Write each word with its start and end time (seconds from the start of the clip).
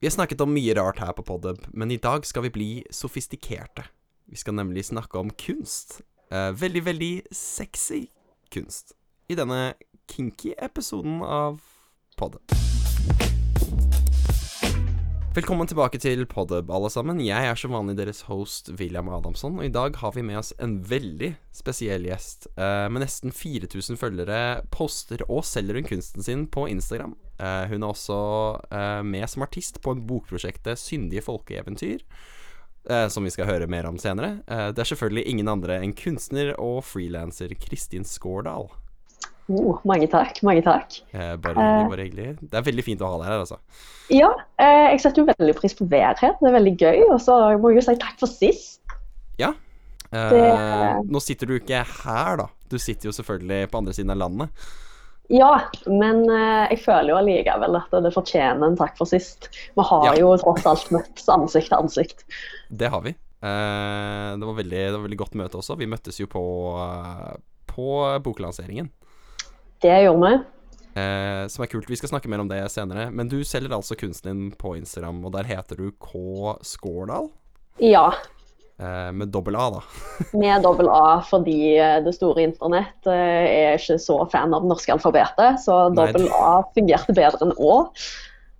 Vi 0.00 0.06
har 0.06 0.10
snakket 0.10 0.40
om 0.40 0.48
mye 0.48 0.72
rart 0.72 0.98
her 0.98 1.12
på 1.12 1.22
Podub, 1.28 1.58
men 1.76 1.90
i 1.92 1.98
dag 2.00 2.24
skal 2.24 2.46
vi 2.46 2.50
bli 2.50 2.68
sofistikerte. 2.88 3.84
Vi 4.32 4.38
skal 4.40 4.56
nemlig 4.56 4.86
snakke 4.88 5.20
om 5.20 5.28
kunst. 5.30 6.00
Eh, 6.32 6.54
veldig, 6.56 6.84
veldig 6.86 7.10
sexy 7.36 8.06
kunst. 8.48 8.94
I 9.28 9.36
denne 9.36 9.74
kinky 10.08 10.54
episoden 10.56 11.20
av 11.20 11.60
Podub. 12.16 12.40
Velkommen 15.30 15.68
tilbake 15.70 15.94
til 16.02 16.24
Podub, 16.26 16.72
alle 16.74 16.88
sammen. 16.90 17.20
Jeg 17.22 17.46
er 17.46 17.54
som 17.54 17.70
vanlig 17.70 17.92
deres 18.00 18.24
host 18.26 18.66
William 18.80 19.06
Adamson, 19.14 19.60
og 19.60 19.62
i 19.62 19.70
dag 19.70 19.94
har 20.00 20.10
vi 20.16 20.24
med 20.26 20.40
oss 20.40 20.50
en 20.58 20.80
veldig 20.82 21.28
spesiell 21.54 22.08
gjest. 22.08 22.48
Uh, 22.56 22.90
med 22.90 23.04
nesten 23.04 23.30
4000 23.30 24.00
følgere 24.00 24.40
poster 24.74 25.22
og 25.28 25.44
selger 25.46 25.78
hun 25.78 25.86
kunsten 25.86 26.26
sin 26.26 26.42
på 26.50 26.66
Instagram. 26.72 27.14
Uh, 27.38 27.62
hun 27.70 27.78
er 27.78 27.92
også 27.92 28.18
uh, 28.74 29.06
med 29.06 29.30
som 29.30 29.46
artist 29.46 29.78
på 29.84 29.94
bokprosjektet 30.02 30.82
Syndige 30.82 31.22
folkeeventyr. 31.22 32.02
som 33.12 33.22
vi 33.22 33.30
skal 33.30 33.46
høre 33.46 33.66
mer 33.68 33.86
om 33.86 33.98
senere. 34.00 34.40
Det 34.48 34.80
er 34.80 34.88
selvfølgelig 34.88 35.26
ingen 35.28 35.48
andre 35.52 35.76
enn 35.84 35.92
kunstner 35.94 36.54
og 36.58 36.80
frilanser 36.88 37.52
Kristin 37.60 38.08
Skårdal. 38.08 38.70
Oh, 39.48 39.78
mange 39.88 40.06
takk, 40.12 40.42
mange 40.46 40.62
takk. 40.62 41.00
Eh, 41.12 41.36
bare 41.42 41.54
hyggelig, 41.56 41.88
bare 41.90 42.04
hyggelig. 42.06 42.26
Det 42.50 42.58
er 42.60 42.66
veldig 42.68 42.84
fint 42.86 43.00
å 43.02 43.08
ha 43.10 43.16
deg 43.18 43.26
her, 43.30 43.40
altså. 43.46 43.58
Ja, 44.10 44.28
eh, 44.58 44.90
jeg 44.92 45.00
setter 45.00 45.22
jo 45.24 45.26
veldig 45.32 45.56
pris 45.58 45.74
på 45.74 45.88
været 45.90 46.18
her. 46.22 46.36
Det 46.40 46.50
er 46.50 46.54
veldig 46.58 46.76
gøy. 46.78 47.00
Og 47.14 47.18
så 47.24 47.38
må 47.58 47.70
jeg 47.72 47.80
jo 47.80 47.86
si 47.88 47.96
takk 48.02 48.18
for 48.20 48.26
sist. 48.30 48.80
Ja. 49.38 49.52
Eh, 50.12 50.30
Det- 50.30 51.10
Nå 51.10 51.20
sitter 51.22 51.46
du 51.46 51.58
ikke 51.58 51.84
her, 52.04 52.36
da. 52.36 52.46
Du 52.68 52.78
sitter 52.78 53.08
jo 53.08 53.12
selvfølgelig 53.12 53.70
på 53.70 53.78
andre 53.78 53.92
siden 53.92 54.10
av 54.10 54.18
landet. 54.18 54.50
Ja, 55.30 55.60
men 55.86 56.24
eh, 56.28 56.68
jeg 56.74 56.80
føler 56.84 57.08
jo 57.12 57.18
allikevel 57.20 57.76
at 57.78 57.90
det 58.02 58.12
fortjener 58.14 58.66
en 58.66 58.76
takk 58.76 58.96
for 58.98 59.06
sist. 59.06 59.48
Vi 59.76 59.82
har 59.82 60.04
Ja. 60.06 60.14
jo 60.18 60.36
tross 60.36 60.66
alt 60.66 60.90
møttes 60.90 61.28
ansikt 61.28 61.68
til 61.68 61.78
ansikt. 61.78 62.24
Det 62.70 62.90
har 62.90 63.00
vi. 63.02 63.10
Eh, 63.42 64.36
det, 64.36 64.42
var 64.46 64.54
veldig, 64.58 64.70
det 64.70 64.92
var 64.98 65.06
veldig 65.08 65.18
godt 65.18 65.34
møte 65.38 65.54
også. 65.58 65.76
Vi 65.78 65.86
møttes 65.86 66.18
jo 66.18 66.26
på, 66.26 66.42
eh, 66.82 67.36
på 67.66 68.20
boklanseringen. 68.22 68.90
Det 69.80 69.98
gjorde 70.04 70.30
vi. 70.30 70.40
Eh, 71.00 71.44
som 71.52 71.64
er 71.64 71.70
kult. 71.70 71.88
Vi 71.90 71.98
skal 72.00 72.12
snakke 72.12 72.28
mer 72.32 72.42
om 72.42 72.50
det 72.50 72.60
senere. 72.72 73.08
Men 73.14 73.30
du 73.30 73.38
selger 73.46 73.76
altså 73.76 73.96
kunsten 73.98 74.30
din 74.30 74.50
på 74.58 74.74
Instagram, 74.80 75.22
og 75.24 75.34
der 75.36 75.48
heter 75.48 75.80
du 75.80 75.90
K. 75.96 76.58
Skårdal. 76.66 77.30
Ja, 77.80 78.10
Eh, 78.80 79.12
med 79.12 79.28
dobbel 79.28 79.56
A, 79.56 79.70
da. 79.70 79.82
med 80.38 80.62
dobbel 80.62 80.88
A 80.88 81.20
fordi 81.28 81.76
eh, 81.76 81.98
det 82.04 82.14
store 82.16 82.46
internett 82.48 83.08
eh, 83.12 83.44
er 83.44 83.76
ikke 83.76 83.98
så 84.00 84.16
fan 84.32 84.54
av 84.56 84.64
det 84.64 84.70
norske 84.70 84.94
alfabetet, 84.94 85.60
så 85.60 85.82
dobbel 85.92 86.30
A 86.32 86.62
fungerte 86.72 87.12
bedre 87.16 87.44
enn 87.44 87.52
Å. 87.60 87.74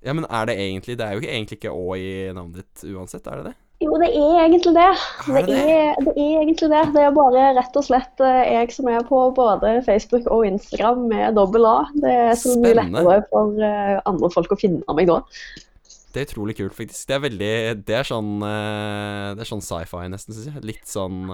Ja, 0.04 0.12
men 0.16 0.26
er 0.28 0.48
det 0.48 0.54
egentlig 0.60 0.94
Det 0.96 1.04
er 1.04 1.18
jo 1.18 1.26
egentlig 1.28 1.58
ikke 1.58 1.72
Å 1.76 1.96
i 2.00 2.12
navnet 2.32 2.62
ditt 2.62 2.84
uansett, 2.88 3.26
er 3.28 3.40
det 3.40 3.50
det? 3.50 3.56
Jo, 3.80 3.94
det 3.96 4.10
er 4.12 4.42
egentlig 4.42 4.74
det. 4.76 4.88
Det 5.24 5.40
er, 5.56 5.94
det 6.04 6.12
er 6.12 6.42
egentlig 6.42 6.68
det. 6.68 6.82
Det 6.92 7.00
er 7.00 7.14
bare 7.16 7.46
rett 7.56 7.78
og 7.80 7.86
slett 7.86 8.20
eh, 8.20 8.50
jeg 8.52 8.74
som 8.76 8.90
er 8.92 9.06
på 9.08 9.22
både 9.32 9.78
Facebook 9.86 10.28
og 10.28 10.44
Instagram 10.50 11.06
med 11.08 11.38
dobbel 11.38 11.64
A. 11.64 11.78
Det 11.96 12.12
er 12.26 12.36
så 12.36 12.58
mye 12.60 12.76
lettere 12.76 13.16
for 13.32 13.64
eh, 13.64 13.96
andre 14.10 14.30
folk 14.36 14.52
å 14.52 14.60
finne 14.60 14.98
meg 14.98 15.08
da. 15.08 15.22
Det 16.12 16.20
er 16.20 16.28
utrolig 16.28 16.58
kult, 16.60 16.76
faktisk. 16.76 17.06
Det 17.08 17.16
er 17.16 17.24
veldig 17.24 17.50
Det 17.86 17.96
er 18.02 18.06
sånn 18.08 18.30
eh, 18.42 19.26
Det 19.38 19.46
er 19.46 19.52
sånn 19.54 19.64
sci-fi, 19.64 20.04
nesten, 20.12 20.36
syns 20.36 20.52
jeg. 20.52 20.64
Litt 20.74 20.90
sånn 20.90 21.24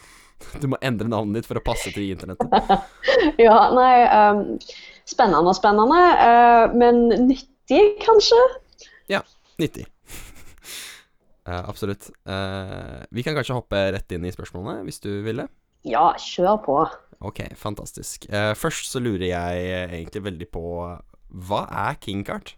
Du 0.62 0.66
må 0.72 0.82
endre 0.82 1.06
navnet 1.12 1.38
ditt 1.38 1.50
for 1.52 1.60
å 1.60 1.66
passe 1.70 1.94
til 1.94 2.10
internettet. 2.10 2.50
Ja, 3.46 3.60
nei 3.72 3.92
um, 4.10 4.46
Spennende 5.06 5.54
og 5.54 5.54
spennende, 5.54 6.02
uh, 6.18 6.64
men 6.74 7.04
nyttig, 7.28 7.84
kanskje? 8.02 8.40
Ja, 9.12 9.22
90. 9.62 9.86
Eh, 11.46 11.68
absolutt. 11.68 12.10
Eh, 12.26 13.06
vi 13.10 13.22
kan 13.22 13.36
kanskje 13.36 13.54
hoppe 13.54 13.80
rett 13.94 14.12
inn 14.12 14.26
i 14.26 14.34
spørsmålene, 14.34 14.82
hvis 14.86 15.00
du 15.04 15.10
ville? 15.26 15.46
Ja, 15.86 16.10
kjør 16.18 16.58
på. 16.64 16.78
Ok, 17.24 17.44
fantastisk. 17.56 18.26
Eh, 18.32 18.52
først 18.58 18.90
så 18.90 19.00
lurer 19.02 19.28
jeg 19.30 19.66
egentlig 19.86 20.24
veldig 20.26 20.48
på 20.52 20.64
Hva 21.46 21.66
er 21.88 21.98
kinkart? 22.02 22.56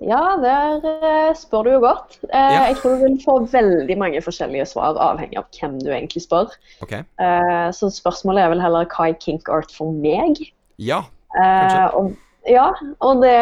Ja, 0.00 0.36
der 0.40 1.34
spør 1.36 1.66
du 1.66 1.70
jo 1.74 1.80
godt. 1.82 2.14
Jeg 2.32 2.76
tror 2.80 2.94
du 2.96 3.02
vil 3.04 3.18
få 3.20 3.34
veldig 3.52 3.96
mange 4.00 4.22
forskjellige 4.24 4.64
svar, 4.70 4.96
avhengig 4.96 5.36
av 5.36 5.44
hvem 5.52 5.76
du 5.82 5.90
egentlig 5.92 6.22
spør. 6.24 6.54
Ok. 6.80 6.94
Eh, 6.96 7.68
så 7.76 7.90
spørsmålet 7.92 8.44
er 8.44 8.54
vel 8.54 8.64
heller 8.64 8.88
hva 8.88 9.10
er 9.10 9.18
kink 9.20 9.48
art 9.52 9.72
for 9.76 9.92
meg? 9.92 10.40
Ja. 10.80 11.02
Kanskje. 11.36 11.82
og, 12.00 12.16
ja, 12.48 12.70
og 13.06 13.20
det 13.22 13.36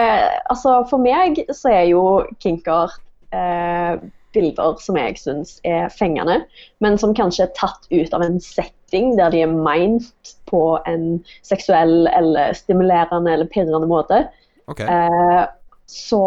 Altså, 0.50 0.82
for 0.90 1.00
meg 1.00 1.38
så 1.54 1.70
er 1.72 1.86
jo 1.92 2.02
kinkart 2.42 2.98
eh, 3.32 4.02
bilder 4.36 4.78
som 4.82 4.98
jeg 4.98 5.18
syns 5.20 5.56
er 5.68 5.88
fengende, 5.94 6.42
men 6.84 6.98
som 7.00 7.14
kanskje 7.16 7.46
er 7.46 7.54
tatt 7.56 7.88
ut 7.90 8.14
av 8.16 8.24
en 8.24 8.40
setting 8.42 9.14
der 9.18 9.32
de 9.34 9.44
er 9.44 9.52
ment 9.52 10.34
på 10.50 10.62
en 10.88 11.20
seksuell 11.46 12.08
eller 12.12 12.56
stimulerende 12.56 13.32
eller 13.34 13.50
pirrende 13.52 13.88
måte. 13.88 14.24
Okay. 14.68 14.86
Eh, 14.86 15.44
så 15.88 16.24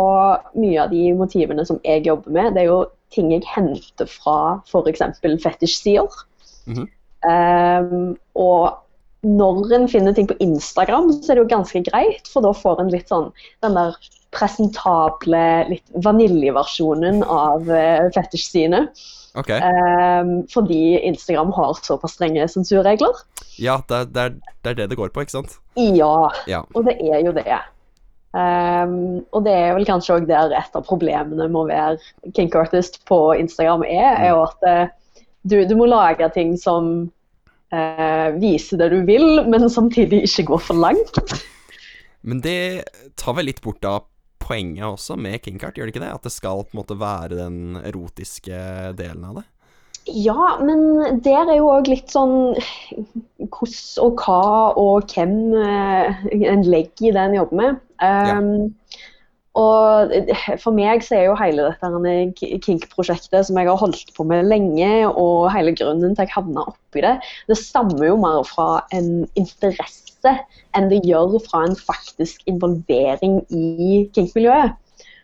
mye 0.58 0.82
av 0.82 0.94
de 0.94 1.12
motivene 1.14 1.66
som 1.68 1.78
jeg 1.86 2.08
jobber 2.08 2.34
med, 2.34 2.56
det 2.56 2.64
er 2.64 2.72
jo 2.72 2.80
ting 3.14 3.30
jeg 3.34 3.46
henter 3.46 4.10
fra 4.10 4.62
f.eks. 4.66 5.04
fetisj-sider. 5.22 6.24
Mm 6.66 6.78
-hmm. 6.78 6.88
um, 7.30 8.18
og 8.34 8.82
når 9.22 9.74
en 9.76 9.88
finner 9.90 10.14
ting 10.14 10.28
på 10.28 10.38
Instagram, 10.40 11.12
så 11.12 11.32
er 11.32 11.36
det 11.36 11.44
jo 11.44 11.56
ganske 11.56 11.84
greit, 11.84 12.28
for 12.34 12.42
da 12.42 12.54
får 12.54 12.82
en 12.82 12.90
litt 12.90 13.12
sånn 13.12 13.30
den 13.62 13.78
der 13.78 13.98
presentable, 14.36 15.42
litt 15.70 15.98
vaniljeversjonen 16.06 17.24
av 17.24 17.68
uh, 17.68 18.08
fetisj-sidene. 18.16 18.86
Ok. 19.40 19.52
Um, 19.64 20.32
fordi 20.52 21.00
Instagram 21.08 21.52
har 21.56 21.78
såpass 21.84 22.18
strenge 22.18 22.48
sensurregler. 22.52 23.22
Ja, 23.62 23.80
det 23.88 24.06
det, 24.16 24.24
er, 24.24 24.56
det 24.64 24.74
er 24.74 24.80
det 24.82 24.90
det 24.92 24.98
går 25.00 25.14
på, 25.14 25.24
ikke 25.24 25.38
sant? 25.40 25.60
Ja, 25.80 26.32
Ja. 26.48 26.66
og 26.76 26.88
det 26.88 26.98
er 27.00 27.24
jo 27.24 27.36
det. 27.36 27.62
Um, 28.32 29.24
og 29.36 29.44
det 29.44 29.54
er 29.54 29.74
vel 29.76 29.88
kanskje 29.88 30.16
òg 30.16 30.28
der 30.30 30.54
et 30.56 30.76
av 30.78 30.86
problemene 30.88 31.50
med 31.52 31.60
å 31.60 31.68
være 31.68 32.32
kink 32.36 32.56
artist 32.56 33.02
på 33.10 33.34
Instagram 33.36 33.84
er, 33.84 34.14
er 34.24 34.30
jo 34.32 34.46
at 34.46 34.68
eh, 34.70 34.86
du, 35.44 35.58
du 35.68 35.74
må 35.76 35.90
lage 35.92 36.30
ting 36.32 36.54
som 36.60 36.88
uh, 37.76 38.28
viser 38.40 38.80
det 38.80 38.92
du 38.94 39.02
vil, 39.08 39.44
men 39.52 39.68
samtidig 39.68 40.24
ikke 40.30 40.48
går 40.54 40.64
for 40.64 40.80
langt. 40.80 41.20
Men 42.24 42.40
det 42.46 42.86
tar 43.20 43.36
vel 43.36 43.50
litt 43.50 43.60
bort 43.66 43.84
av 43.84 44.06
poenget 44.42 44.86
også 44.88 45.18
med 45.20 45.40
Kingkart, 45.46 45.78
gjør 45.78 45.90
det 45.90 45.96
ikke 45.96 46.04
det? 46.04 46.14
At 46.18 46.28
det 46.28 46.34
skal 46.34 46.66
på 46.66 46.76
en 46.76 46.82
måte 46.82 47.00
være 47.00 47.38
den 47.38 47.80
erotiske 47.82 48.62
delen 49.00 49.26
av 49.30 49.42
det? 49.42 49.48
Ja, 50.10 50.58
men 50.58 51.22
der 51.22 51.46
er 51.46 51.60
jo 51.60 51.70
òg 51.76 51.90
litt 51.92 52.10
sånn 52.10 52.56
hvordan 53.38 54.02
og 54.02 54.24
hva 54.24 54.40
og 54.82 55.12
hvem 55.14 55.36
eh, 55.62 56.24
en 56.50 56.66
legger 56.66 57.12
i 57.12 57.14
det 57.14 57.26
en 57.28 57.38
jobber 57.38 57.60
med. 57.60 57.82
Um, 58.02 59.04
Og 59.60 60.14
for 60.62 60.72
meg 60.72 61.04
så 61.04 61.18
er 61.18 61.26
jo 61.26 61.40
hele 61.40 61.66
dette 61.68 62.60
kink-prosjektet 62.64 63.50
som 63.50 63.58
jeg 63.60 63.68
har 63.68 63.82
holdt 63.82 64.14
på 64.16 64.24
med 64.28 64.48
lenge, 64.48 64.92
og 65.10 65.50
hele 65.52 65.74
grunnen 65.76 66.16
til 66.16 66.24
jeg 66.24 66.36
havna 66.38 66.64
oppi 66.72 67.04
det, 67.04 67.18
det 67.52 67.60
stammer 67.60 68.06
jo 68.08 68.20
mer 68.22 68.46
fra 68.48 68.86
en 68.96 69.26
interesse 69.36 70.38
enn 70.78 70.88
det 70.92 71.02
gjør 71.04 71.36
fra 71.44 71.66
en 71.68 71.76
faktisk 71.76 72.46
involvering 72.48 73.42
i 73.52 74.06
kink-miljøet. 74.16 74.78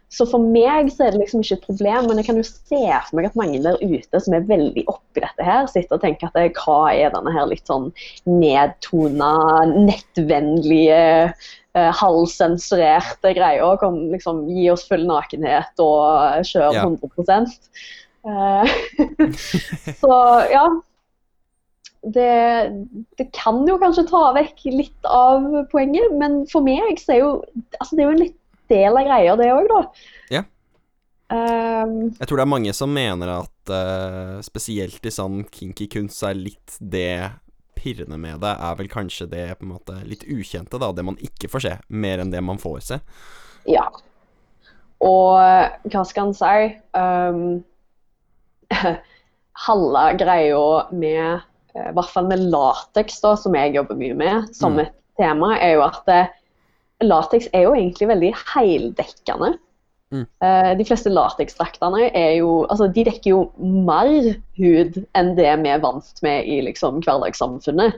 Så 0.08 0.24
for 0.30 0.40
meg 0.40 0.88
så 0.94 1.04
er 1.04 1.14
det 1.14 1.20
liksom 1.20 1.42
ikke 1.44 1.58
et 1.58 1.66
problem, 1.68 2.06
men 2.08 2.20
jeg 2.20 2.28
kan 2.30 2.38
jo 2.40 2.46
se 2.48 2.80
for 2.80 3.18
meg 3.18 3.28
at 3.28 3.36
mange 3.40 3.60
der 3.64 3.80
ute 3.82 4.22
som 4.24 4.36
er 4.38 4.46
veldig 4.48 4.86
oppi 4.88 5.24
dette 5.24 5.44
her, 5.44 5.68
sitter 5.68 5.98
og 5.98 6.04
tenker 6.04 6.32
at 6.32 6.60
hva 6.62 6.80
er 6.96 7.12
denne 7.12 7.34
her 7.36 7.50
litt 7.50 7.68
sånn 7.68 7.90
nedtona, 8.28 9.34
nettvennlige, 9.76 11.02
eh, 11.78 11.92
halvsensurerte 12.00 13.34
greia? 13.38 13.70
Kan 13.82 14.00
liksom 14.14 14.46
gi 14.50 14.68
oss 14.74 14.88
full 14.90 15.06
nakenhet 15.10 15.84
og 15.84 16.44
kjøre 16.48 16.74
Ja. 16.76 16.84
100 16.84 17.46
eh, 18.28 18.76
Så 20.02 20.14
ja. 20.52 20.68
Det, 22.08 22.34
det 23.20 23.26
kan 23.36 23.64
jo 23.68 23.80
kanskje 23.82 24.06
ta 24.08 24.30
vekk 24.38 24.62
litt 24.72 25.08
av 25.10 25.44
poenget, 25.74 26.14
men 26.16 26.44
for 26.48 26.64
meg 26.64 27.02
så 27.02 27.16
er 27.16 27.20
jo 27.20 27.32
altså 27.82 27.98
det 27.98 28.04
er 28.04 28.08
jo 28.08 28.14
en 28.14 28.22
litt 28.22 28.38
del 28.72 29.00
av 29.00 29.08
greia, 29.08 29.34
det 29.40 29.50
òg, 29.52 29.68
da. 29.72 29.82
Ja. 30.38 30.44
Um, 31.28 32.14
Jeg 32.16 32.30
tror 32.30 32.40
det 32.40 32.46
er 32.46 32.54
mange 32.54 32.74
som 32.76 32.94
mener 32.96 33.34
at 33.34 33.72
uh, 33.74 34.38
spesielt 34.46 35.04
i 35.04 35.12
sånn 35.12 35.42
kinky 35.52 35.90
kunst 35.92 36.22
så 36.22 36.30
er 36.30 36.40
litt 36.40 36.78
det 36.80 37.34
pirrende 37.88 38.20
med 38.20 38.44
det, 38.44 38.52
er 38.60 38.76
vel 38.84 38.92
kanskje 38.92 39.30
det 39.32 39.48
på 39.62 39.66
en 39.66 39.74
måte 39.78 39.96
litt 40.04 40.28
ukjente, 40.28 40.78
da. 40.84 40.92
Det 40.92 41.08
man 41.08 41.18
ikke 41.24 41.48
får 41.50 41.64
se, 41.64 41.74
mer 41.88 42.20
enn 42.20 42.36
det 42.36 42.44
man 42.44 42.60
får 42.60 42.84
se. 42.92 43.00
ja. 43.72 43.88
Og 44.98 45.38
hva 45.94 46.02
skal 46.10 46.32
en 46.32 46.34
si? 46.34 46.62
Um, 46.98 47.60
halve 49.68 50.06
greia 50.18 50.64
med 50.92 51.22
eh, 51.76 51.90
I 51.90 51.94
hvert 51.94 52.10
fall 52.14 52.28
med 52.32 52.48
lateks, 52.50 53.20
da, 53.22 53.36
som 53.38 53.54
jeg 53.58 53.76
jobber 53.76 53.98
mye 54.00 54.16
med, 54.18 54.50
som 54.58 54.74
Mm. 54.78 54.80
et 54.88 54.94
tema, 55.22 55.52
er 55.62 55.76
jo 55.78 55.84
at 55.86 56.10
eh, 56.10 56.34
lateks 57.06 57.50
er 57.54 57.68
jo 57.68 57.76
egentlig 57.78 58.10
veldig 58.10 58.34
heldekkende. 58.56 59.52
Mm. 60.08 60.24
Eh, 60.24 60.70
de 60.80 60.86
fleste 60.88 61.12
lateksdraktene 61.12 62.06
er 62.16 62.38
jo 62.38 62.62
Altså, 62.72 62.86
de 62.96 63.04
dekker 63.04 63.28
jo 63.34 63.40
mer 63.60 64.38
hud 64.56 65.02
enn 65.20 65.34
det 65.36 65.50
vi 65.66 65.72
er 65.74 65.82
vant 65.84 66.22
med 66.24 66.48
i 66.48 66.62
liksom 66.64 67.02
hverdagssamfunnet. 67.04 67.98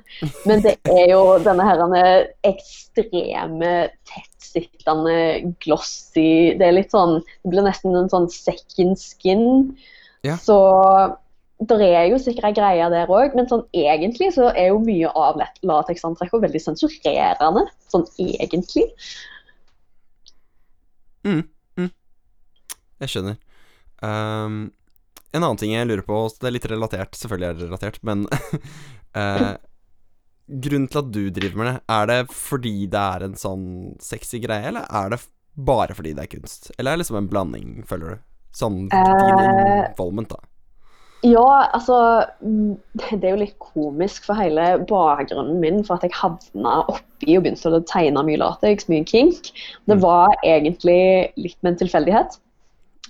Men 0.49 0.63
det 0.65 0.73
er 0.89 1.11
jo 1.11 1.37
denne 1.45 1.67
herrene 1.67 2.01
ekstreme, 2.49 3.73
tettsittende, 4.09 5.53
glossy 5.61 6.57
Det 6.57 6.65
er 6.65 6.77
litt 6.79 6.95
sånn 6.95 7.19
Det 7.21 7.53
blir 7.53 7.67
nesten 7.67 7.93
en 7.93 8.09
sånn 8.09 8.25
second 8.33 8.97
skin. 8.97 9.77
Ja. 10.25 10.39
Så 10.41 10.57
det 11.59 11.77
er 11.83 12.07
jo 12.07 12.17
sikkert 12.23 12.49
ei 12.49 12.55
greie 12.55 12.89
der 12.89 13.09
òg, 13.11 13.33
men 13.35 13.47
sånn 13.51 13.65
egentlig 13.75 14.31
så 14.33 14.47
er 14.55 14.71
jo 14.71 14.79
mye 14.79 15.11
av 15.11 15.37
lat- 15.37 15.59
veldig 16.41 16.61
sensurerende. 16.63 17.65
Sånn 17.91 18.07
egentlig. 18.17 18.87
Mm. 21.27 21.43
Jeg 22.99 23.09
skjønner. 23.13 23.39
Um, 24.03 24.59
en 25.33 25.43
annen 25.43 25.59
ting 25.61 25.73
jeg 25.75 25.87
lurer 25.87 26.05
på, 26.07 26.19
det 26.39 26.47
er 26.49 26.55
litt 26.55 26.69
relatert, 26.71 27.17
selvfølgelig 27.19 27.47
er 27.49 27.57
det 27.59 27.67
relatert, 27.69 27.99
men 28.07 28.25
uh, 29.15 29.55
Grunnen 30.49 30.87
til 30.89 30.97
at 31.03 31.09
du 31.13 31.21
driver 31.29 31.59
med 31.61 31.67
det, 31.69 31.75
er 31.93 32.07
det 32.09 32.19
fordi 32.33 32.87
det 32.89 32.97
er 32.99 33.25
en 33.27 33.35
sånn 33.37 33.65
sexy 34.01 34.39
greie, 34.41 34.71
eller 34.71 34.87
er 34.89 35.11
det 35.13 35.19
bare 35.53 35.93
fordi 35.93 36.15
det 36.17 36.23
er 36.23 36.31
kunst? 36.31 36.71
Eller 36.77 36.91
er 36.91 36.97
det 36.97 37.03
liksom 37.03 37.19
en 37.19 37.27
blanding, 37.29 37.75
føler 37.85 38.15
du? 38.15 38.23
Sånn 38.57 38.79
din 38.89 38.97
Eh, 38.97 39.91
involvement, 39.91 40.31
da. 40.31 40.39
Ja, 41.21 41.67
altså 41.75 41.97
Det 42.41 43.19
er 43.19 43.33
jo 43.35 43.41
litt 43.43 43.57
komisk 43.59 44.23
for 44.25 44.39
hele 44.39 44.79
bakgrunnen 44.89 45.59
min 45.61 45.83
for 45.83 45.99
at 45.99 46.07
jeg 46.07 46.15
havna 46.17 46.79
oppi 46.87 47.35
og 47.37 47.43
begynte 47.43 47.69
å 47.75 47.83
tegne 47.85 48.23
mye 48.25 48.39
latex, 48.41 48.87
mye 48.89 49.05
kink. 49.05 49.51
Det 49.85 49.97
Mm. 49.99 50.01
var 50.01 50.33
egentlig 50.43 51.33
litt 51.37 51.57
med 51.61 51.73
en 51.75 51.81
tilfeldighet. 51.87 52.39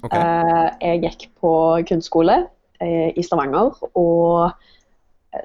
Ok. 0.05 0.15
Eh, 0.15 0.67
jeg 0.83 1.03
gikk 1.03 1.27
på 1.41 1.51
kunstskole 1.89 2.41
eh, 2.79 3.09
i 3.11 3.23
Stavanger 3.25 3.75
og 3.99 4.51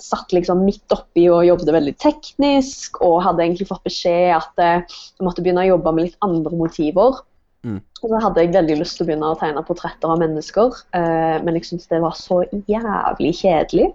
satt 0.01 0.33
liksom 0.33 0.63
midt 0.65 0.95
oppi 0.95 1.27
og 1.29 1.45
jobbet 1.45 1.73
veldig 1.75 1.93
teknisk 2.01 3.03
og 3.05 3.19
hadde 3.27 3.45
egentlig 3.45 3.69
fått 3.69 3.85
beskjed 3.85 4.31
at 4.39 4.63
eh, 4.63 4.97
jeg 5.19 5.27
måtte 5.27 5.45
begynne 5.45 5.67
å 5.67 5.73
jobbe 5.75 5.93
med 5.93 6.09
litt 6.09 6.25
andre 6.25 6.55
motiver. 6.57 7.21
Mm. 7.65 7.81
Og 8.01 8.13
så 8.13 8.21
hadde 8.21 8.45
jeg 8.45 8.55
veldig 8.55 8.79
lyst 8.81 8.99
til 8.99 9.07
å 9.07 9.11
begynne 9.11 9.33
å 9.33 9.39
tegne 9.41 9.65
portretter 9.65 10.13
av 10.13 10.21
mennesker, 10.21 10.75
men 10.93 11.57
jeg 11.57 11.65
syntes 11.65 11.89
det 11.89 12.03
var 12.05 12.13
så 12.19 12.43
jævlig 12.69 13.31
kjedelig. 13.39 13.87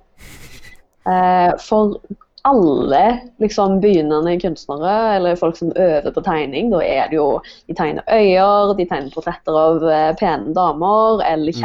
For 1.61 1.99
alle 2.47 3.19
liksom 3.39 3.79
begynnende 3.83 4.35
kunstnere, 4.41 5.15
eller 5.15 5.35
folk 5.39 5.57
som 5.57 5.71
øver 5.75 6.11
på 6.15 6.23
tegning, 6.25 6.69
da 6.71 6.79
er 6.83 7.09
det 7.09 7.17
jo 7.19 7.41
De 7.67 7.73
tegner 7.75 8.03
øyer, 8.07 8.73
de 8.77 8.85
tegner 8.85 9.11
portretter 9.13 9.57
av 9.59 9.83
uh, 9.83 10.13
pene 10.19 10.53
damer 10.55 11.23
eller 11.25 11.51
Mm. 11.59 11.61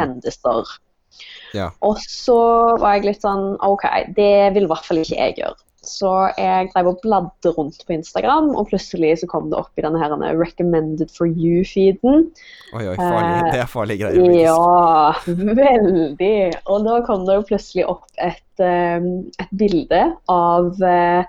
Ja. 1.53 1.69
Og 1.81 1.97
så 2.03 2.35
var 2.81 2.97
jeg 2.97 3.05
litt 3.05 3.21
sånn 3.23 3.55
OK, 3.63 3.85
det 4.17 4.53
vil 4.53 4.65
i 4.65 4.67
hvert 4.67 4.83
fall 4.85 4.97
ikke 4.99 5.15
jeg 5.15 5.37
gjøre. 5.37 5.55
Så 5.85 6.09
jeg 6.37 6.71
drev 6.73 6.87
og 6.89 6.99
bladde 7.03 7.51
rundt 7.55 7.83
på 7.85 7.93
Instagram, 7.93 8.49
og 8.57 8.69
plutselig 8.71 9.19
så 9.21 9.27
kom 9.29 9.51
det 9.51 9.59
opp 9.59 9.77
i 9.77 9.83
denne 9.85 10.01
her 10.01 10.15
recommended 10.35 11.11
for 11.13 11.29
you-feeden. 11.29 12.31
Oi, 12.73 12.87
oi, 12.89 12.95
farlig. 12.97 13.35
eh, 13.37 13.51
Det 13.53 13.61
er 13.61 13.69
farlige 13.69 13.99
greier. 14.01 14.17
faktisk. 14.25 14.41
Ja, 14.41 15.53
veldig. 15.61 16.37
Og 16.65 16.87
da 16.89 16.97
kom 17.05 17.25
det 17.27 17.37
jo 17.37 17.45
plutselig 17.51 17.85
opp 17.93 18.03
et, 18.17 18.41
eh, 18.63 19.05
et 19.41 19.53
bilde 19.57 20.01
av 20.31 20.81
eh, 20.83 21.23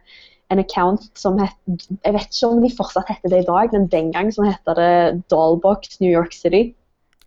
en 0.55 0.63
account 0.63 1.09
som 1.19 1.39
het 1.41 1.57
Jeg 1.67 2.15
vet 2.15 2.29
ikke 2.31 2.49
om 2.49 2.63
de 2.63 2.71
fortsatt 2.71 3.11
heter 3.11 3.33
det 3.33 3.43
i 3.43 3.49
dag, 3.49 3.73
men 3.75 3.89
den 3.91 4.13
gang 4.15 4.31
så 4.35 4.47
het 4.47 4.77
det 4.79 5.23
Dollbox 5.33 6.01
New 6.01 6.11
York 6.11 6.37
City. 6.37 6.71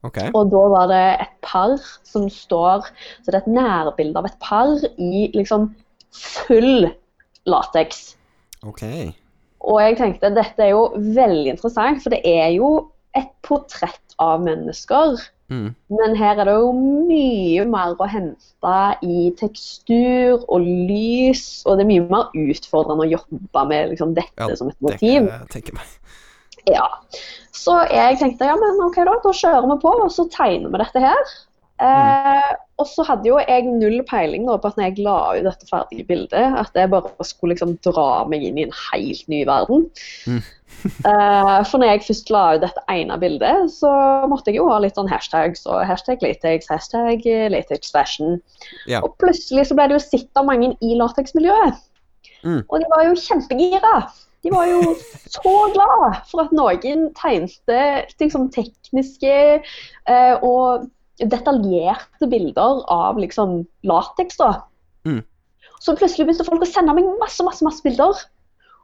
Okay. 0.07 0.29
Og 0.31 0.47
da 0.53 0.61
var 0.71 0.87
det 0.87 1.05
et 1.25 1.33
par 1.43 1.73
som 2.07 2.29
står 2.31 2.85
Så 3.19 3.33
det 3.33 3.35
er 3.35 3.41
et 3.41 3.51
nærbilde 3.51 4.15
av 4.21 4.29
et 4.29 4.37
par 4.39 4.77
i 4.95 5.27
liksom 5.35 5.73
full 6.15 6.87
lateks. 7.49 8.15
Okay. 8.65 9.11
Og 9.59 9.81
jeg 9.83 9.97
tenkte 9.99 10.31
dette 10.33 10.63
er 10.63 10.71
jo 10.71 10.87
veldig 10.95 11.53
interessant, 11.55 11.99
for 12.03 12.15
det 12.15 12.21
er 12.27 12.53
jo 12.55 12.89
et 13.17 13.29
portrett 13.45 14.15
av 14.21 14.41
mennesker. 14.45 15.19
Mm. 15.49 15.69
Men 15.97 16.15
her 16.19 16.37
er 16.39 16.45
det 16.45 16.55
jo 16.59 16.71
mye 16.77 17.65
mer 17.69 17.95
å 17.97 18.07
hente 18.09 18.75
i 19.05 19.29
tekstur 19.39 20.45
og 20.45 20.61
lys, 20.61 21.63
og 21.65 21.79
det 21.79 21.85
er 21.85 21.91
mye 21.93 22.05
mer 22.09 22.29
utfordrende 22.37 23.07
å 23.07 23.11
jobbe 23.15 23.65
med 23.71 23.93
liksom, 23.95 24.13
dette 24.17 24.37
Ja, 24.37 24.55
som 24.55 24.69
et 24.69 24.77
Det 24.77 24.85
motiv. 24.85 25.29
kan 25.49 25.61
jeg 25.65 25.73
meg. 25.77 25.95
Ja. 26.69 26.87
Så 27.55 27.75
jeg 27.89 28.19
tenkte 28.21 28.47
ja, 28.47 28.55
men 28.59 28.77
ok 28.85 29.01
da, 29.07 29.17
da 29.23 29.31
kjører 29.35 29.67
vi 29.71 29.79
på, 29.81 29.93
og 30.05 30.11
så 30.13 30.27
tegner 30.31 30.69
vi 30.71 30.81
dette 30.83 31.01
her. 31.03 31.33
Eh, 31.79 32.49
og 32.79 32.87
så 32.87 33.03
hadde 33.07 33.27
jo 33.27 33.39
jeg 33.39 33.67
null 33.67 34.01
peiling 34.07 34.45
da, 34.47 34.57
på 34.59 34.69
at 34.71 34.77
når 34.79 34.89
jeg 34.89 35.03
la 35.05 35.17
ut 35.35 35.45
dette 35.47 35.67
ferdige 35.67 36.05
bildet, 36.07 36.55
at 36.59 36.75
jeg 36.75 36.91
bare 36.91 37.27
skulle 37.27 37.55
liksom 37.55 37.75
dra 37.85 38.25
meg 38.27 38.43
inn 38.47 38.59
i 38.59 38.65
en 38.67 38.75
helt 38.91 39.27
ny 39.31 39.43
verden. 39.49 39.89
Mm. 40.29 40.41
Eh, 40.79 41.57
for 41.67 41.81
når 41.81 41.89
jeg 41.89 42.03
først 42.05 42.29
la 42.31 42.41
ut 42.55 42.61
dette 42.61 42.81
ene 42.93 43.15
bildet, 43.19 43.71
så 43.73 43.89
måtte 44.31 44.51
jeg 44.51 44.61
jo 44.61 44.67
ha 44.69 44.77
litt 44.79 44.95
sånn 44.95 45.09
hashtags. 45.11 45.65
Og 45.67 45.81
hashtag 45.83 46.21
latex, 46.23 46.69
hashtag 46.71 47.25
eh, 47.27 47.49
latex 47.51 47.91
fashion. 47.91 48.37
Ja. 48.87 49.01
Og 49.03 49.17
plutselig 49.19 49.65
så 49.67 49.75
ble 49.75 49.89
det 49.89 49.97
jo 49.97 50.03
sett 50.05 50.39
av 50.39 50.47
mange 50.47 50.69
i 50.85 50.93
lateksmiljøet. 51.01 51.81
Mm. 52.45 52.61
Og 52.61 52.75
de 52.79 52.87
var 52.93 53.03
jo 53.09 53.17
kjempegira. 53.19 53.95
De 54.45 54.53
var 54.53 54.69
jo 54.69 54.93
så 55.35 55.55
glad 55.73 56.21
for 56.29 56.45
at 56.45 56.55
noen 56.55 57.09
tegnte 57.17 57.81
liksom, 58.21 58.47
tekniske 58.55 59.35
eh, 59.59 60.35
og 60.37 60.87
detaljerte 61.19 62.29
bilder 62.31 62.83
av 62.91 63.19
liksom, 63.19 63.63
lateks. 63.83 64.39
da. 64.39 64.51
Mm. 65.07 65.23
Så 65.79 65.95
plutselig 65.95 66.27
begynte 66.27 66.47
folk 66.47 66.63
å 66.63 66.69
sende 66.69 66.95
meg 66.95 67.07
masse 67.21 67.43
masse, 67.45 67.65
masse 67.65 67.83
bilder. 67.85 68.19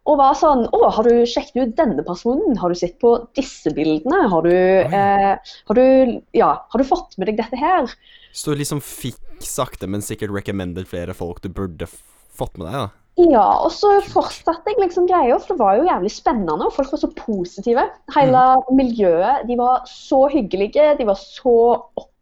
Og 0.05 0.19
var 0.19 0.35
sånn 0.37 0.67
Å, 0.69 0.79
har 0.93 1.07
du 1.07 1.25
sjekket 1.25 1.57
ut 1.57 1.77
denne 1.79 2.03
personen? 2.05 2.57
Har 2.61 2.69
du 2.69 2.77
sett 2.77 2.99
på 3.01 3.15
disse 3.37 3.73
bildene? 3.73 4.27
Har 4.29 4.45
du, 4.45 4.53
eh, 4.53 5.31
har 5.41 5.79
du, 5.79 6.19
ja, 6.37 6.51
har 6.69 6.81
du 6.81 6.85
fått 6.85 7.17
med 7.17 7.31
deg 7.31 7.39
dette 7.41 7.57
her? 7.57 7.89
Så 8.35 8.53
du 8.53 8.61
liksom 8.61 8.83
fikk 8.85 9.17
sakte, 9.41 9.89
men 9.89 10.05
sikkert 10.05 10.35
recommended 10.35 10.87
flere 10.87 11.15
folk 11.17 11.41
du 11.41 11.49
burde 11.49 11.89
fått 11.89 12.55
med 12.59 12.69
deg, 12.69 12.85
da? 12.85 12.87
Ja, 13.15 13.45
og 13.63 13.71
så 13.71 13.93
fortsatte 14.03 14.73
jeg 14.73 14.81
liksom 14.81 15.05
greia, 15.07 15.37
for 15.39 15.55
det 15.55 15.61
var 15.61 15.77
jo 15.79 15.87
jævlig 15.87 16.11
spennende, 16.11 16.67
og 16.67 16.75
folk 16.75 16.91
var 16.91 16.99
så 16.99 17.09
positive. 17.15 17.85
Hele 18.11 18.41
miljøet, 18.75 19.45
de 19.47 19.55
var 19.55 19.85
så 19.87 20.25
hyggelige, 20.33 20.89
de 20.99 21.07
var 21.07 21.15
så 21.21 21.55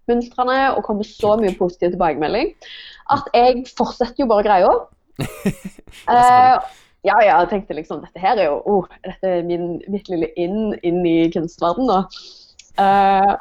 oppmuntrende 0.04 0.60
og 0.76 0.84
kommer 0.86 1.08
så 1.08 1.38
mye 1.40 1.56
positiv 1.58 1.94
tilbakemelding 1.96 2.54
at 3.14 3.28
jeg 3.36 3.66
fortsetter 3.78 4.24
jo 4.24 4.30
bare 4.30 4.46
greia. 4.46 4.72
uh, 6.10 6.60
ja, 7.04 7.18
ja, 7.20 7.40
jeg 7.42 7.50
tenkte 7.52 7.76
liksom 7.78 8.04
dette 8.04 8.22
her 8.22 8.40
er 8.40 8.48
jo 8.48 8.60
oh, 8.70 8.92
dette 9.04 9.32
er 9.40 9.48
min, 9.48 9.82
mitt 9.92 10.08
lille 10.12 10.30
inn, 10.40 10.76
inn 10.88 11.02
i 11.08 11.18
kunstverden 11.34 11.90
da. 11.90 12.06
Eh, 12.80 13.34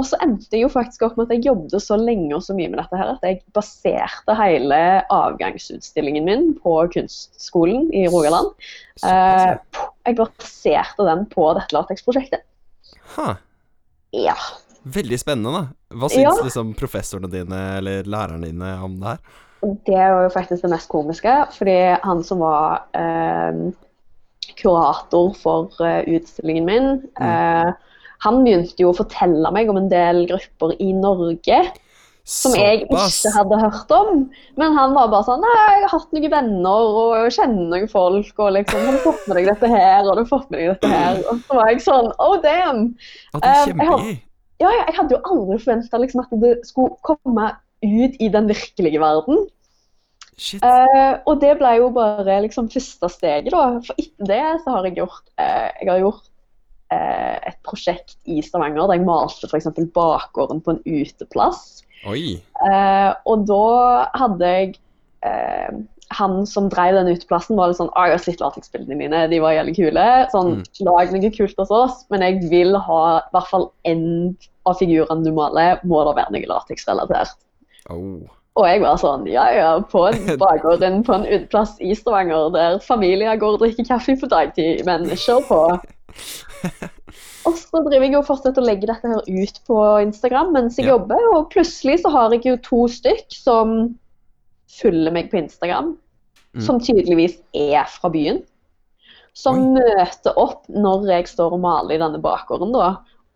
og 0.00 0.06
så 0.08 0.16
endte 0.24 0.56
jeg 0.56 0.64
jo 0.64 0.70
faktisk 0.72 1.04
opp 1.04 1.18
med 1.18 1.28
at 1.28 1.36
jeg 1.36 1.50
jobbet 1.50 1.84
så 1.84 1.98
lenge 2.00 2.32
og 2.32 2.40
så 2.46 2.56
mye 2.56 2.70
med 2.72 2.80
dette 2.80 2.96
her 2.96 3.12
at 3.12 3.26
jeg 3.26 3.42
baserte 3.54 4.36
hele 4.38 4.78
avgangsutstillingen 5.12 6.24
min 6.26 6.48
på 6.64 6.78
kunstskolen 6.94 7.90
i 7.92 8.06
Rogaland. 8.08 8.48
Eh, 9.04 9.52
jeg 10.08 10.18
baserte 10.18 11.08
den 11.10 11.26
på 11.36 11.50
dette 11.60 11.76
lateksprosjektet. 11.76 12.48
Huh. 13.12 13.36
Ja. 14.16 14.38
Veldig 14.84 15.18
spennende, 15.20 15.52
da. 15.52 15.96
Hva 15.98 16.08
syns 16.10 16.38
Ja. 16.38 16.44
liksom 16.44 16.74
professorene 16.78 17.30
dine 17.30 17.60
eller 17.78 18.02
lærerne 18.04 18.44
dine 18.48 18.72
om 18.82 18.98
det 19.00 19.06
her? 19.14 19.18
Det 19.86 19.94
var 19.94 20.22
jo 20.24 20.30
faktisk 20.34 20.62
det 20.62 20.70
mest 20.72 20.88
komiske, 20.90 21.34
fordi 21.54 21.76
han 22.02 22.22
som 22.26 22.38
var 22.42 22.82
eh, 22.98 23.52
kurator 24.58 25.34
for 25.38 25.70
eh, 25.84 26.02
utstillingen 26.16 26.66
min, 26.66 26.88
eh, 27.20 27.70
han 28.22 28.42
begynte 28.44 28.82
jo 28.82 28.90
å 28.92 28.96
fortelle 28.98 29.50
meg 29.54 29.70
om 29.70 29.78
en 29.80 29.88
del 29.90 30.24
grupper 30.30 30.74
i 30.82 30.92
Norge 30.94 31.62
som 32.24 32.52
jeg 32.54 32.84
ikke 32.84 33.32
hadde 33.34 33.56
hørt 33.58 33.90
om. 33.90 34.28
Men 34.56 34.76
han 34.78 34.92
var 34.94 35.08
bare 35.10 35.26
sånn 35.26 35.40
Nei, 35.42 35.54
jeg 35.80 35.88
har 35.88 35.94
hatt 35.96 36.12
noen 36.14 36.30
venner 36.30 36.98
og 37.00 37.32
kjenner 37.34 37.64
noen 37.72 37.88
folk, 37.90 38.30
og 38.38 38.52
liksom 38.54 38.84
Har 38.86 38.92
du 38.94 39.00
fått 39.02 39.24
med 39.26 39.40
deg 39.40 39.48
dette 39.50 39.70
her, 39.72 40.04
og 40.06 40.14
du 40.14 40.22
har 40.22 40.28
fått 40.30 40.50
med 40.54 40.60
deg 40.60 40.68
dette 40.76 40.92
her? 40.92 41.18
Og 41.32 41.40
så 41.48 41.56
var 41.58 41.72
jeg 41.72 41.82
sånn 41.82 42.12
Oh, 42.22 42.36
damn! 42.44 42.84
Ja, 43.34 43.40
det 43.40 43.48
er 43.48 43.56
Eh, 43.56 43.64
kjempegøy. 43.72 44.14
Ja, 44.62 44.70
jeg 44.78 44.94
hadde 44.96 45.16
jo 45.16 45.22
aldri 45.26 45.58
forventa 45.62 45.98
liksom, 46.00 46.22
at 46.22 46.34
det 46.42 46.54
skulle 46.68 46.94
komme 47.06 47.48
ut 47.82 48.20
i 48.22 48.28
den 48.30 48.48
virkelige 48.50 49.00
verden. 49.02 49.46
Shit. 50.38 50.62
Eh, 50.64 51.14
og 51.28 51.40
det 51.42 51.56
ble 51.60 51.74
jo 51.76 51.90
bare 51.94 52.40
liksom 52.46 52.70
første 52.72 53.10
steget, 53.12 53.52
da. 53.52 53.80
For 53.84 53.98
etter 54.00 54.30
det 54.30 54.44
så 54.62 54.76
har 54.76 54.88
jeg 54.88 54.96
gjort 55.02 55.26
uh, 55.36 55.68
Jeg 55.82 55.90
har 55.90 56.00
gjort 56.00 56.30
uh, 56.94 57.36
et 57.50 57.58
prosjekt 57.66 58.16
i 58.24 58.40
Stavanger 58.44 58.86
der 58.86 59.00
jeg 59.00 59.06
malte 59.06 59.50
f.eks. 59.50 59.68
bakgården 59.94 60.62
på 60.64 60.76
en 60.76 60.82
uteplass. 60.86 61.82
Og 62.06 63.44
da 63.46 63.66
hadde 64.18 64.54
jeg 64.56 64.72
han 66.18 66.46
som 66.46 66.68
drev 66.72 66.94
den 66.94 67.10
uteplassen, 67.16 67.56
var 67.56 67.68
litt 67.72 67.78
sånn 67.80 67.90
«Å, 67.92 68.04
'Jeg 68.06 68.12
har 68.16 68.22
sett 68.24 68.40
lateksbildene 68.44 68.98
dine, 68.98 69.22
de 69.30 69.40
var 69.40 69.52
jævlig 69.56 69.74
kule.' 69.76 70.28
Sånn, 70.32 70.52
Mm. 70.62 70.84
lag 70.88 71.12
noe 71.12 71.30
kult 71.30 71.56
hos 71.58 71.70
oss, 71.70 72.04
men 72.10 72.20
jeg 72.20 72.50
vil 72.50 72.74
ha 72.76 73.18
i 73.18 73.30
hvert 73.32 73.48
fall 73.50 73.70
én 73.84 74.36
av 74.66 74.78
figurene 74.78 75.24
du 75.24 75.32
maler, 75.32 75.80
må 75.84 76.04
det 76.06 76.16
være 76.20 76.32
noe 76.32 76.46
lateksrelatert. 76.54 77.34
Oh. 77.90 78.20
Og 78.54 78.66
jeg 78.68 78.80
var 78.82 78.96
sånn, 79.00 79.26
ja 79.26 79.46
ja, 79.50 79.80
på 79.80 80.06
en 80.12 80.36
bakgården 80.44 81.02
på 81.04 81.14
en 81.14 81.24
uteplass 81.26 81.78
i 81.80 81.94
Stavanger, 81.94 82.50
der 82.52 82.78
familier 82.84 83.36
går 83.40 83.54
og 83.54 83.60
drikker 83.60 83.88
kaffe 83.88 84.14
på 84.20 84.28
dagtid, 84.28 84.84
men 84.84 85.06
kjør 85.16 85.40
på. 85.48 85.60
Og 87.44 87.56
så 87.58 87.80
driver 87.82 88.04
jeg 88.06 88.14
og 88.20 88.26
fortsetter 88.28 88.62
å 88.62 88.66
legge 88.68 88.86
dette 88.86 89.08
her 89.08 89.24
ut 89.26 89.56
på 89.66 89.78
Instagram 90.04 90.52
mens 90.54 90.76
jeg 90.78 90.86
Ja. 90.86 90.92
jobber, 90.96 91.18
og 91.34 91.50
plutselig 91.50 92.00
så 92.04 92.10
har 92.12 92.30
jeg 92.30 92.44
jo 92.44 92.56
to 92.62 92.84
stykk 92.86 93.26
som 93.34 93.98
følger 94.80 95.12
meg 95.14 95.30
på 95.32 95.40
Instagram, 95.42 95.94
Mm. 96.52 96.60
som 96.66 96.80
tydeligvis 96.84 97.38
er 97.56 97.86
fra 97.88 98.10
byen. 98.12 98.42
Som 99.32 99.70
møter 99.72 100.34
opp 100.36 100.66
når 100.68 101.06
jeg 101.08 101.28
står 101.30 101.54
og 101.56 101.62
maler 101.62 101.94
i 101.94 102.00
denne 102.02 102.20
bakgården, 102.20 102.74
da. 102.76 102.90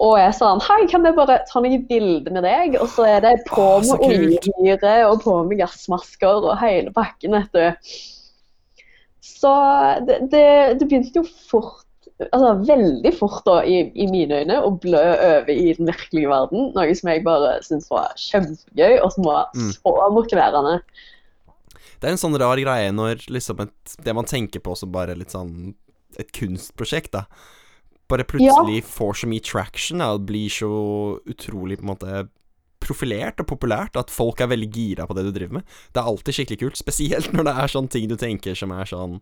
Og 0.04 0.18
er 0.20 0.34
sånn 0.36 0.60
Hei, 0.60 0.82
kan 0.90 1.06
jeg 1.08 1.16
bare 1.16 1.38
ta 1.48 1.62
noen 1.64 1.86
bilder 1.88 2.34
med 2.36 2.44
deg? 2.44 2.76
Og 2.82 2.90
så 2.92 3.06
er 3.08 3.22
det 3.24 3.30
på 3.48 3.64
med 3.80 4.04
oljehyre 4.04 4.92
og 5.08 5.22
på 5.24 5.38
med 5.48 5.56
gassmasker 5.62 6.44
og 6.44 6.58
hele 6.60 6.92
pakken, 6.92 7.32
vet 7.32 7.56
du. 7.56 7.96
Så 9.24 9.52
det, 10.06 10.18
det, 10.30 10.44
det 10.80 10.86
begynte 10.90 11.22
jo 11.22 11.24
fort 11.48 11.82
altså 12.32 12.52
veldig 12.64 13.10
fort 13.18 13.42
da, 13.44 13.58
i, 13.68 13.80
i 13.92 14.06
mine 14.08 14.38
øyne 14.40 14.60
å 14.64 14.70
blø 14.80 15.02
over 15.16 15.50
i 15.52 15.72
den 15.76 15.88
virkelige 15.90 16.30
verden. 16.30 16.70
Noe 16.76 16.94
som 16.96 17.10
jeg 17.12 17.24
bare 17.26 17.58
syntes 17.64 17.90
var 17.92 18.12
kjempegøy, 18.20 18.94
og 19.04 19.10
som 19.12 19.26
var 19.28 19.50
Mm. 19.56 19.72
så 19.74 19.92
motiverende. 20.14 20.78
Det 22.00 22.08
er 22.08 22.14
en 22.14 22.20
sånn 22.20 22.36
rar 22.40 22.60
greie 22.60 22.92
når 22.92 23.26
liksom 23.32 23.60
et, 23.64 23.96
det 24.04 24.14
man 24.16 24.28
tenker 24.28 24.60
på 24.64 24.74
som 24.76 24.92
bare 24.94 25.16
litt 25.16 25.32
sånn 25.34 25.74
et 26.20 26.30
kunstprosjekt, 26.32 27.12
da, 27.12 27.24
bare 28.08 28.24
plutselig 28.24 28.82
får 28.88 29.18
så 29.22 29.28
mye 29.28 29.42
traction 29.44 30.00
da, 30.00 30.12
og 30.16 30.24
blir 30.28 30.48
så 30.52 30.68
utrolig 31.28 31.76
på 31.80 31.84
en 31.84 31.90
måte 31.92 32.24
profilert 32.80 33.40
og 33.42 33.48
populært 33.50 33.96
at 33.98 34.12
folk 34.12 34.40
er 34.44 34.50
veldig 34.52 34.68
gira 34.72 35.06
på 35.08 35.16
det 35.16 35.24
du 35.26 35.32
driver 35.34 35.58
med. 35.58 35.64
Det 35.92 36.00
er 36.00 36.08
alltid 36.12 36.36
skikkelig 36.38 36.60
kult, 36.62 36.80
spesielt 36.84 37.32
når 37.34 37.48
det 37.50 37.54
er 37.64 37.72
sånne 37.74 37.92
ting 37.92 38.08
du 38.08 38.16
tenker 38.20 38.54
som 38.58 38.72
er 38.76 38.84
sånn 38.88 39.20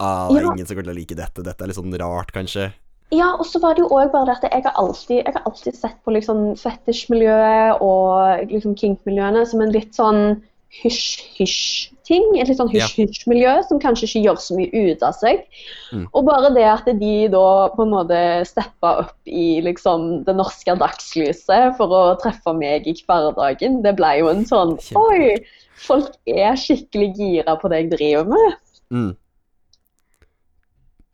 Ah, 0.00 0.30
Ja. 0.32 0.46
ingen 0.54 0.64
som 0.64 0.78
kommer 0.78 0.86
til 0.88 0.94
å 0.94 0.96
like 0.96 1.14
dette. 1.18 1.42
Dette 1.44 1.60
er 1.60 1.68
litt 1.68 1.76
sånn 1.76 1.92
rart, 2.00 2.30
kanskje. 2.32 2.70
Ja, 3.12 3.34
og 3.36 3.44
så 3.44 3.60
var 3.60 3.74
det 3.76 3.82
jo 3.82 3.90
òg 3.92 4.08
bare 4.14 4.30
det 4.30 4.36
at 4.38 4.46
jeg 4.54 4.62
har 4.64 4.78
alltid, 4.80 5.18
jeg 5.26 5.34
har 5.34 5.42
alltid 5.44 5.76
sett 5.76 5.98
på 6.06 6.14
liksom 6.14 6.54
fetisjmiljøet 6.56 7.82
og 7.84 8.46
liksom 8.48 8.76
kink-miljøene 8.80 9.42
som 9.50 9.60
en 9.60 9.72
litt 9.74 9.92
sånn 9.98 10.20
hysj-hysj-ting. 10.70 12.26
Et 12.38 12.48
litt 12.48 12.58
sånn 12.60 12.70
hysj-hysj-miljø 12.70 13.56
som 13.68 13.80
kanskje 13.82 14.06
ikke 14.06 14.22
gjør 14.26 14.40
så 14.42 14.58
mye 14.58 14.82
ut 14.90 15.02
av 15.06 15.16
seg. 15.18 15.42
Mm. 15.90 16.04
Og 16.06 16.26
bare 16.28 16.52
det 16.54 16.66
at 16.70 16.90
de 17.00 17.14
da 17.32 17.46
på 17.74 17.86
en 17.86 17.94
måte 17.94 18.20
steppa 18.48 18.92
opp 19.04 19.30
i 19.30 19.60
liksom 19.66 20.22
det 20.28 20.36
norske 20.38 20.76
dagslyset 20.80 21.74
for 21.78 21.96
å 21.96 22.02
treffe 22.22 22.54
meg 22.56 22.86
i 22.90 22.94
hverdagen, 23.00 23.80
det 23.86 23.96
ble 23.98 24.14
jo 24.20 24.30
en 24.32 24.46
sånn 24.48 24.76
Oi! 25.00 25.40
Folk 25.80 26.12
er 26.28 26.58
skikkelig 26.60 27.14
gira 27.16 27.54
på 27.56 27.70
det 27.72 27.78
jeg 27.82 27.92
driver 27.94 28.26
med. 28.28 28.58
Mm. 28.92 29.12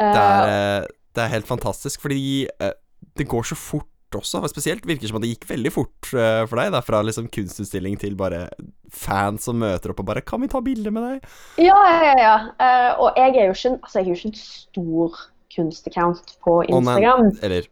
Eh, 0.02 0.12
Det 0.12 0.22
er, 0.22 0.48
eh, 0.50 0.86
det 1.14 1.22
er 1.22 1.30
helt 1.32 1.46
fantastisk, 1.46 2.02
fordi 2.02 2.48
eh, 2.60 2.72
det 3.16 3.28
går 3.30 3.46
så 3.46 3.54
fort 3.54 3.88
også. 4.14 4.42
Spesielt 4.48 4.86
virker 4.86 5.08
som 5.08 5.18
at 5.18 5.24
det 5.24 5.32
gikk 5.34 5.48
veldig 5.50 5.72
fort 5.74 6.10
eh, 6.14 6.44
for 6.46 6.60
deg, 6.60 6.72
da, 6.72 6.80
fra 6.84 7.02
liksom 7.02 7.28
kunstutstilling 7.32 7.98
til 7.98 8.14
bare 8.18 8.46
fans 8.92 9.48
som 9.48 9.58
møter 9.58 9.90
opp 9.90 10.00
og 10.00 10.06
bare 10.06 10.22
'Kan 10.22 10.40
vi 10.40 10.48
ta 10.48 10.60
bilde 10.60 10.90
med 10.90 11.02
deg?' 11.02 11.66
Ja, 11.66 11.80
ja, 12.04 12.14
ja. 12.18 12.36
Eh, 12.60 12.92
og 13.00 13.12
jeg 13.16 13.36
er 13.36 13.46
jo 13.50 13.56
ikke, 13.56 13.78
altså, 13.82 13.98
jeg 13.98 14.04
er 14.04 14.08
jo 14.08 14.14
ikke 14.14 14.28
en 14.28 14.34
stor 14.34 15.18
kunstaccount 15.56 16.36
på 16.44 16.62
Instagram. 16.68 17.26
Oh. 17.26 17.42
Eller 17.42 17.62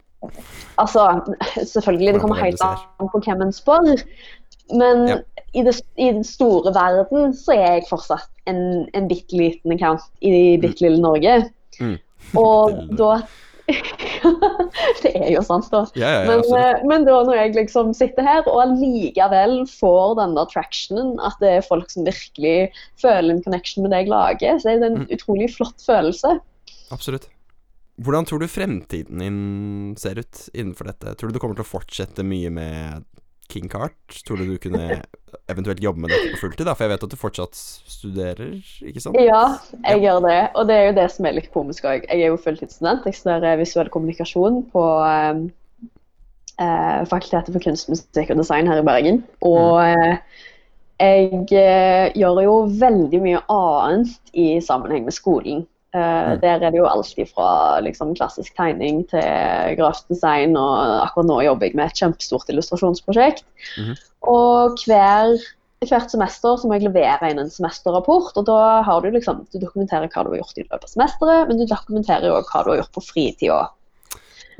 altså, 0.78 1.20
selvfølgelig, 1.64 2.14
det 2.14 2.20
Kommer 2.20 2.36
helt 2.36 2.62
an 2.62 3.08
på 3.12 3.20
hvem 3.24 3.42
en 3.42 3.52
spør. 3.52 4.02
Men 4.72 5.08
Ja. 5.08 5.16
i, 5.54 5.62
det, 5.62 5.80
i 5.98 6.08
den 6.08 6.24
store 6.24 6.74
verden 6.74 7.34
så 7.36 7.52
er 7.52 7.72
jeg 7.72 7.88
fortsatt 7.90 8.30
en, 8.46 8.88
en 8.94 9.08
bitte 9.08 9.36
liten 9.36 9.72
account 9.72 10.00
i 10.22 10.56
bitte 10.56 10.80
lille 10.80 11.00
Norge. 11.00 11.50
Mm. 11.80 11.98
Og 12.36 12.72
da 13.00 13.20
Det 15.02 15.10
er 15.14 15.30
jo 15.34 15.42
sant, 15.44 15.68
da. 15.72 15.84
Ja, 15.98 16.08
ja, 16.10 16.20
ja, 16.22 16.28
Men, 16.30 16.44
eh, 16.58 16.82
men 16.90 17.04
da 17.08 17.18
når 17.26 17.36
jeg 17.38 17.54
liksom 17.58 17.92
sitter 17.96 18.26
her 18.26 18.42
og 18.48 18.62
allikevel 18.64 19.60
får 19.70 20.16
denne 20.20 20.44
attractionen, 20.46 21.14
at 21.24 21.36
det 21.42 21.52
er 21.58 21.66
folk 21.66 21.90
som 21.92 22.06
virkelig 22.08 22.70
føler 23.00 23.34
en 23.36 23.42
connection 23.44 23.84
med 23.84 23.94
det 23.94 24.04
jeg 24.04 24.12
lager, 24.14 24.58
så 24.62 24.72
er 24.74 24.82
det 24.82 24.90
en 24.92 25.00
Mm. 25.04 25.08
utrolig 25.16 25.50
flott 25.56 25.80
følelse. 25.84 26.38
Absolutt. 26.94 27.28
Hvordan 28.02 28.26
tror 28.26 28.40
du 28.42 28.48
fremtiden 28.50 29.20
din 29.22 29.94
ser 29.96 30.18
ut 30.18 30.48
innenfor 30.54 30.88
dette? 30.90 31.14
Tror 31.14 31.30
du 31.30 31.34
du 31.36 31.38
kommer 31.42 31.54
til 31.54 31.62
å 31.66 31.68
fortsette 31.78 32.24
mye 32.26 32.50
med 32.50 33.04
King 33.54 33.70
Cart? 33.70 33.96
Tror 34.26 34.40
du 34.40 34.48
du 34.50 34.58
kunne 34.60 35.00
eventuelt 35.50 35.82
jobbe 35.82 36.04
med 36.04 36.12
dette 36.12 36.34
på 36.34 36.44
fulltid? 36.44 36.66
da? 36.66 36.74
For 36.74 36.86
jeg 36.86 36.94
vet 36.94 37.06
at 37.06 37.14
du 37.14 37.18
fortsatt 37.20 37.58
studerer, 37.58 38.54
ikke 38.84 39.02
sant? 39.02 39.18
Ja, 39.22 39.44
jeg 39.86 40.04
gjør 40.04 40.22
det. 40.26 40.38
Og 40.54 40.70
det 40.70 40.78
er 40.78 40.88
jo 40.88 40.96
det 41.00 41.10
som 41.14 41.28
er 41.28 41.36
litt 41.38 41.52
komisk 41.54 41.86
òg. 41.88 42.08
Jeg 42.08 42.24
er 42.24 42.32
jo 42.32 42.40
fulltidsstudent. 42.40 43.06
Jeg 43.08 43.20
studerer 43.20 43.60
visuell 43.60 43.92
kommunikasjon 43.94 44.62
på 44.74 44.86
eh, 45.08 45.44
eh, 46.60 47.04
Fakultetet 47.10 47.54
for 47.54 47.62
kunst, 47.64 47.90
musikk 47.92 48.34
og 48.34 48.42
design 48.42 48.70
her 48.70 48.82
i 48.82 48.86
Bergen. 48.86 49.22
Og 49.46 49.78
eh, 49.84 50.18
jeg 51.02 51.46
eh, 51.58 52.12
gjør 52.14 52.42
jo 52.44 52.56
veldig 52.80 53.22
mye 53.24 53.44
annet 53.50 54.34
i 54.38 54.48
sammenheng 54.64 55.06
med 55.08 55.16
skolen. 55.16 55.64
Mm. 55.94 56.40
Der 56.42 56.58
er 56.58 56.72
det 56.72 56.78
jo 56.80 56.88
alt 56.90 57.12
fra 57.30 57.78
liksom, 57.84 58.16
klassisk 58.18 58.56
tegning 58.58 59.04
til 59.12 59.76
grafisk 59.78 60.08
design, 60.10 60.56
og 60.58 61.04
akkurat 61.04 61.28
nå 61.28 61.36
jobber 61.46 61.68
jeg 61.68 61.78
med 61.78 61.92
et 61.92 62.00
kjempestort 62.00 62.50
illustrasjonsprosjekt. 62.50 63.44
Mhm. 63.78 64.00
Og 64.34 64.80
hver, 64.88 65.36
hvert 65.84 66.10
semester 66.10 66.58
så 66.58 66.66
må 66.66 66.78
jeg 66.78 66.88
levere 66.88 67.30
inn 67.30 67.38
en 67.42 67.52
semesterrapport, 67.52 68.34
og 68.40 68.48
da 68.48 68.82
har 68.86 69.04
du 69.04 69.14
liksom, 69.14 69.44
du 69.52 69.60
dokumenterer 69.62 70.10
hva 70.10 70.24
du 70.24 70.32
har 70.32 70.42
gjort 70.42 70.58
i 70.58 70.66
løpet 70.66 70.88
av 70.88 70.92
semesteret, 70.96 71.48
men 71.48 71.62
du 71.62 71.66
dokumenterer 71.70 72.30
jo 72.30 72.40
hva 72.40 72.64
du 72.64 72.72
har 72.72 72.82
gjort 72.82 72.94
på 72.98 73.06
fritida. 73.12 73.62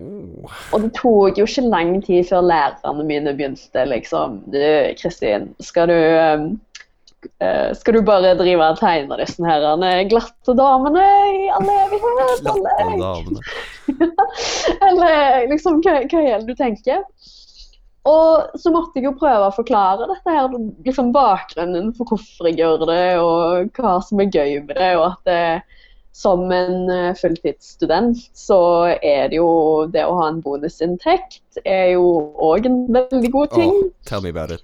Oh. 0.03 0.55
Og 0.75 0.83
det 0.83 0.91
tok 0.97 1.39
jo 1.39 1.47
ikke 1.47 1.67
lang 1.69 1.97
tid 2.03 2.27
før 2.27 2.43
lærerne 2.49 3.05
mine 3.07 3.31
begynte 3.37 3.85
liksom 3.87 4.41
Du, 4.51 4.59
Kristin, 4.99 5.53
skal 5.63 5.87
du 5.87 5.95
um, 5.95 6.49
skal 7.77 7.99
du 7.99 8.03
bare 8.07 8.35
drive 8.39 8.71
og 8.73 8.81
tegne 8.81 9.19
disse 9.21 9.45
her 9.47 9.67
eh, 9.75 10.03
glatte 10.11 10.57
damene 10.59 11.05
i 11.35 11.47
all 11.55 11.71
evighet? 11.77 12.43
Glatte 12.45 12.99
damene. 13.01 13.45
eller 14.89 15.49
liksom, 15.53 15.81
hva, 15.85 16.01
hva 16.11 16.25
er 16.25 16.43
det 16.43 16.53
du 16.53 16.59
tenker? 16.59 17.05
Og 18.05 18.59
så 18.61 18.69
måtte 18.73 19.01
jeg 19.01 19.07
jo 19.09 19.15
prøve 19.17 19.49
å 19.49 19.55
forklare 19.57 20.11
dette 20.11 20.33
her, 20.33 20.51
liksom 20.85 21.15
bakgrunnen 21.15 21.89
for 21.97 22.13
hvorfor 22.13 22.51
jeg 22.51 22.61
gjør 22.61 22.85
det, 22.91 23.05
og 23.17 23.79
hva 23.79 23.95
som 24.05 24.21
er 24.21 24.29
gøy 24.29 24.59
med 24.67 24.77
det, 24.77 24.91
og 24.99 25.07
at 25.15 25.31
det, 25.31 25.47
som 26.15 26.45
en 26.53 26.91
eh, 26.91 27.15
fulltidsstudent 27.19 28.21
så 28.39 28.61
er 29.03 29.33
det 29.33 29.41
jo 29.41 29.49
det 29.91 30.05
å 30.07 30.15
ha 30.21 30.29
en 30.31 30.39
bonusinntekt 30.45 31.59
er 31.67 31.97
jo 31.97 32.05
òg 32.39 32.69
en 32.71 32.85
veldig 32.95 33.31
god 33.35 33.57
ting. 33.57 33.73
Oh, 33.75 33.91
tell 34.07 34.23
me 34.23 34.31
about 34.31 34.55
it. 34.55 34.63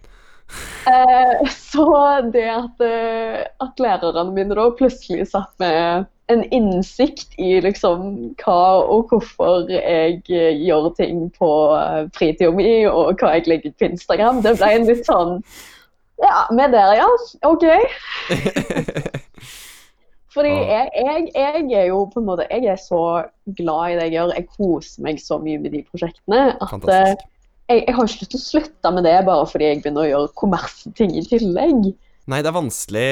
Eh, 0.87 1.49
så 1.51 1.87
det 2.33 2.47
at, 2.49 2.81
eh, 2.85 3.45
at 3.61 3.83
lærerne 3.83 4.33
mine 4.35 4.57
da 4.57 4.71
plutselig 4.79 5.29
satt 5.31 5.53
med 5.63 6.07
en 6.31 6.45
innsikt 6.55 7.35
i 7.43 7.59
liksom 7.61 8.35
hva 8.41 8.61
og 8.87 9.11
hvorfor 9.11 9.71
jeg 9.71 10.23
eh, 10.31 10.61
gjør 10.63 10.91
ting 10.97 11.27
på 11.37 11.51
fritida 12.17 12.51
mi, 12.55 12.87
og 12.87 13.21
hva 13.21 13.35
jeg 13.37 13.49
legger 13.51 13.75
på 13.77 13.91
Instagram, 13.91 14.43
det 14.47 14.57
ble 14.59 14.73
en 14.77 14.89
litt 14.89 15.07
sånn 15.09 15.41
Ja, 16.21 16.45
vi 16.53 16.63
er 16.65 16.73
der, 16.75 16.95
ja. 17.01 17.09
OK. 17.49 17.67
Fordi 20.31 20.51
jeg, 20.53 20.91
jeg, 20.95 21.31
jeg 21.35 21.73
er 21.75 21.87
jo 21.89 22.05
på 22.13 22.21
en 22.21 22.27
måte 22.29 22.45
Jeg 22.53 22.69
er 22.71 22.77
så 22.79 23.25
glad 23.59 23.91
i 23.91 23.97
det 23.99 24.05
jeg 24.05 24.13
gjør. 24.15 24.35
Jeg 24.37 24.47
koser 24.53 25.03
meg 25.03 25.19
så 25.19 25.41
mye 25.43 25.59
med 25.59 25.75
de 25.75 25.81
prosjektene 25.89 26.43
at 26.53 26.71
Fantastisk. 26.71 27.27
Jeg, 27.71 27.85
jeg 27.87 27.95
har 27.97 28.05
ikke 28.11 28.21
lyst 28.25 28.31
til 28.35 28.41
å 28.41 28.45
slutte 28.45 28.93
med 28.97 29.07
det 29.09 29.17
bare 29.29 29.47
fordi 29.49 29.71
jeg 29.71 29.81
begynner 29.85 30.05
å 30.05 30.11
gjøre 30.11 30.35
kommersting 30.43 31.15
i 31.17 31.25
tillegg. 31.31 31.91
Nei, 32.31 32.43
det 32.45 32.51
er 32.51 32.55
vanskelig 32.59 33.09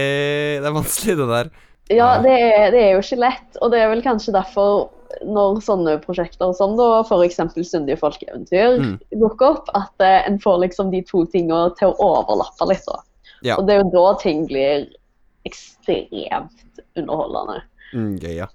Det 0.62 0.68
er 0.68 0.74
vanskelig, 0.76 1.16
det 1.22 1.28
der. 1.32 1.50
Ja, 1.88 2.08
det 2.20 2.34
er, 2.36 2.70
det 2.74 2.80
er 2.84 2.90
jo 2.92 3.00
ikke 3.00 3.16
lett, 3.22 3.58
og 3.64 3.70
det 3.72 3.80
er 3.80 3.88
vel 3.94 4.02
kanskje 4.04 4.34
derfor 4.36 4.90
når 5.24 5.62
sånne 5.64 5.94
prosjekter 6.02 6.50
som 6.54 6.74
da 6.76 7.00
f.eks. 7.00 7.38
Syndige 7.64 7.96
folkeeventyr 8.02 8.76
Mm. 8.78 8.98
dukker 9.22 9.54
opp, 9.56 9.70
at 9.74 10.04
eh, 10.04 10.20
en 10.28 10.36
får 10.42 10.58
liksom 10.66 10.90
de 10.92 11.00
to 11.08 11.24
tingene 11.32 11.72
til 11.80 11.94
å 11.94 12.10
overlappe 12.20 12.68
litt. 12.68 12.84
da. 12.86 13.00
Ja. 13.42 13.56
Og 13.56 13.64
det 13.66 13.74
er 13.78 13.80
jo 13.80 13.90
da 13.94 14.04
ting 14.20 14.44
blir 14.50 14.84
ekstremt 15.48 16.82
underholdende. 16.98 17.62
Mm, 17.94 18.14
gøy, 18.20 18.34
ja. 18.42 18.48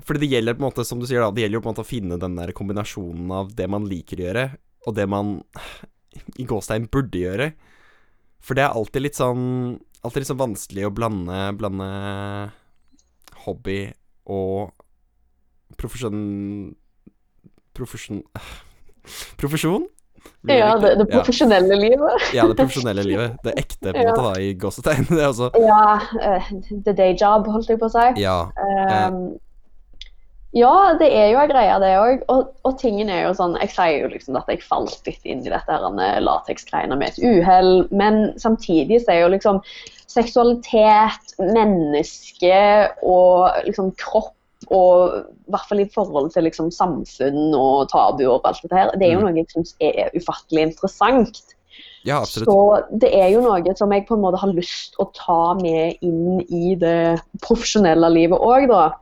Ja. 0.00 0.06
Fordi 0.06 0.22
det 0.24 0.30
gjelder 0.32 0.56
på 0.56 0.64
en 0.64 0.68
måte, 0.70 0.86
som 0.88 1.02
du 1.02 1.06
sier 1.08 1.22
da, 1.22 1.30
det 1.34 1.44
gjelder 1.44 1.60
jo 1.60 1.62
på 1.64 1.70
en 1.70 1.74
måte 1.74 1.84
å 1.84 1.90
finne 1.90 2.18
den 2.20 2.38
der 2.38 2.54
kombinasjonen 2.56 3.34
av 3.36 3.52
det 3.58 3.68
man 3.70 3.86
liker 3.90 4.20
å 4.20 4.26
gjøre, 4.28 4.46
og 4.88 4.96
det 4.96 5.06
man 5.10 5.36
i 6.40 6.46
gåstein 6.48 6.88
burde 6.90 7.20
gjøre. 7.20 7.52
For 8.40 8.56
det 8.56 8.64
er 8.64 8.76
alltid 8.76 9.04
litt 9.04 9.18
sånn 9.20 9.78
alltid 10.00 10.22
litt 10.22 10.30
sånn 10.30 10.40
vanskelig 10.40 10.88
å 10.88 10.94
blande, 10.96 11.38
blande 11.60 11.88
hobby 13.44 13.82
og 14.30 14.72
profesjon... 15.80 16.20
Profesjon... 17.76 18.22
Profesjon? 19.40 19.86
Ja, 20.48 20.74
det, 20.80 20.94
det 21.00 21.06
profesjonelle 21.08 21.76
livet. 21.80 22.24
Ja, 22.36 22.44
det 22.48 22.56
profesjonelle 22.58 23.04
livet. 23.04 23.36
Det 23.44 23.54
ekte, 23.60 23.92
på 23.92 23.96
en 23.96 24.02
Ja. 24.06 24.10
måte, 24.10 24.24
da, 24.26 24.32
i 24.40 24.54
gåsetegn. 24.54 25.06
Det 25.18 25.28
også 25.28 25.50
Ja, 25.60 26.00
Uh, 26.20 26.50
the 26.84 26.92
day 26.92 27.14
job, 27.16 27.48
holdt 27.48 27.70
jeg 27.70 27.80
på 27.80 27.88
å 27.88 27.92
si. 27.92 28.06
Ja. 28.20 28.36
Ehm, 28.60 29.38
ja, 30.52 30.96
det 30.98 31.06
er 31.14 31.28
jo 31.30 31.38
en 31.38 31.50
greie, 31.52 31.76
det 31.82 31.92
òg. 32.00 32.24
Og, 32.32 32.48
og 32.66 32.78
tingen 32.80 33.10
er 33.12 33.28
jo 33.28 33.34
sånn 33.38 33.54
Jeg 33.60 33.70
sier 33.70 34.00
jo 34.02 34.08
liksom 34.10 34.38
at 34.40 34.48
jeg 34.50 34.64
falt 34.66 35.06
litt 35.06 35.22
inn 35.28 35.44
i 35.46 35.52
dette 35.52 35.78
lateksgreiene 36.26 36.98
med 36.98 37.12
et 37.12 37.22
uhell, 37.22 37.86
men 37.94 38.32
samtidig 38.40 39.02
så 39.04 39.14
er 39.14 39.20
jo 39.24 39.32
liksom 39.36 39.62
seksualitet, 40.10 41.36
menneske 41.38 42.56
og 43.06 43.62
liksom 43.68 43.92
kropp 44.00 44.34
og 44.70 45.14
i 45.16 45.50
hvert 45.54 45.68
fall 45.70 45.80
i 45.82 45.88
forhold 45.94 46.28
til 46.34 46.44
liksom 46.46 46.68
samfunn 46.74 47.54
og 47.56 47.88
tabuer 47.90 48.34
og 48.36 48.44
alt 48.50 48.60
dette 48.62 48.76
her, 48.76 48.90
det 48.98 49.06
er 49.08 49.14
jo 49.14 49.20
Mm. 49.20 49.24
noe 49.24 49.38
jeg 49.38 49.48
syns 49.54 49.74
er 49.80 50.10
ufattelig 50.14 50.62
interessant. 50.68 51.40
ja. 52.04 52.24
Så 52.24 52.82
det 52.92 53.10
er 53.14 53.28
jo 53.32 53.40
noe 53.40 53.76
som 53.76 53.90
jeg 53.92 54.06
på 54.06 54.14
en 54.14 54.22
måte 54.22 54.38
har 54.38 54.52
lyst 54.52 54.94
å 54.98 55.10
ta 55.14 55.54
med 55.54 55.96
inn 56.02 56.40
i 56.48 56.74
det 56.74 57.20
profesjonelle 57.40 58.10
livet 58.12 58.38
òg, 58.38 58.68
da. 58.68 58.92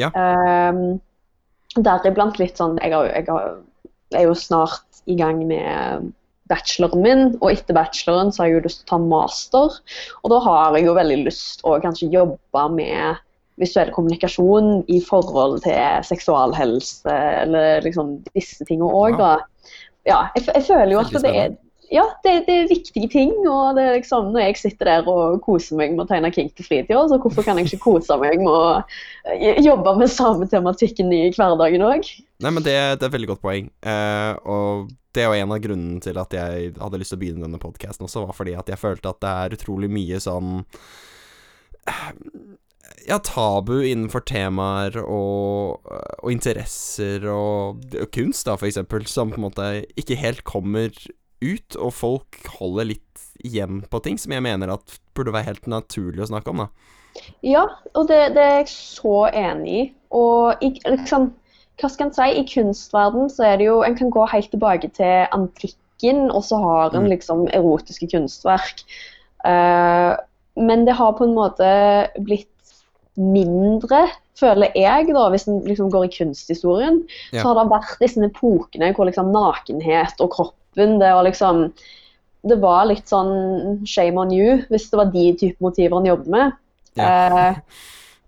Ja. 0.00 0.10
Um, 0.14 1.00
Deriblant 1.78 2.40
litt 2.40 2.58
sånn 2.58 2.80
jeg, 2.82 2.90
har, 2.90 3.06
jeg 3.14 3.28
har, 3.28 3.60
er 4.16 4.24
jo 4.26 4.34
snart 4.34 5.04
i 5.06 5.14
gang 5.18 5.44
med 5.46 6.10
bacheloren 6.50 7.04
min, 7.04 7.24
og 7.38 7.52
etter 7.52 7.76
bacheloren 7.76 8.32
så 8.34 8.42
har 8.42 8.50
jeg 8.50 8.56
jo 8.56 8.62
lyst 8.64 8.80
til 8.82 8.88
å 8.88 8.90
ta 8.90 9.00
master. 9.04 9.76
Og 10.24 10.32
da 10.32 10.40
har 10.46 10.78
jeg 10.78 10.88
jo 10.88 10.96
veldig 10.98 11.18
lyst 11.28 11.62
å 11.62 11.76
kanskje 11.82 12.10
jobbe 12.10 12.64
med 12.74 13.20
visuell 13.60 13.92
kommunikasjon 13.94 14.80
i 14.90 14.98
forhold 15.04 15.60
til 15.66 16.06
seksualhelse, 16.08 17.16
eller 17.44 17.84
liksom 17.84 18.18
disse 18.32 18.66
tingene 18.66 18.90
òg, 18.90 19.20
da. 19.20 19.34
Ja, 20.08 20.24
jeg, 20.34 20.48
jeg 20.48 20.64
føler 20.64 20.94
jo 20.94 21.02
at 21.02 21.12
det 21.12 21.32
er 21.36 21.58
ja, 21.90 22.04
det, 22.22 22.32
det 22.46 22.54
er 22.54 22.68
viktige 22.70 23.08
ting. 23.10 23.32
og 23.50 23.74
det 23.74 23.84
er 23.84 23.96
liksom, 23.98 24.30
Når 24.34 24.44
jeg 24.44 24.58
sitter 24.60 24.90
der 24.92 25.08
og 25.10 25.40
koser 25.42 25.78
meg 25.80 25.96
med 25.96 26.04
å 26.04 26.10
tegne 26.10 26.30
kink 26.34 26.54
til 26.54 26.68
fritida, 26.68 27.02
så 27.10 27.18
hvorfor 27.18 27.46
kan 27.46 27.58
jeg 27.58 27.66
ikke 27.66 27.82
kose 27.88 28.18
meg 28.20 28.38
med 28.38 28.52
å 28.52 28.62
eh, 29.34 29.58
jobbe 29.64 29.96
med 29.98 30.12
samme 30.12 30.46
tematikken 30.50 31.10
i 31.16 31.24
hverdagen 31.34 31.86
òg? 31.86 32.06
Nei, 32.40 32.54
men 32.54 32.62
det, 32.62 32.76
det 32.76 33.04
er 33.04 33.10
et 33.10 33.18
veldig 33.18 33.32
godt 33.32 33.44
poeng. 33.44 33.68
Eh, 33.82 34.32
og 34.46 34.94
det 35.10 35.24
er 35.24 35.28
jo 35.32 35.42
en 35.42 35.56
av 35.56 35.62
grunnene 35.66 36.00
til 36.04 36.22
at 36.22 36.38
jeg 36.38 36.72
hadde 36.78 37.02
lyst 37.02 37.14
til 37.14 37.18
å 37.18 37.24
begynne 37.24 37.46
denne 37.48 37.62
podkasten 37.62 38.06
også, 38.06 38.24
var 38.28 38.38
fordi 38.38 38.54
at 38.58 38.70
jeg 38.70 38.80
følte 38.80 39.10
at 39.10 39.22
det 39.24 39.34
er 39.34 39.58
utrolig 39.58 39.90
mye 39.90 40.22
sånn 40.22 40.60
eh, 41.90 42.10
Ja, 43.10 43.18
tabu 43.18 43.80
innenfor 43.80 44.22
temaer 44.28 44.94
og, 45.02 45.82
og 46.22 46.30
interesser 46.30 47.26
og, 47.32 47.82
og 47.98 48.10
kunst, 48.14 48.46
da, 48.46 48.54
for 48.54 48.70
eksempel, 48.70 49.10
som 49.10 49.34
på 49.34 49.40
en 49.40 49.48
måte 49.48 49.72
ikke 49.98 50.22
helt 50.22 50.46
kommer 50.46 50.94
ut, 51.42 51.76
og 51.76 51.92
folk 51.96 52.40
holder 52.58 52.92
litt 52.92 53.26
igjen 53.44 53.80
på 53.88 54.00
ting 54.04 54.18
som 54.20 54.32
jeg 54.34 54.44
mener 54.44 54.72
at 54.74 54.98
burde 55.16 55.32
være 55.34 55.48
helt 55.48 55.68
naturlig 55.70 56.24
å 56.24 56.30
snakke 56.30 56.52
om, 56.52 56.64
da. 56.64 56.68
Ja, 57.44 57.64
og 57.96 58.08
det, 58.10 58.20
det 58.36 58.42
er 58.44 58.56
jeg 58.60 58.70
så 58.72 59.26
enig 59.34 59.72
i. 59.72 59.84
Og 60.14 60.62
i, 60.64 60.72
liksom, 60.86 61.30
hva 61.80 61.90
skal 61.90 62.08
en 62.08 62.14
si, 62.14 62.28
i 62.40 62.46
kunstverden 62.48 63.30
så 63.32 63.46
er 63.48 63.60
det 63.60 63.68
jo 63.68 63.80
En 63.86 63.96
kan 63.98 64.12
gå 64.12 64.26
helt 64.30 64.50
tilbake 64.52 64.90
til 64.96 65.26
antikken, 65.34 66.28
og 66.30 66.44
så 66.46 66.60
har 66.62 66.94
en 66.94 67.08
Mm. 67.08 67.12
liksom 67.14 67.46
erotiske 67.56 68.10
kunstverk. 68.12 68.84
Uh, 69.44 70.16
men 70.56 70.84
det 70.86 70.94
har 70.94 71.16
på 71.16 71.24
en 71.24 71.34
måte 71.36 71.68
blitt 72.20 72.48
mindre, 73.16 74.06
føler 74.40 74.74
jeg, 74.78 75.10
da, 75.14 75.28
hvis 75.32 75.46
en 75.48 75.60
liksom 75.68 75.90
går 75.92 76.08
i 76.08 76.12
kunsthistorien. 76.14 77.02
Ja. 77.30 77.42
Så 77.42 77.50
har 77.50 77.60
det 77.60 77.70
vært 77.72 78.02
disse 78.02 78.24
epokene 78.26 78.92
hvor 78.96 79.08
liksom 79.08 79.32
nakenhet 79.34 80.20
og 80.24 80.32
kroppen 80.36 80.98
det 81.00 81.08
var 81.10 81.26
liksom 81.26 81.70
Det 82.46 82.56
var 82.62 82.86
litt 82.88 83.10
sånn 83.10 83.82
shame 83.84 84.16
on 84.16 84.30
you 84.32 84.60
hvis 84.70 84.86
det 84.88 84.96
var 84.96 85.10
de 85.12 85.24
type 85.36 85.60
motiver 85.60 85.98
en 85.98 86.06
jobbet 86.08 86.30
med. 86.32 86.54
Eh, 86.96 87.58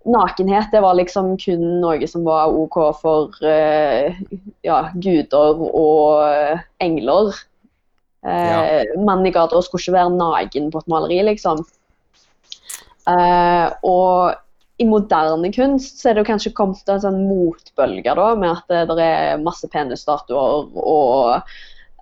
nakenhet 0.05 0.69
det 0.71 0.81
var 0.83 0.93
liksom 0.99 1.33
kun 1.41 1.63
noe 1.81 2.07
som 2.11 2.27
var 2.27 2.53
OK 2.53 2.77
for 2.99 3.33
eh, 3.47 4.19
ja, 4.61 4.83
guder 4.93 5.63
og 5.65 6.27
eh, 6.27 6.61
engler. 6.83 7.33
Eh, 8.23 8.93
Mannen 8.99 9.31
i 9.31 9.33
gata 9.33 9.61
skulle 9.63 9.81
ikke 9.81 9.97
være 9.97 10.13
naken 10.15 10.69
på 10.71 10.83
et 10.83 10.91
maleri, 10.91 11.19
liksom. 11.31 11.63
Eh, 13.09 13.67
og 13.83 14.42
i 14.83 14.87
moderne 14.89 15.51
kunst 15.55 16.01
så 16.01 16.11
er 16.11 16.19
det 16.19 16.27
kanskje 16.27 16.53
kommet 16.57 16.89
en 16.91 17.03
sånn 17.03 17.21
motbølge 17.27 18.15
da, 18.19 18.31
med 18.39 18.51
at 18.57 18.71
det, 18.71 18.81
der 18.91 19.03
er 19.03 19.43
masse 19.43 19.69
penisstatuer 19.71 20.67
og 20.73 21.53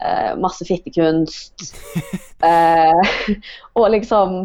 eh, 0.01 0.31
masse 0.41 0.65
fittekunst. 0.67 1.69
eh, 2.49 3.13
og 3.79 3.91
liksom 3.93 4.39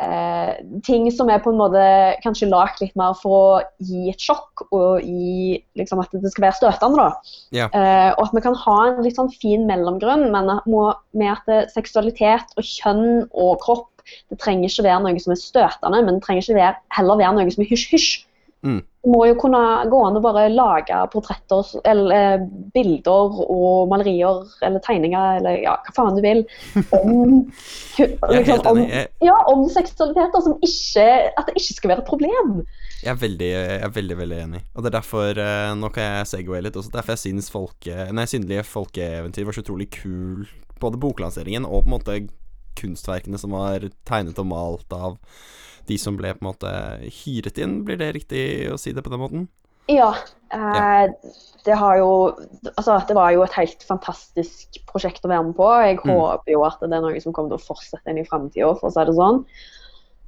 eh, 0.00 0.52
ting 0.86 1.08
som 1.12 1.30
er 1.32 1.42
på 1.44 1.52
en 1.52 1.60
måte 1.60 1.82
kanskje 2.24 2.50
lagt 2.50 2.80
litt 2.82 2.96
mer 2.98 3.16
for 3.20 3.36
å 3.36 3.64
gi 3.84 4.08
et 4.12 4.22
sjokk, 4.22 4.66
og 4.70 5.04
gi 5.04 5.58
liksom 5.78 6.00
at 6.02 6.14
det 6.16 6.32
skal 6.32 6.48
være 6.48 6.60
støtende. 6.60 7.10
Ja. 7.56 7.68
Eh, 7.68 8.12
og 8.14 8.28
at 8.28 8.38
vi 8.38 8.46
kan 8.46 8.56
ha 8.64 8.78
en 8.86 9.02
litt 9.04 9.20
sånn 9.20 9.32
fin 9.34 9.68
mellomgrunn 9.68 10.30
men 10.32 10.54
at 10.58 10.70
med 10.70 11.32
at 11.32 11.76
seksualitet 11.76 12.56
og 12.56 12.64
kjønn 12.64 13.06
og 13.32 13.60
kropp 13.64 13.90
det 14.30 14.40
trenger 14.42 14.70
ikke 14.70 14.86
være 14.88 15.02
noe 15.04 15.22
som 15.22 15.34
er 15.34 15.42
støtende, 15.42 16.02
men 16.06 16.18
det 16.18 16.24
trenger 16.26 16.46
ikke 16.46 16.60
være, 16.60 16.80
heller 16.98 17.20
være 17.22 17.36
noe 17.38 17.54
som 17.54 17.64
er 17.64 17.70
hysj-hysj. 17.72 18.26
Mm. 18.66 18.80
Det 19.06 19.10
må 19.12 19.20
jo 19.28 19.34
kunne 19.38 19.58
gå 19.86 19.98
an 20.02 20.16
å 20.18 20.20
bare 20.24 20.46
lage 20.50 20.96
portretter 21.12 21.68
eller 21.86 22.14
eh, 22.16 22.46
bilder 22.74 23.36
og 23.44 23.92
malerier 23.92 24.40
eller 24.66 24.82
tegninger 24.82 25.36
eller 25.38 25.60
ja, 25.62 25.76
hva 25.84 25.94
faen 25.94 26.16
du 26.16 26.22
vil 26.24 26.40
om, 26.96 27.44
liksom, 28.32 28.64
om, 28.72 28.80
ja, 29.22 29.36
om 29.52 29.62
seksualiteter 29.70 30.42
som 30.48 30.56
ikke 30.66 31.06
At 31.36 31.46
det 31.46 31.54
ikke 31.60 31.76
skal 31.76 31.92
være 31.92 32.02
et 32.02 32.08
problem. 32.08 32.56
Jeg 33.04 33.12
er 33.12 33.20
veldig, 33.20 33.50
jeg 33.52 33.84
er 33.86 33.94
veldig, 33.94 34.16
veldig 34.18 34.40
enig. 34.48 34.62
Og 34.74 34.82
det 34.82 34.90
er 34.90 34.96
derfor 34.98 35.42
eh, 35.44 35.70
Nå 35.78 35.92
kan 35.94 36.08
jeg 36.08 36.30
segway 36.32 36.64
litt 36.64 36.78
også. 36.80 36.94
Derfor 36.96 37.14
jeg 37.14 37.22
syns 37.22 37.52
folke, 37.52 38.08
nei, 38.16 38.26
synlige 38.30 38.66
folkeeventyr 38.66 39.46
var 39.46 39.54
så 39.54 39.62
utrolig 39.62 39.92
kul. 40.00 40.48
Både 40.82 40.98
boklanseringen 41.00 41.68
og 41.68 41.84
på 41.84 41.92
en 41.92 41.94
måte 41.94 42.18
kunstverkene 42.78 43.38
som 43.40 43.54
var 43.56 43.88
tegnet 44.08 44.38
og 44.42 44.50
malt 44.50 44.92
av 44.96 45.18
de 45.86 45.98
som 46.02 46.16
ble 46.18 46.32
på 46.34 46.42
en 46.42 46.50
måte 46.50 46.72
hyret 47.22 47.58
inn. 47.62 47.80
Blir 47.86 47.98
det 48.00 48.14
riktig 48.16 48.42
å 48.72 48.78
si 48.80 48.92
det 48.94 49.04
på 49.06 49.12
den 49.12 49.22
måten? 49.22 49.46
Ja. 49.86 50.14
Eh, 50.50 51.04
det 51.66 51.74
har 51.78 51.98
jo 51.98 52.10
Altså, 52.76 52.98
det 53.06 53.14
var 53.14 53.30
jo 53.34 53.44
et 53.44 53.54
helt 53.54 53.82
fantastisk 53.86 54.80
prosjekt 54.90 55.24
å 55.24 55.30
være 55.30 55.44
med 55.46 55.56
på. 55.58 55.68
Jeg 55.86 56.00
Mm. 56.02 56.10
håper 56.10 56.52
jo 56.52 56.64
at 56.66 56.80
det 56.80 56.92
er 56.92 57.00
noe 57.00 57.20
som 57.20 57.32
kommer 57.32 57.54
til 57.54 57.58
å 57.58 57.66
fortsette 57.68 58.10
inn 58.10 58.18
i 58.18 58.26
framtida, 58.26 58.74
for 58.78 58.90
å 58.90 58.92
si 58.92 59.04
det 59.04 59.14
sånn. 59.14 59.44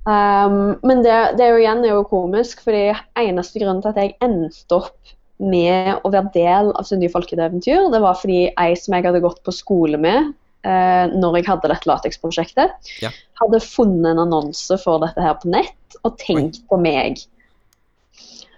Um, 0.09 0.79
men 0.87 1.03
det, 1.05 1.37
det 1.37 1.45
er 1.45 1.51
jo 1.53 1.61
igjen 1.61 1.85
er 1.85 1.91
jo 1.93 2.05
komisk, 2.09 2.63
fordi 2.65 2.95
eneste 3.19 3.61
grunnen 3.61 3.83
til 3.83 3.91
at 3.91 3.97
jeg 4.01 4.15
endte 4.25 4.79
opp 4.79 5.11
med 5.39 6.01
å 6.03 6.11
være 6.11 6.33
del 6.35 6.71
av 6.73 6.87
Syndige 6.89 7.13
folkeeventyr, 7.13 7.91
det 7.93 8.01
var 8.01 8.17
fordi 8.19 8.39
ei 8.59 8.75
som 8.75 8.95
jeg 8.95 9.05
hadde 9.05 9.21
gått 9.21 9.43
på 9.45 9.53
skole 9.55 9.99
med 10.01 10.33
eh, 10.65 11.07
når 11.15 11.39
jeg 11.39 11.47
hadde 11.49 11.71
dette 11.71 11.89
lateksprosjektet, 11.91 12.93
Ja. 13.03 13.11
hadde 13.41 13.61
funnet 13.61 14.11
en 14.13 14.25
annonse 14.27 14.79
for 14.83 14.99
dette 15.05 15.23
her 15.23 15.35
på 15.35 15.51
nett 15.53 15.99
og 16.05 16.19
tenkt 16.19 16.63
på 16.69 16.81
meg. 16.81 17.19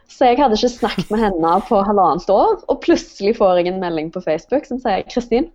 Så 0.08 0.26
jeg 0.28 0.36
hadde 0.40 0.56
ikke 0.58 0.68
snakket 0.68 1.10
med 1.10 1.20
henne 1.20 1.54
på 1.68 1.78
halvannet 1.86 2.28
år, 2.28 2.58
og 2.68 2.82
plutselig 2.84 3.36
får 3.38 3.60
jeg 3.62 3.72
en 3.72 3.80
melding 3.80 4.10
på 4.12 4.20
Facebook 4.24 4.66
som 4.68 4.80
sier 4.82 5.06
Kristin, 5.08 5.50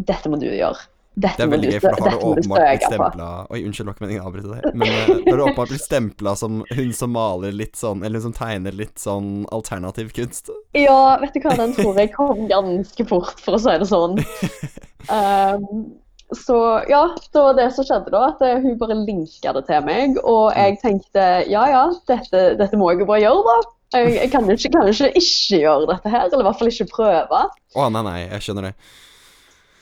dette 0.00 0.30
må 0.32 0.38
du 0.40 0.46
gjøre. 0.48 0.88
Dette 1.12 1.36
Det 1.36 1.44
er 1.44 1.50
veldig 1.52 1.72
gøy, 1.74 1.80
for 1.82 1.92
da 1.92 2.04
har 2.08 2.14
du 2.14 2.24
åpenbart 2.24 2.62
blitt 2.70 2.84
stempla 2.88 3.26
Oi, 3.52 3.58
unnskyld, 3.68 3.84
var 3.84 3.92
ikke 3.98 4.04
meningen 4.06 4.22
å 4.22 4.28
avbryte 4.30 4.54
deg. 4.54 4.76
Men 4.80 4.88
da 4.88 5.32
har 5.34 5.36
du 5.36 5.42
åpenbart 5.44 5.68
blitt 5.74 5.84
stempla 5.84 6.32
som 6.40 6.62
hun 6.70 6.92
som 6.96 7.12
maler 7.12 7.52
litt 7.52 7.76
sånn 7.76 8.00
Eller 8.00 8.16
hun 8.22 8.24
som 8.30 8.36
tegner 8.38 8.72
litt 8.72 8.96
sånn 9.02 9.28
alternativ 9.52 10.14
kunst. 10.16 10.48
Ja, 10.72 11.18
vet 11.20 11.36
du 11.36 11.42
hva, 11.44 11.52
den 11.60 11.74
tror 11.76 12.00
jeg 12.00 12.14
kom 12.16 12.46
ganske 12.48 13.04
fort, 13.10 13.36
for 13.44 13.58
å 13.58 13.60
si 13.60 13.76
det 13.82 13.90
sånn. 13.92 14.16
Um, 15.10 15.92
så 16.32 16.56
ja, 16.88 17.02
det 17.32 17.42
var 17.44 17.56
det 17.58 17.68
som 17.76 17.86
skjedde 17.86 18.12
da, 18.14 18.22
at 18.30 18.42
eh, 18.46 18.62
hun 18.62 18.78
bare 18.80 18.96
linka 18.96 19.52
det 19.52 19.64
til 19.68 19.84
meg, 19.84 20.16
og 20.24 20.54
jeg 20.56 20.78
tenkte 20.80 21.26
ja 21.50 21.66
ja, 21.68 21.82
dette, 22.08 22.44
dette 22.60 22.78
må 22.80 22.88
jeg 22.92 23.02
jo 23.02 23.08
bare 23.10 23.24
gjøre, 23.24 23.42
da. 23.48 23.56
Jeg, 23.92 24.14
jeg 24.16 24.30
kan 24.32 24.48
ikke, 24.48 24.70
kan 24.72 24.88
ikke 24.88 25.10
ikke 25.20 25.58
gjøre 25.60 25.88
dette 25.90 26.12
her, 26.14 26.24
eller 26.24 26.40
i 26.40 26.46
hvert 26.48 26.60
fall 26.60 26.72
ikke 26.72 26.88
prøve. 26.94 27.40
Å, 27.76 27.88
nei, 27.92 28.04
nei, 28.06 28.18
jeg 28.22 28.46
skjønner 28.46 28.70
det. 28.70 28.72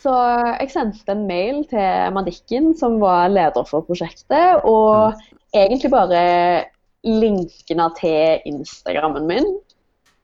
Så 0.01 0.15
jeg 0.57 0.73
sendte 0.73 1.15
en 1.15 1.27
mail 1.29 1.63
til 1.71 2.15
Madikken, 2.17 2.71
som 2.81 2.99
var 3.03 3.31
leder 3.31 3.67
for 3.69 3.87
prosjektet, 3.87 4.65
og 4.65 5.21
egentlig 5.55 5.93
bare 5.93 6.23
linkene 7.07 7.89
til 8.01 8.49
Instagrammen 8.51 9.29
min. 9.29 9.51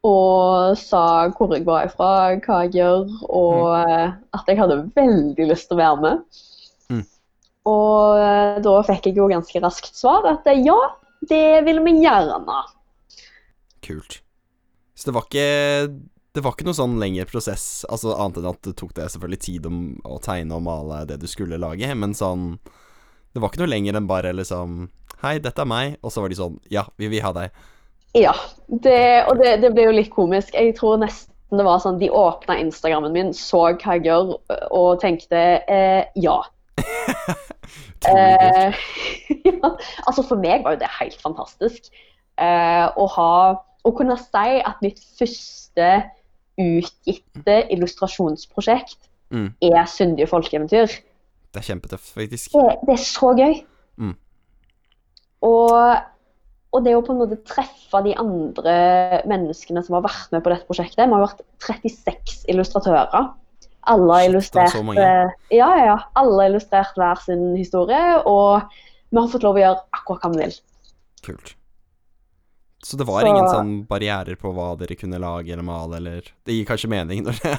Og 0.04 0.76
sa 0.78 1.28
hvor 1.34 1.54
jeg 1.54 1.64
var 1.66 1.88
ifra, 1.88 2.10
hva 2.44 2.58
jeg 2.66 2.76
gjør, 2.76 3.06
og 3.26 3.62
mm. 3.72 4.18
at 4.38 4.50
jeg 4.50 4.60
hadde 4.60 4.82
veldig 4.98 5.48
lyst 5.48 5.70
til 5.70 5.78
å 5.78 5.80
være 5.80 6.02
med. 6.04 6.42
Mm. 6.86 7.02
og 7.66 8.20
eh, 8.22 8.58
da 8.62 8.74
fikk 8.86 9.08
jeg 9.08 9.16
jo 9.18 9.24
ganske 9.26 9.62
raskt 9.64 9.96
svar 9.98 10.28
at 10.30 10.46
eh, 10.46 10.60
ja, 10.62 10.76
det 11.26 11.64
vil 11.66 11.80
vi 11.82 11.96
gjerne. 12.04 12.60
Kult. 13.82 14.20
Så 14.94 15.10
det 15.10 15.16
var 15.16 15.26
ikke 15.26 15.48
det 16.36 16.42
var 16.44 16.52
ikke 16.52 16.66
noe 16.68 16.76
sånn 16.76 16.98
lengre 17.00 17.24
prosess, 17.30 17.86
altså 17.88 18.12
annet 18.12 18.42
enn 18.42 18.50
at 18.50 18.60
det 18.66 18.74
tok 18.76 18.90
det 18.98 19.06
selvfølgelig 19.08 19.38
tid 19.40 19.68
om 19.70 19.78
å 20.04 20.18
tegne 20.20 20.58
og 20.58 20.66
male 20.66 20.98
det 21.08 21.16
du 21.22 21.24
skulle 21.30 21.56
lage, 21.56 21.88
men 21.96 22.12
sånn 22.16 22.58
Det 23.32 23.40
var 23.40 23.48
ikke 23.48 23.62
noe 23.62 23.72
lenger 23.72 23.96
enn 23.96 24.08
bare 24.08 24.34
liksom 24.36 24.90
Hei, 25.22 25.38
dette 25.40 25.64
er 25.64 25.70
meg, 25.70 25.96
og 26.04 26.12
så 26.12 26.20
var 26.20 26.28
de 26.28 26.36
sånn 26.36 26.58
Ja, 26.68 26.84
vi 27.00 27.08
vil 27.08 27.24
ha 27.24 27.32
deg. 27.32 27.56
Ja, 28.14 28.32
det, 28.68 29.24
og 29.28 29.40
det, 29.42 29.56
det 29.64 29.72
ble 29.74 29.88
jo 29.88 29.96
litt 29.96 30.12
komisk. 30.14 30.54
Jeg 30.54 30.76
tror 30.78 31.00
nesten 31.02 31.32
det 31.56 31.62
var 31.62 31.78
sånn 31.78 32.00
De 32.00 32.08
åpna 32.10 32.56
Instagrammen 32.58 33.12
min, 33.14 33.28
så 33.36 33.68
hva 33.78 33.96
jeg 33.96 34.06
gjør, 34.08 34.32
og 34.74 35.00
tenkte 35.02 35.42
eh, 35.66 36.04
ja. 36.22 36.40
Eh, 38.06 38.76
ja. 39.48 39.70
Altså 40.06 40.22
For 40.22 40.38
meg 40.38 40.62
var 40.62 40.76
jo 40.76 40.82
det 40.82 40.90
helt 41.00 41.16
fantastisk. 41.18 41.88
Eh, 42.38 42.84
å 42.86 43.06
ha 43.16 43.30
Å 43.56 43.92
kunne 43.96 44.14
si 44.20 44.60
at 44.60 44.84
mitt 44.84 45.00
første 45.18 45.88
utgitte 46.60 47.56
illustrasjonsprosjekt 47.74 49.00
Mm. 49.30 49.54
er 49.62 49.86
Syndige 49.90 50.26
folkeeventyr. 50.26 50.86
Det 51.54 51.60
er 51.62 51.66
kjempetøft, 51.66 52.12
faktisk. 52.14 52.52
Det, 52.52 52.76
det 52.86 52.92
er 52.92 53.02
så 53.02 53.32
gøy. 53.34 53.54
Mm. 53.96 54.14
Og, 55.40 55.96
og 56.76 56.84
det 56.84 56.92
å 56.96 57.02
på 57.04 57.14
en 57.14 57.20
måte 57.22 57.38
treffe 57.48 58.02
de 58.04 58.12
andre 58.20 58.76
menneskene 59.28 59.82
som 59.86 59.96
har 59.96 60.04
vært 60.04 60.34
med 60.34 60.44
på 60.44 60.52
dette 60.52 60.68
prosjektet 60.68 61.06
Vi 61.06 61.14
har 61.16 61.24
vært 61.24 61.42
36 61.64 62.44
illustratører. 62.52 63.30
Alle 63.86 64.12
har 64.12 64.20
det 64.20 64.26
er 64.26 64.32
illustrert 64.32 64.98
eh, 64.98 65.36
ja, 65.56 65.68
ja. 65.78 65.98
Alle 66.18 66.40
har 66.42 66.50
illustrert 66.50 66.98
hver 66.98 67.20
sin 67.22 67.52
historie, 67.56 68.16
og 68.26 68.66
vi 69.08 69.20
har 69.20 69.30
fått 69.30 69.46
lov 69.46 69.56
å 69.56 69.62
gjøre 69.62 69.84
akkurat 69.94 70.26
hva 70.26 70.32
vi 70.34 70.42
vil. 70.42 70.58
Kult. 71.26 71.54
Så 72.86 72.96
det 72.98 73.06
var 73.06 73.22
Så- 73.22 73.26
ingen 73.26 73.48
sånn 73.50 73.86
barrierer 73.88 74.36
på 74.38 74.52
hva 74.54 74.76
dere 74.78 74.94
kunne 74.94 75.18
lage 75.18 75.50
eller 75.50 75.64
male, 75.64 75.96
eller 75.96 76.22
Det 76.44 76.54
gir 76.54 76.66
kanskje 76.66 76.88
mening 76.88 77.24
når 77.24 77.40
det 77.42 77.50
er 77.52 77.58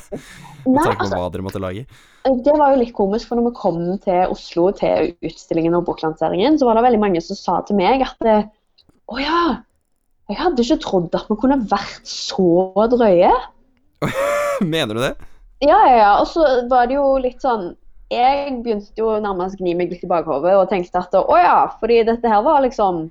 Nei, 0.68 0.84
på 0.84 0.94
altså, 0.94 1.18
hva 1.18 1.32
dere 1.32 1.44
måtte 1.44 1.60
lage. 1.60 1.86
det 2.24 2.54
var 2.60 2.72
jo 2.72 2.80
litt 2.84 2.94
komisk, 2.94 3.28
for 3.28 3.36
når 3.36 3.50
vi 3.50 3.56
kom 3.60 3.98
til 4.00 4.32
Oslo 4.32 4.72
til 4.72 5.16
utstillingen 5.24 5.76
og 5.76 5.86
boklanseringen, 5.86 6.60
så 6.60 6.66
var 6.66 6.76
det 6.76 6.84
veldig 6.84 7.00
mange 7.00 7.22
som 7.24 7.36
sa 7.36 7.62
til 7.62 7.76
meg 7.76 8.02
at 8.04 8.52
Å 9.08 9.20
ja, 9.22 9.42
jeg 10.28 10.40
hadde 10.42 10.64
ikke 10.64 10.80
trodd 10.84 11.14
at 11.16 11.30
vi 11.32 11.38
kunne 11.40 11.60
vært 11.72 12.08
så 12.10 12.74
drøye. 12.92 13.32
Mener 14.74 14.98
du 14.98 15.04
det? 15.04 15.14
Ja, 15.64 15.78
ja, 15.88 15.96
ja. 15.98 16.10
Og 16.22 16.28
så 16.30 16.44
var 16.70 16.90
det 16.90 16.98
jo 16.98 17.06
litt 17.18 17.42
sånn 17.42 17.72
Jeg 18.14 18.60
begynte 18.62 18.94
jo 19.00 19.16
nærmest 19.24 19.58
å 19.58 19.64
gni 19.64 19.74
meg 19.80 19.90
litt 19.92 20.04
i 20.06 20.10
bakhodet 20.10 20.54
og 20.56 20.68
tenkte 20.70 21.02
at 21.02 21.16
å 21.18 21.38
ja, 21.40 21.56
fordi 21.82 22.04
dette 22.08 22.30
her 22.30 22.44
var 22.46 22.62
liksom 22.64 23.08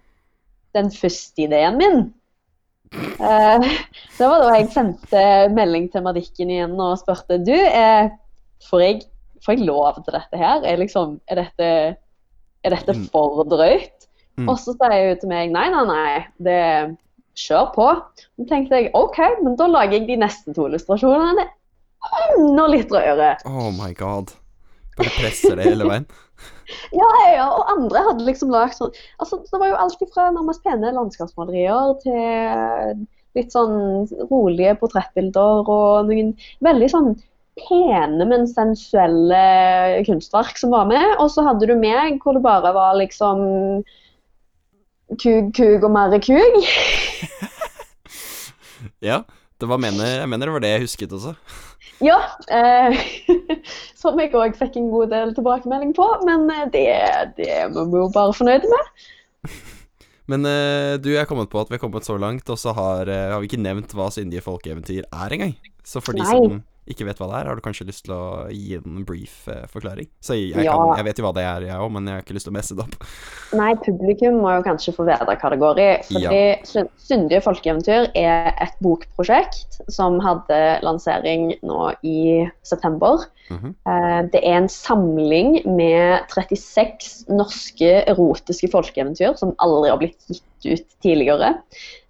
den 0.77 0.93
første 0.93 1.45
ideen 1.47 1.77
min. 1.81 1.99
Uh, 3.19 3.61
det 4.19 4.29
var 4.31 4.45
da 4.45 4.55
jeg 4.57 4.71
sendte 4.73 5.25
melding 5.57 5.91
til 5.93 6.05
Madikken 6.07 6.53
igjen 6.53 6.79
og 6.81 6.97
spurte 7.01 7.41
du, 7.43 7.55
eh, 7.57 8.13
får, 8.69 8.83
jeg, 8.85 9.03
får 9.45 9.57
jeg 9.57 9.69
lov 9.69 10.01
til 10.05 10.17
dette 10.17 10.41
her? 10.41 10.65
Er, 10.65 10.81
liksom, 10.81 11.19
er, 11.29 11.43
dette, 11.43 11.71
er 12.65 12.77
dette 12.77 12.97
Mm. 12.97 13.07
for 13.13 13.45
drøyt? 13.49 13.96
Mm. 14.37 14.49
Og 14.51 14.57
så 14.61 14.75
sier 14.77 15.11
hun 15.11 15.21
til 15.21 15.33
meg 15.33 15.53
nei, 15.55 15.67
nei, 15.73 15.85
nei, 15.89 16.17
det 16.45 16.63
kjør 17.41 17.71
på. 17.77 17.89
Så 18.37 18.49
tenkte 18.51 18.81
jeg 18.81 18.93
OK, 18.97 19.21
men 19.43 19.57
da 19.61 19.69
lager 19.71 19.99
jeg 19.99 20.09
de 20.11 20.21
neste 20.25 20.57
to 20.57 20.69
illustrasjonene 20.71 21.49
enda 22.37 22.67
litt 22.71 22.93
rødere. 22.93 23.35
Oh 23.49 23.73
my 23.75 23.91
god. 23.97 24.31
Bare 24.97 25.13
presser 25.19 25.59
det 25.59 25.73
hele 25.73 25.89
veien. 25.89 26.07
Ja, 27.01 27.07
ja, 27.23 27.29
ja, 27.35 27.47
og 27.51 27.71
andre 27.73 28.03
hadde 28.11 28.27
liksom 28.27 28.51
lagd 28.53 28.77
sånn 28.77 28.93
altså, 29.23 29.39
Det 29.47 29.61
var 29.61 29.71
jo 29.71 29.79
alt 29.81 30.03
fra 30.13 30.27
nærmest 30.35 30.65
pene 30.67 30.95
landskapsmalerier 30.97 31.95
til 32.03 33.07
litt 33.37 33.53
sånn 33.53 34.07
rolige 34.31 34.77
portrettbilder 34.81 35.69
og 35.69 36.09
noen 36.09 36.33
veldig 36.65 36.87
sånn 36.89 37.11
pene, 37.61 38.25
men 38.29 38.47
sensuelle 38.49 39.41
kunstverk 40.09 40.57
som 40.61 40.73
var 40.73 40.89
med. 40.89 41.05
Og 41.21 41.29
så 41.35 41.45
hadde 41.45 41.69
du 41.69 41.75
meg, 41.77 42.17
hvor 42.25 42.37
det 42.37 42.43
bare 42.45 42.73
var 42.77 42.97
liksom 42.97 43.43
kug, 45.15 45.53
kug 45.57 45.87
og 45.87 45.93
mer 45.95 46.19
kug. 46.23 46.61
Ja, 49.05 49.23
det 49.61 49.69
var 49.69 49.81
mener, 49.81 50.07
jeg 50.23 50.29
mener 50.31 50.49
det 50.49 50.55
var 50.55 50.63
det 50.65 50.71
jeg 50.73 50.85
husket 50.87 51.13
også. 51.13 51.35
Ja, 52.05 52.17
eh, 52.53 52.97
som 54.01 54.19
jeg 54.21 54.35
òg 54.37 54.57
fikk 54.59 54.77
en 54.81 54.91
god 54.93 55.13
del 55.13 55.33
tilbakemelding 55.37 55.95
på, 55.97 56.07
men 56.29 56.49
eh, 56.53 56.67
det, 56.73 56.87
det 57.39 57.57
må 57.73 57.87
vi 57.93 58.01
jo 58.03 58.11
bare 58.15 58.37
fornøyde 58.37 58.73
med. 58.73 58.93
Men 60.27 60.43
eh, 60.43 60.97
du, 60.99 61.13
jeg 61.13 61.21
er 61.21 61.29
kommet 61.31 61.47
på 61.53 61.61
at 61.61 61.69
vi 61.71 61.77
er 61.77 61.79
kommet 61.79 62.03
så 62.03 62.17
langt, 62.19 62.49
og 62.51 62.59
så 62.59 62.73
har, 62.75 63.07
eh, 63.07 63.29
har 63.31 63.39
vi 63.39 63.47
ikke 63.47 63.61
nevnt 63.63 63.93
hva 63.95 64.09
syndige 64.11 64.43
folkeeventyr 64.43 65.05
er 65.07 65.35
engang. 65.37 65.53
Så 65.87 66.03
for 66.03 66.19
de 66.19 66.25
Nei. 66.25 66.33
som 66.33 66.57
ikke 66.87 67.07
vet 67.09 67.19
hva 67.19 67.27
det 67.31 67.39
er, 67.41 67.49
har 67.51 67.59
du 67.59 67.63
kanskje 67.65 67.87
lyst 67.89 68.05
til 68.07 68.15
å 68.15 68.47
gi 68.53 68.77
en 68.79 69.05
brief 69.09 69.49
eh, 69.51 69.65
forklaring? 69.73 70.09
Så 70.23 70.37
jeg, 70.39 70.53
jeg, 70.55 70.65
Ja. 70.69 70.77
kan, 70.77 70.93
jeg 71.01 71.07
vet 71.09 71.19
jo 71.21 71.27
hva 71.27 71.33
det 71.35 71.45
er, 71.47 71.67
jeg 71.69 71.81
òg, 71.83 71.91
men 71.97 72.07
jeg 72.07 72.15
har 72.15 72.23
ikke 72.25 72.37
lyst 72.39 72.47
til 72.49 72.55
å 72.55 72.57
messe 72.59 72.77
det 72.79 72.85
opp. 72.87 73.07
Nei, 73.61 73.73
publikum 73.83 74.41
må 74.43 74.53
jo 74.57 74.65
kanskje 74.67 74.95
få 74.97 75.07
vite 75.09 75.27
hva 75.27 75.51
det 75.53 75.61
går 75.63 75.83
i. 75.83 75.89
Fordi 76.11 76.25
ja. 76.25 76.85
Syndige 77.07 77.43
folkeeventyr 77.45 78.09
er 78.19 78.53
et 78.63 78.79
bokprosjekt 78.83 79.81
som 79.93 80.19
hadde 80.25 80.61
lansering 80.87 81.53
nå 81.67 81.91
i 82.07 82.47
september. 82.67 83.27
Mhm. 83.51 83.75
Eh, 83.87 84.23
Det 84.33 84.41
er 84.43 84.57
en 84.63 84.69
samling 84.69 85.61
med 85.67 86.27
36 86.33 87.27
norske 87.31 87.93
erotiske 88.11 88.71
folkeeventyr 88.73 89.37
som 89.39 89.55
aldri 89.63 89.91
har 89.93 89.99
blitt 90.03 90.19
gitt 90.31 90.43
ut 90.67 90.87
tidligere. 91.05 91.53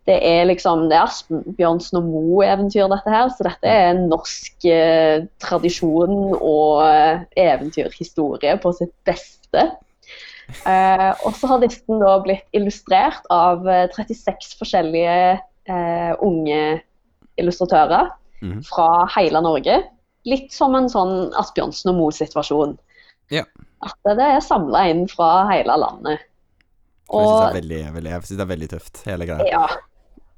Det 0.07 0.17
er 0.23 0.45
liksom, 0.47 0.85
det 0.91 0.95
er 1.01 1.09
Asbjørnsen 1.09 1.99
og 1.99 2.05
Moe-eventyr, 2.13 2.87
dette 2.93 3.11
her. 3.11 3.31
Så 3.35 3.47
dette 3.49 3.67
er 3.67 3.89
en 3.91 4.05
norsk 4.13 4.67
eh, 4.71 5.25
tradisjon 5.43 6.15
og 6.37 6.85
eh, 6.87 7.25
eventyrhistorie 7.43 8.55
på 8.63 8.73
sitt 8.79 8.95
beste. 9.09 9.65
Eh, 10.63 11.11
og 11.27 11.35
så 11.35 11.51
har 11.51 11.65
listen 11.65 11.99
da 11.99 12.21
blitt 12.23 12.47
illustrert 12.55 13.27
av 13.35 13.67
eh, 13.67 13.89
36 13.97 14.55
forskjellige 14.61 15.17
eh, 15.35 16.13
unge 16.23 16.61
illustratører 17.41 18.13
Mhm. 18.43 18.63
fra 18.69 19.07
hele 19.17 19.41
Norge. 19.41 19.79
Litt 20.29 20.53
som 20.53 20.75
en 20.77 20.91
sånn 20.93 21.33
Asbjørnsen 21.41 21.89
og 21.89 21.97
Moe-situasjon. 21.97 22.75
Ja. 23.33 23.45
At 23.83 23.97
det 24.05 24.21
er 24.23 24.41
samla 24.45 24.83
inn 24.91 25.07
fra 25.09 25.47
hele 25.51 25.77
landet. 25.81 26.21
Jeg 27.07 27.17
syns 27.17 27.17
det, 27.17 27.17
Og, 27.17 27.41
det 28.37 28.43
er 28.45 28.51
veldig 28.51 28.69
tøft, 28.69 29.03
hele 29.07 29.27
greia. 29.29 29.47
ja. 29.51 29.67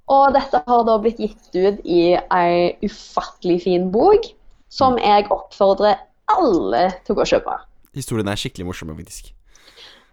Og 0.08 0.32
dette 0.36 0.60
har 0.66 0.84
da 0.88 0.98
blitt 1.02 1.18
gitt 1.20 1.54
ut 1.56 1.80
i 1.84 2.02
ei 2.16 2.76
ufattelig 2.84 3.62
fin 3.66 3.90
bok, 3.92 4.30
som 4.68 4.96
Mm. 4.96 5.02
jeg 5.04 5.26
oppfordrer 5.30 5.98
alle 6.28 6.90
til 7.04 7.14
å 7.14 7.18
gå 7.18 7.24
og 7.24 7.32
kjøpe. 7.32 7.58
Historien 7.96 8.28
er 8.28 8.36
skikkelig 8.36 8.66
morsom, 8.68 8.92
faktisk. 8.96 9.32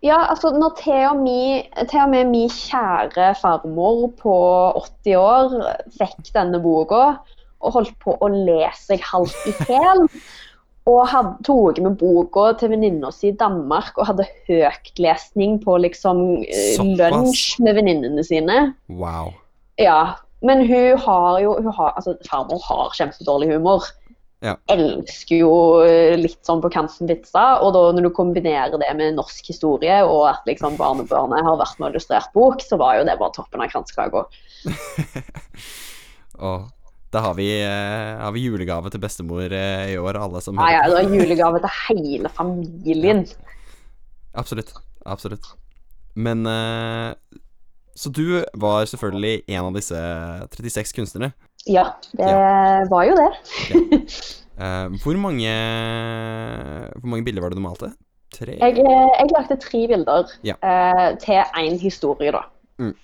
Ja, 0.03 0.27
altså 0.29 0.51
når 0.53 0.75
til 0.77 1.01
og, 1.09 1.17
med, 1.23 1.65
og 1.81 2.09
med 2.09 2.27
min 2.29 2.49
kjære 2.49 3.33
farmor 3.39 4.11
på 4.19 4.35
80 5.03 5.15
år 5.17 5.55
fikk 5.97 6.31
denne 6.35 6.59
boka 6.61 7.17
og 7.65 7.71
holdt 7.73 7.95
på 8.03 8.13
å 8.21 8.27
lese 8.29 8.91
seg 8.91 9.01
halvt 9.01 9.47
i 9.49 9.53
hjel, 9.65 10.03
og 10.91 11.07
hadde, 11.09 11.31
tok 11.47 11.79
med 11.81 11.95
boka 11.97 12.51
til 12.59 12.69
venninna 12.75 13.09
si 13.11 13.31
i 13.31 13.37
Danmark 13.39 13.95
og 13.97 14.05
hadde 14.11 14.27
høytlesning 14.47 15.57
på 15.63 15.79
liksom 15.81 16.43
eh, 16.43 16.75
Såpass. 16.77 17.15
lunsj 17.15 17.59
med 17.65 17.75
venninnene 17.79 18.23
sine. 18.27 18.59
Wow. 18.87 19.33
Ja, 19.81 20.15
men 20.45 20.65
hun 20.67 20.97
har 21.01 21.39
jo 21.43 21.55
hun 21.59 21.71
har, 21.73 21.93
altså 21.95 22.15
Farmor 22.29 22.61
har 22.63 22.93
kjempedårlig 22.97 23.53
humor. 23.53 23.87
Ja. 24.45 24.53
Elsker 24.69 25.39
jo 25.39 25.51
eh, 25.87 26.13
litt 26.19 26.41
sånn 26.45 26.61
på 26.61 26.69
kanten 26.73 27.09
vitser. 27.09 27.63
Og 27.65 27.73
da 27.73 27.81
når 27.95 28.07
du 28.07 28.11
kombinerer 28.13 28.77
det 28.81 28.91
med 28.97 29.17
norsk 29.17 29.49
historie, 29.49 29.97
og 30.05 30.27
at 30.29 30.45
liksom 30.49 30.77
barnebarnet 30.79 31.45
har 31.47 31.59
vært 31.61 31.79
med 31.79 31.89
og 31.89 31.95
illustrert 31.95 32.31
bok, 32.35 32.61
så 32.61 32.79
var 32.81 32.99
jo 32.99 33.07
det 33.07 33.17
bare 33.21 33.35
toppen 33.35 33.63
av 33.65 33.71
kransekaka. 33.73 34.25
Og 36.45 36.67
da 37.15 37.23
har 37.25 37.37
vi, 37.39 37.49
eh, 37.63 38.21
har 38.21 38.35
vi 38.35 38.45
julegave 38.45 38.91
til 38.93 39.01
bestemor 39.01 39.47
eh, 39.49 39.95
i 39.95 39.97
år, 39.97 40.19
alle 40.19 40.43
som 40.43 40.59
Ja, 40.59 40.71
ja, 40.77 40.87
det 40.91 40.99
var 40.99 41.15
julegave 41.15 41.63
til 41.63 41.77
hele 41.87 42.31
familien. 42.37 43.25
Absolutt. 44.35 44.75
Absolutt. 45.05 45.47
Men 46.15 46.45
eh, 46.49 47.13
Så 47.95 48.11
du 48.11 48.43
var 48.59 48.85
selvfølgelig 48.91 49.43
en 49.47 49.67
av 49.69 49.75
disse 49.77 49.99
36 50.51 50.95
kunstnere. 50.97 51.31
Ja, 51.65 51.85
det 52.11 52.33
var 52.91 53.07
jo 53.09 53.15
det. 53.21 53.31
Eh, 54.55 54.87
hvor 55.03 55.17
mange 55.19 55.51
Hvor 56.95 57.09
mange 57.11 57.25
bilder 57.25 57.41
var 57.41 57.49
det 57.49 57.57
du 57.57 57.61
malte? 57.61 57.89
Tre? 58.31 58.53
Jeg, 58.55 58.77
eh, 58.79 59.09
jeg 59.19 59.31
lagde 59.35 59.57
tre 59.59 59.87
bilder 59.87 60.31
Ja. 60.47 60.55
uh, 60.63 61.17
til 61.19 61.41
én 61.59 61.75
historie, 61.79 62.31
da. 62.31 62.39
Mm. 62.77 62.95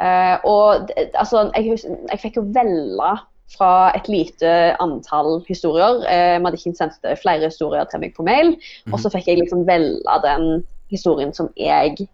Uh, 0.00 0.36
og 0.44 0.88
altså, 1.14 1.50
jeg, 1.56 1.78
jeg 2.10 2.18
fikk 2.22 2.36
jo 2.36 2.46
velge 2.56 3.10
fra 3.56 3.92
et 3.96 4.08
lite 4.08 4.54
antall 4.80 5.44
historier. 5.48 6.00
Uh, 6.08 6.42
Madikin 6.42 6.76
sendte 6.76 7.16
flere 7.20 7.44
historier 7.44 7.84
til 7.84 8.00
meg 8.00 8.16
på 8.16 8.24
mail, 8.24 8.56
og 8.92 9.00
så 9.00 9.12
fikk 9.12 9.28
jeg 9.28 9.42
liksom 9.42 9.66
velge 9.68 10.18
den 10.24 10.64
historien 10.88 11.36
som 11.36 11.52
jeg 11.56 12.08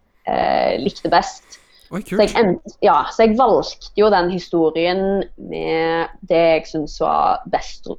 likte 0.83 1.09
best. 1.09 1.60
Oi, 1.91 1.99
Så 2.07 2.15
jeg, 2.23 2.31
endte, 2.39 2.71
ja, 2.85 3.01
så 3.11 3.25
jeg 3.25 3.35
valgte 3.39 3.91
jo 3.99 4.07
den 4.13 4.29
historien 4.31 5.01
med 5.35 6.13
det 6.29 6.39
jeg 6.39 6.67
syns 6.69 6.93
var 7.03 7.41
best, 7.51 7.89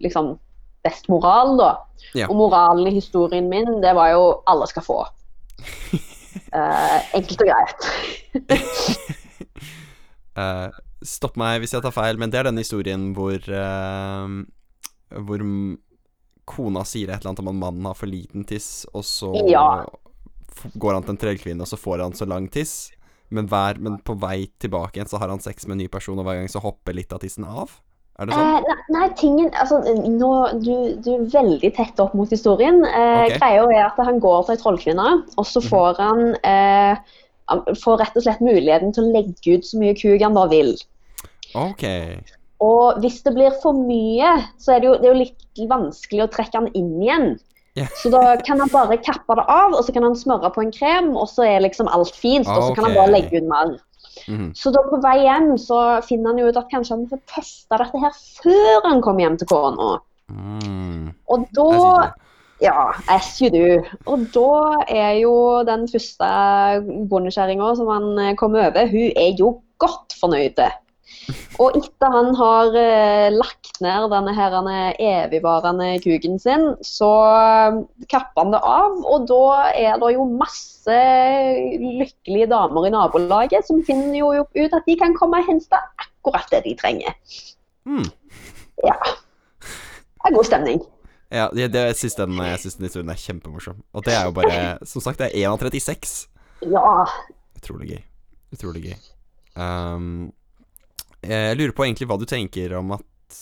liksom, 0.00 0.38
best 0.86 1.10
moral, 1.12 1.58
da. 1.60 1.70
Ja. 2.16 2.30
Og 2.32 2.38
moralen 2.40 2.88
i 2.88 2.94
historien 2.96 3.50
min, 3.52 3.68
det 3.84 3.92
var 3.98 4.14
jo 4.14 4.22
alle 4.48 4.66
skal 4.70 4.86
få. 4.86 4.96
uh, 5.04 6.98
enkelt 7.18 7.44
og 7.44 7.50
greit. 7.52 7.80
uh, 10.38 10.68
stopp 11.14 11.36
meg 11.40 11.60
hvis 11.62 11.74
jeg 11.76 11.84
tar 11.84 11.94
feil, 11.94 12.16
men 12.20 12.32
det 12.32 12.40
er 12.40 12.48
denne 12.48 12.64
historien 12.64 13.10
hvor 13.16 13.36
uh, 13.52 14.26
Hvor 15.28 15.44
kona 16.48 16.82
sier 16.88 17.10
et 17.12 17.20
eller 17.20 17.32
annet 17.34 17.44
om 17.44 17.52
at 17.52 17.60
mannen 17.60 17.86
har 17.90 17.98
for 17.98 18.08
liten 18.10 18.48
tiss, 18.48 18.86
og 18.96 19.04
så 19.06 19.30
Ja. 19.50 19.84
går 20.74 20.94
han 20.96 21.04
til 21.04 21.14
en 21.14 21.20
trellkvinne, 21.20 21.62
og 21.62 21.68
så 21.70 21.76
får 21.78 22.02
han 22.02 22.16
så 22.16 22.26
lang 22.28 22.48
tiss. 22.52 22.90
Men, 23.32 23.48
hver, 23.48 23.80
men 23.80 23.96
på 24.04 24.16
vei 24.20 24.44
tilbake 24.62 24.98
igjen 24.98 25.10
så 25.10 25.20
har 25.22 25.32
han 25.32 25.42
sex 25.42 25.66
med 25.66 25.78
en 25.78 25.82
ny 25.86 25.88
person, 25.92 26.18
og 26.20 26.28
hver 26.28 26.40
gang 26.40 26.52
så 26.52 26.62
hopper 26.62 26.96
litt 26.96 27.14
av 27.14 27.22
tissen 27.22 27.48
av? 27.48 27.72
Er 28.20 28.28
det 28.28 28.36
sånn? 28.36 28.50
Eh, 28.60 28.80
nei, 28.92 29.06
tingen 29.16 29.48
Altså, 29.56 29.78
nå, 29.88 30.32
du, 30.60 30.74
du 31.00 31.08
er 31.14 31.24
veldig 31.32 31.70
tett 31.78 32.02
opp 32.02 32.12
mot 32.18 32.30
historien. 32.30 32.82
Eh, 32.84 33.24
okay. 33.24 33.38
Greia 33.38 33.64
er 33.72 33.86
at 33.86 34.00
han 34.04 34.20
går 34.22 34.44
til 34.44 34.56
ei 34.56 34.60
trollkvinne, 34.60 35.08
og 35.40 35.48
så 35.48 35.64
får 35.64 36.00
han 36.02 36.22
eh, 36.44 37.16
får 37.80 37.98
rett 38.00 38.18
og 38.18 38.26
slett 38.26 38.44
muligheten 38.44 38.92
til 38.94 39.08
å 39.08 39.14
legge 39.16 39.56
ut 39.56 39.66
så 39.66 39.80
mye 39.80 39.96
kuk 39.98 40.22
han 40.22 40.36
bare 40.36 40.52
vil. 40.52 40.74
Ok. 41.58 41.84
Og 42.62 43.00
hvis 43.02 43.20
det 43.26 43.34
blir 43.34 43.56
for 43.62 43.76
mye, 43.76 44.36
så 44.60 44.76
er 44.76 44.82
det 44.82 44.90
jo, 44.90 44.98
det 45.00 45.08
er 45.08 45.14
jo 45.14 45.22
litt 45.24 45.64
vanskelig 45.72 46.26
å 46.26 46.30
trekke 46.32 46.60
han 46.60 46.70
inn 46.78 46.94
igjen. 47.02 47.26
Så 48.02 48.10
da 48.12 48.36
kan 48.44 48.60
han 48.60 48.68
bare 48.72 48.98
kappe 49.00 49.36
det 49.38 49.44
av, 49.48 49.72
og 49.72 49.80
så 49.84 49.94
kan 49.94 50.04
han 50.04 50.16
smøre 50.18 50.50
på 50.52 50.64
en 50.64 50.72
krem, 50.74 51.14
og 51.16 51.30
så 51.30 51.46
er 51.48 51.64
liksom 51.64 51.88
alt 51.88 52.16
fint. 52.18 52.48
Og 52.48 52.68
så 52.68 52.74
kan 52.76 52.88
han 52.88 52.96
bare 52.98 53.14
legge 53.14 53.40
ut 53.40 53.48
mer. 53.48 53.78
Mm. 54.28 54.50
Så 54.54 54.70
da 54.74 54.82
på 54.86 54.98
vei 55.02 55.22
hjem 55.24 55.54
så 55.58 55.78
finner 56.06 56.32
han 56.32 56.42
jo 56.42 56.50
ut 56.50 56.58
at 56.60 56.68
kanskje 56.70 56.98
han 56.98 57.06
får 57.10 57.22
testa 57.32 57.78
dette 57.80 58.02
her 58.02 58.18
før 58.42 58.84
han 58.90 59.00
kommer 59.04 59.24
hjem 59.24 59.38
til 59.40 59.48
kona. 59.50 59.94
Mm. 60.32 61.08
Og 61.32 61.48
da. 61.56 62.12
Ja, 62.62 62.92
as 63.10 63.40
you 63.42 63.48
do. 63.50 63.80
Og 64.06 64.28
da 64.36 64.84
er 64.86 65.16
jo 65.18 65.32
den 65.66 65.88
første 65.90 66.28
bondekjerringa 67.10 67.72
som 67.80 67.90
han 67.90 68.36
kom 68.38 68.54
over, 68.54 68.86
hun 68.92 69.16
er 69.18 69.32
jo 69.40 69.56
godt 69.82 70.14
fornøyd. 70.20 70.60
Og 71.60 71.76
etter 71.78 72.10
han 72.10 72.30
har 72.38 72.76
eh, 72.78 73.28
lagt 73.34 73.78
ned 73.84 74.08
denne 74.10 74.32
her 74.34 74.56
evigvarende 74.98 75.90
kuken 76.02 76.38
sin, 76.42 76.64
så 76.82 77.10
eh, 77.28 77.78
kapper 78.10 78.44
han 78.44 78.54
det 78.54 78.62
av, 78.66 78.96
og 79.04 79.26
da 79.30 79.42
er 79.70 80.00
det 80.02 80.14
jo 80.16 80.26
masse 80.30 80.98
lykkelige 81.82 82.48
damer 82.50 82.88
i 82.88 82.94
nabolaget 82.94 83.68
som 83.68 83.84
finner 83.86 84.16
jo 84.18 84.32
ut 84.42 84.78
at 84.78 84.88
de 84.88 84.96
kan 84.98 85.14
komme 85.18 85.42
og 85.42 85.50
hente 85.50 85.82
akkurat 86.00 86.48
det 86.54 86.64
de 86.66 86.74
trenger. 86.80 87.14
Mm. 87.84 88.08
Ja. 88.82 88.96
Det 89.62 90.30
er 90.30 90.36
god 90.36 90.48
stemning. 90.48 90.82
Ja, 91.32 91.48
det, 91.52 91.70
det, 91.72 91.86
jeg 91.92 91.96
syns 91.96 92.18
den, 92.18 92.36
den 92.36 92.86
historien 92.86 93.10
er 93.10 93.18
kjempemorsom. 93.18 93.80
Og 93.92 94.04
det 94.04 94.12
er 94.12 94.26
jo 94.28 94.34
bare 94.36 94.78
Som 94.84 95.00
sagt, 95.00 95.18
det 95.18 95.30
er 95.30 95.48
1 95.48 95.54
av 95.54 95.62
36. 95.64 96.28
Ja. 96.68 97.06
Utrolig 97.56 97.88
gøy. 97.88 98.02
Utrolig 98.52 98.82
gøy. 98.84 98.98
Um, 99.56 100.32
jeg 101.22 101.56
lurer 101.58 101.74
på 101.76 101.84
egentlig 101.86 102.08
hva 102.10 102.18
du 102.20 102.26
tenker 102.28 102.74
om 102.78 102.92
at 102.96 103.38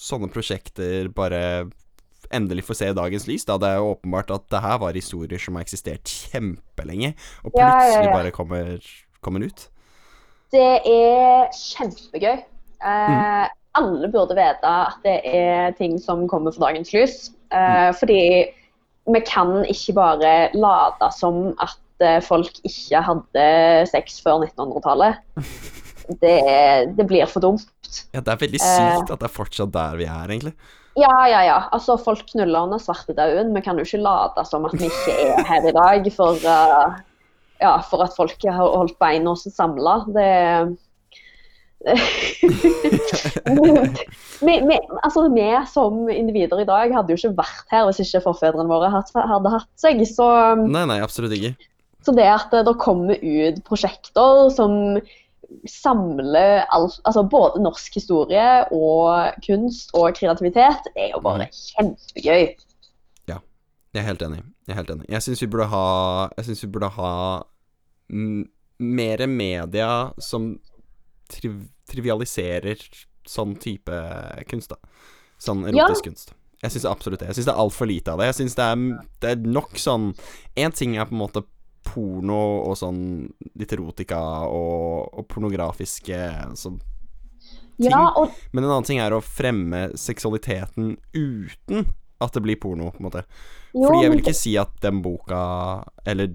sånne 0.00 0.30
prosjekter 0.32 1.08
bare 1.12 1.42
endelig 2.32 2.62
får 2.68 2.78
se 2.78 2.88
dagens 2.94 3.26
lys. 3.28 3.44
Da. 3.48 3.56
Det 3.58 3.68
er 3.68 3.80
jo 3.80 3.92
åpenbart 3.96 4.30
at 4.30 4.44
det 4.52 4.60
her 4.62 4.78
var 4.78 4.96
historier 4.96 5.40
som 5.42 5.56
har 5.58 5.64
eksistert 5.66 6.06
kjempelenge, 6.30 7.14
og 7.44 7.52
Ja, 7.58 7.66
ja, 7.66 7.72
plutselig 7.80 8.06
ja. 8.06 8.14
bare 8.14 8.30
kommer, 8.36 8.90
kommer 9.20 9.46
ut. 9.48 9.66
Det 10.54 10.68
er 10.86 11.50
kjempegøy. 11.54 12.38
Eh, 12.80 13.10
Mm. 13.10 13.48
Alle 13.78 14.08
burde 14.10 14.34
vite 14.34 14.66
at 14.66 14.96
det 15.04 15.20
er 15.30 15.70
ting 15.78 15.92
som 16.02 16.24
kommer 16.26 16.50
for 16.50 16.64
dagens 16.66 16.90
lys. 16.92 17.30
Eh, 17.52 17.90
Mm. 17.90 17.94
Fordi 17.94 18.22
vi 19.14 19.20
kan 19.26 19.64
ikke 19.64 19.94
bare 19.94 20.50
late 20.54 21.10
som 21.14 21.54
at 21.60 21.78
eh, 22.00 22.20
folk 22.20 22.50
ikke 22.64 23.00
hadde 23.02 23.86
sex 23.86 24.20
før 24.22 24.42
1900-tallet. 24.46 25.18
Det, 26.20 26.36
det 26.98 27.06
blir 27.06 27.26
for 27.30 27.40
dumt. 27.44 27.66
Ja, 28.14 28.20
det 28.20 28.32
er 28.34 28.40
veldig 28.42 28.60
Eh. 28.60 28.76
sykt 28.98 29.10
at 29.14 29.20
det 29.22 29.28
er 29.28 29.34
fortsatt 29.34 29.72
der 29.74 29.96
vi 30.00 30.04
er, 30.10 30.26
egentlig. 30.28 30.54
Ja, 30.98 31.12
ja, 31.30 31.40
ja. 31.46 31.58
Altså, 31.72 31.94
folk 32.02 32.24
knuller 32.32 32.66
under 32.66 32.78
svartedauden. 32.82 33.54
Vi 33.54 33.62
kan 33.62 33.78
jo 33.78 33.84
ikke 33.86 34.02
late 34.02 34.42
som 34.48 34.64
at 34.66 34.74
vi 34.74 34.88
ikke 34.90 35.14
er 35.30 35.44
her 35.46 35.68
i 35.70 35.72
dag 35.76 36.08
for, 36.12 36.34
uh, 36.42 36.98
ja, 37.62 37.76
for 37.86 38.02
at 38.02 38.16
folk 38.18 38.42
har 38.42 38.58
holdt 38.74 38.98
beina 38.98 39.36
samla. 39.38 40.00
Det 40.10 40.28
vi, 44.40 44.54
vi, 44.68 44.78
altså, 45.02 45.28
vi 45.32 45.46
som 45.72 46.08
individer 46.12 46.60
i 46.60 46.66
dag 46.68 46.92
hadde 46.92 47.14
jo 47.14 47.16
ikke 47.20 47.38
vært 47.38 47.72
her 47.72 47.86
hvis 47.88 48.02
ikke 48.04 48.20
forfedrene 48.26 48.68
våre 48.68 48.90
hadde 48.92 49.52
hatt 49.54 49.70
seg. 49.80 50.02
Så, 50.08 50.26
Nei, 50.66 50.84
nei, 50.90 50.98
absolutt 51.04 51.32
ikke. 51.38 51.54
så 52.04 52.12
det 52.16 52.28
at 52.28 52.52
det 52.52 52.76
kommer 52.82 53.16
ut 53.16 53.62
prosjekter 53.64 54.50
som 54.52 54.98
samler 55.68 56.64
alt, 56.70 57.00
altså 57.04 57.24
både 57.26 57.62
norsk 57.64 57.94
historie 57.98 58.48
og 58.70 59.38
kunst 59.46 59.94
og 59.98 60.14
kreativitet, 60.18 60.90
er 60.96 61.14
jo 61.14 61.22
bare 61.24 61.48
kjempegøy. 61.50 62.50
Jeg 63.90 64.04
er 64.04 64.06
helt 64.06 64.22
enig. 64.22 64.42
Jeg 64.66 64.74
er 64.74 64.78
helt 64.78 64.90
enig. 64.94 65.06
Jeg 65.10 65.24
syns 65.24 65.40
vi 65.42 65.50
burde 65.50 65.66
ha 65.72 65.84
Jeg 66.36 66.46
synes 66.46 66.62
vi 66.62 66.72
burde 66.76 66.90
ha 66.94 67.12
m 68.10 68.42
mere 68.80 69.26
media 69.28 70.10
som 70.18 70.54
tri 71.28 71.50
trivialiserer 71.90 72.80
sånn 73.28 73.56
type 73.60 73.96
kunst, 74.48 74.70
da. 74.70 74.78
Sånn 75.42 75.66
erotisk 75.68 76.06
kunst. 76.06 76.32
Jeg 76.62 76.72
syns 76.72 76.86
absolutt 76.88 77.20
det. 77.20 77.28
Jeg 77.28 77.40
syns 77.40 77.48
det 77.50 77.52
er 77.52 77.60
altfor 77.64 77.90
lite 77.90 78.14
av 78.14 78.22
det. 78.22 78.30
Jeg 78.30 78.38
syns 78.38 78.56
det, 78.56 78.68
det 79.20 79.32
er 79.34 79.50
nok 79.58 79.76
sånn 79.80 80.12
Én 80.54 80.72
ting 80.72 80.94
er 80.96 81.10
på 81.10 81.16
en 81.16 81.20
måte 81.20 81.42
porno 81.90 82.40
og 82.68 82.78
sånn 82.78 83.02
litt 83.58 83.74
erotika 83.74 84.20
og, 84.46 85.10
og 85.20 85.26
pornografiske 85.30 86.20
sånn 86.58 86.78
ting. 86.80 87.90
Ja, 87.90 88.04
og 88.20 88.36
Men 88.52 88.64
en 88.64 88.74
annen 88.74 88.86
ting 88.88 89.00
er 89.02 89.16
å 89.16 89.22
fremme 89.24 89.88
seksualiteten 89.98 90.94
uten 91.16 91.88
at 92.20 92.36
det 92.36 92.44
blir 92.44 92.60
porno, 92.60 92.90
på 92.92 93.00
en 93.00 93.08
måte. 93.08 93.24
jo, 93.72 93.86
Fordi 93.86 94.04
jeg 94.04 94.12
vil 94.12 94.22
ikke 94.22 94.36
si 94.36 94.54
at 94.60 94.72
den 94.84 95.00
boka, 95.04 95.42
eller 96.04 96.34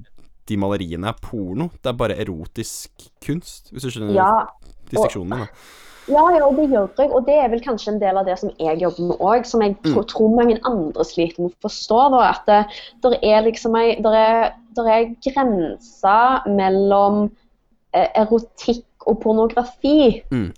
de 0.50 0.58
maleriene, 0.58 1.10
er 1.10 1.20
porno. 1.22 1.70
Det 1.78 1.92
er 1.92 1.98
bare 2.00 2.18
erotisk 2.22 3.10
kunst, 3.26 3.70
hvis 3.72 3.86
du 3.86 3.94
skjønner 3.94 4.18
ja, 4.18 4.30
disseksjonen 4.90 5.36
min. 5.36 5.52
Ja, 6.06 6.22
ja, 6.36 6.50
det 6.54 6.68
gjør 6.70 6.90
jeg. 7.00 7.10
Og 7.18 7.26
det 7.26 7.36
er 7.42 7.48
vel 7.50 7.64
kanskje 7.66 7.96
en 7.96 8.02
del 8.02 8.20
av 8.20 8.28
det 8.28 8.36
som 8.38 8.52
jeg 8.62 8.82
jobber 8.82 9.08
med 9.10 9.24
òg, 9.26 9.48
som 9.50 9.64
jeg 9.66 9.74
mm. 9.80 9.96
tror 10.12 10.36
mange 10.38 10.60
andre 10.70 11.06
sliter 11.08 11.42
med 11.42 11.54
å 11.54 11.66
forstå. 11.66 12.02
Da, 12.14 12.22
at 12.30 12.50
det 12.50 12.60
der 13.06 13.18
er 13.26 13.46
liksom 13.48 13.78
ei 13.80 13.96
der 14.06 14.18
er, 14.20 14.44
der 14.78 14.92
er 14.92 15.10
grenser 15.24 16.46
mellom 16.52 17.26
eh, 17.96 18.10
erotikk 18.22 19.08
og 19.10 19.20
pornografi. 19.24 20.22
Mm. 20.34 20.52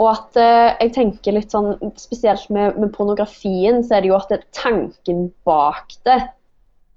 Og 0.00 0.08
at 0.08 0.38
eh, 0.40 0.70
jeg 0.86 0.94
tenker 0.96 1.36
litt 1.36 1.52
sånn, 1.52 1.74
spesielt 2.00 2.48
med, 2.54 2.78
med 2.80 2.92
pornografien, 2.96 3.82
så 3.84 3.98
er 3.98 4.04
det 4.04 4.12
jo 4.12 4.18
at 4.18 4.32
det, 4.32 4.42
tanken 4.56 5.28
bak 5.46 5.94
det 6.08 6.18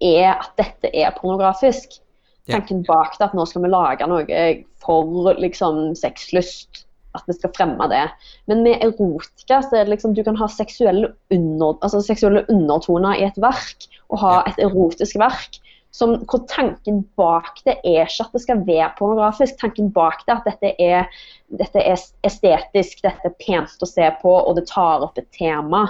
er 0.04 0.32
at 0.34 0.54
dette 0.60 0.92
er 0.94 1.14
pornografisk. 1.18 2.00
Yeah. 2.46 2.60
Tanken 2.60 2.84
bak 2.88 3.18
det 3.18 3.30
at 3.30 3.36
nå 3.38 3.46
skal 3.50 3.66
vi 3.66 3.74
lage 3.74 4.08
noe 4.10 4.42
for 4.84 5.36
liksom 5.42 5.94
sexlyst. 5.98 6.84
At 7.16 7.24
vi 7.30 7.34
skal 7.38 7.54
fremme 7.56 7.86
det. 7.88 8.04
Men 8.52 8.66
med 8.66 8.82
erotika 8.84 9.62
så 9.64 9.78
er 9.80 9.86
det 9.86 9.94
liksom 9.94 10.18
du 10.18 10.24
kan 10.26 10.36
ha 10.36 10.50
seksuelle, 10.52 11.14
under, 11.32 11.78
altså 11.80 12.02
seksuelle 12.04 12.44
undertoner 12.52 13.16
i 13.16 13.24
et 13.30 13.38
verk, 13.40 13.88
og 14.12 14.20
ha 14.20 14.34
et 14.50 14.60
erotisk 14.60 15.16
verk. 15.22 15.62
Som, 15.96 16.18
hvor 16.28 16.42
tanken 16.52 17.04
bak 17.16 17.62
det 17.64 17.78
er 17.88 18.04
ikke 18.04 18.26
at 18.26 18.34
det 18.36 18.42
skal 18.44 18.64
være 18.68 18.90
pornografisk. 18.98 19.56
Tanken 19.62 19.94
bak 19.96 20.26
det 20.26 20.34
er 20.34 20.42
at 20.42 20.50
dette 20.50 20.72
er, 20.84 21.22
dette 21.62 21.80
er 21.80 22.02
estetisk, 22.28 23.00
dette 23.06 23.30
er 23.30 23.38
pent 23.40 23.80
å 23.80 23.88
se 23.88 24.10
på, 24.20 24.34
og 24.36 24.58
det 24.58 24.66
tar 24.68 25.06
opp 25.06 25.22
et 25.22 25.30
tema. 25.36 25.86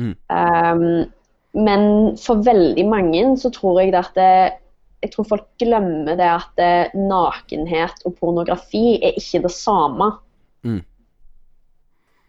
Mm. 0.00 0.14
Um, 0.32 0.86
men 1.58 1.84
for 2.20 2.40
veldig 2.46 2.86
mange 2.88 3.26
så 3.40 3.52
tror 3.52 3.82
jeg 3.82 3.92
det 3.92 4.00
at 4.00 4.16
det, 4.16 4.32
jeg 5.04 5.12
tror 5.12 5.28
folk 5.34 5.46
glemmer 5.60 6.16
det 6.18 6.30
at 6.32 6.50
det, 6.56 6.72
nakenhet 6.96 8.04
og 8.08 8.16
pornografi 8.18 8.96
er 8.96 9.18
ikke 9.20 9.44
det 9.44 9.52
samme. 9.54 10.10
Mm. 10.64 10.82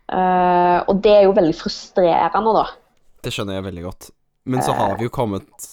Uh, 0.10 0.80
og 0.90 1.00
det 1.06 1.16
er 1.16 1.28
jo 1.28 1.36
veldig 1.38 1.56
frustrerende, 1.58 2.56
da. 2.60 2.68
Det 3.24 3.32
skjønner 3.34 3.60
jeg 3.60 3.70
veldig 3.70 3.88
godt. 3.88 4.12
Men 4.50 4.64
så 4.66 4.74
har 4.74 4.96
vi 4.98 5.06
jo 5.06 5.14
kommet 5.14 5.70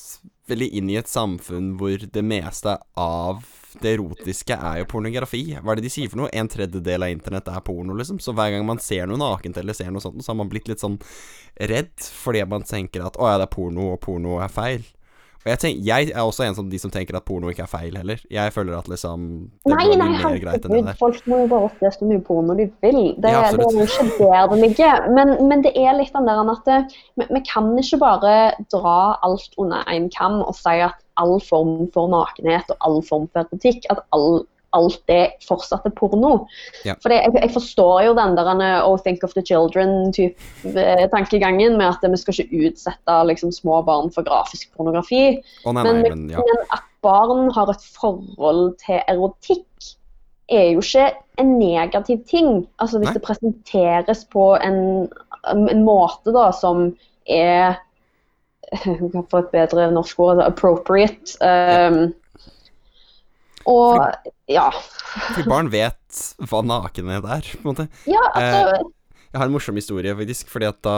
veldig 0.50 0.68
inn 0.78 0.90
i 0.90 0.98
et 1.00 1.11
samfunn 1.11 1.74
hvor 1.80 2.02
det 2.12 2.24
meste 2.24 2.76
av 3.00 3.44
det 3.82 3.96
erotiske 3.96 4.56
er 4.56 4.80
jo 4.80 4.88
pornografi. 4.88 5.42
Hva 5.59 5.74
er 5.74 5.80
det 5.80 5.87
de 5.87 5.92
sier 5.92 6.11
for 6.12 6.22
noe? 6.22 6.32
En 6.32 6.48
tredjedel 6.48 7.04
av 7.04 7.12
internett 7.12 7.50
er 7.52 7.64
porno, 7.66 7.96
liksom. 7.98 8.20
Så 8.22 8.32
hver 8.37 8.54
gang 8.54 8.64
man 8.68 8.80
ser 8.82 9.09
noe 9.09 9.20
nakent 9.20 9.59
eller 9.61 9.76
ser 9.76 9.92
noe 9.92 10.04
sånt, 10.04 10.22
så 10.24 10.32
har 10.32 10.40
man 10.40 10.50
blitt 10.52 10.70
litt 10.70 10.82
sånn 10.82 10.98
redd 11.70 11.94
fordi 11.96 12.44
man 12.48 12.64
tenker 12.68 13.04
at 13.04 13.18
å 13.20 13.28
ja, 13.28 13.40
det 13.40 13.48
er 13.48 13.52
porno, 13.52 13.90
og 13.94 14.00
porno 14.04 14.38
er 14.44 14.52
feil. 14.52 14.87
Og 15.46 15.52
jeg, 15.52 15.59
tenk, 15.62 15.82
jeg 15.87 16.09
er 16.11 16.24
også 16.26 16.42
en 16.42 16.56
av 16.59 16.70
de 16.72 16.78
som 16.82 16.90
tenker 16.90 17.14
at 17.14 17.22
porno 17.22 17.52
ikke 17.52 17.62
er 17.62 17.70
feil 17.70 17.94
heller. 17.94 18.18
Jeg 18.35 18.50
føler 18.50 18.74
at 18.74 18.88
liksom 18.90 19.28
det 19.62 19.76
Nei, 19.76 19.85
nei, 19.94 20.09
herregud. 20.18 20.88
Folk 20.98 21.28
må 21.30 21.38
jo 21.44 21.46
bare 21.52 21.68
se 21.78 21.92
så 21.94 22.09
mye 22.11 22.18
porno 22.26 22.56
de 22.59 22.66
vil. 22.82 22.98
Det, 23.22 23.30
Ja, 23.30 23.44
det 23.54 23.62
er 23.62 23.78
jo 23.78 23.87
ikke 23.87 24.09
der 24.18 24.50
det 24.50 24.59
ligger. 24.64 25.06
Men, 25.14 25.30
men 25.46 25.62
det 25.62 25.70
er 25.78 25.94
litt 26.00 26.11
den 26.16 26.26
der 26.26 26.42
at 26.50 26.66
det, 26.66 26.80
vi, 27.14 27.28
vi 27.30 27.44
kan 27.46 27.70
ikke 27.78 28.00
bare 28.02 28.35
dra 28.74 28.98
alt 29.22 29.54
under 29.62 29.87
én 29.87 30.11
kam 30.11 30.40
og 30.42 30.59
si 30.59 30.74
at 30.82 30.98
all 31.22 31.38
form 31.38 31.87
for 31.94 32.11
nakenhet 32.11 32.74
og 32.74 32.82
all 32.82 32.98
form 33.06 33.30
for 33.30 33.46
erotikk, 33.46 33.87
at 33.94 34.02
all, 34.11 34.42
alt 34.76 34.98
det 35.10 35.22
fortsatt 35.46 35.86
er 35.88 35.94
porno. 35.96 36.34
Ja. 36.86 36.96
For 37.02 37.14
jeg, 37.14 37.32
jeg 37.34 37.52
forstår 37.54 38.06
jo 38.08 38.16
den 38.18 38.36
der 38.38 38.52
eh, 38.54 38.78
oh, 38.86 38.96
think 39.02 39.24
of 39.26 39.34
the 39.36 39.44
children-type 39.46 40.86
tankegangen 41.12 41.78
med 41.80 41.88
at 41.90 42.04
vi 42.06 42.20
skal 42.20 42.44
ikke 42.44 42.70
utsette 42.70 43.20
liksom, 43.30 43.54
små 43.54 43.80
barn 43.86 44.12
for 44.14 44.26
grafisk 44.26 44.70
pornografi. 44.76 45.38
Oh, 45.64 45.72
nei, 45.72 45.86
Men, 45.86 46.02
nei, 46.02 46.12
men 46.12 46.26
ja. 46.34 46.44
men 46.44 46.66
at 46.76 46.86
barn 47.06 47.50
har 47.54 47.70
et 47.72 47.88
forhold 47.96 48.76
til 48.82 49.00
erotikk, 49.06 49.64
er 50.46 50.76
jo 50.76 50.82
ikke 50.82 51.08
en 51.42 51.56
negativ 51.58 52.20
ting. 52.30 52.66
Altså 52.78 53.00
Hvis 53.00 53.10
Nei. 53.10 53.16
det 53.18 53.22
presenteres 53.22 54.24
på 54.30 54.52
en, 54.62 55.08
en 55.50 55.82
måte 55.84 56.34
da 56.34 56.52
som 56.54 56.92
er 57.26 57.80
for 59.30 59.40
et 59.42 59.50
bedre 59.54 59.90
norsk 59.94 60.20
ord. 60.20 60.36
altså 60.36 60.46
Appropriate. 60.50 61.36
Um, 61.42 62.14
og 63.66 63.98
ja. 64.50 64.68
For 65.35 65.46
barn 65.48 65.70
vet 65.72 66.20
hva 66.50 66.62
nakenhet 66.66 67.26
er, 67.37 67.48
på 67.57 67.64
en 67.64 67.72
måte. 67.72 67.88
Ja, 68.09 68.22
altså 68.31 68.92
Jeg 69.33 69.40
har 69.40 69.48
en 69.48 69.55
morsom 69.57 69.79
historie, 69.79 70.14
faktisk. 70.16 70.48
Fordi 70.52 70.68
at 70.70 70.79
da, 70.87 70.96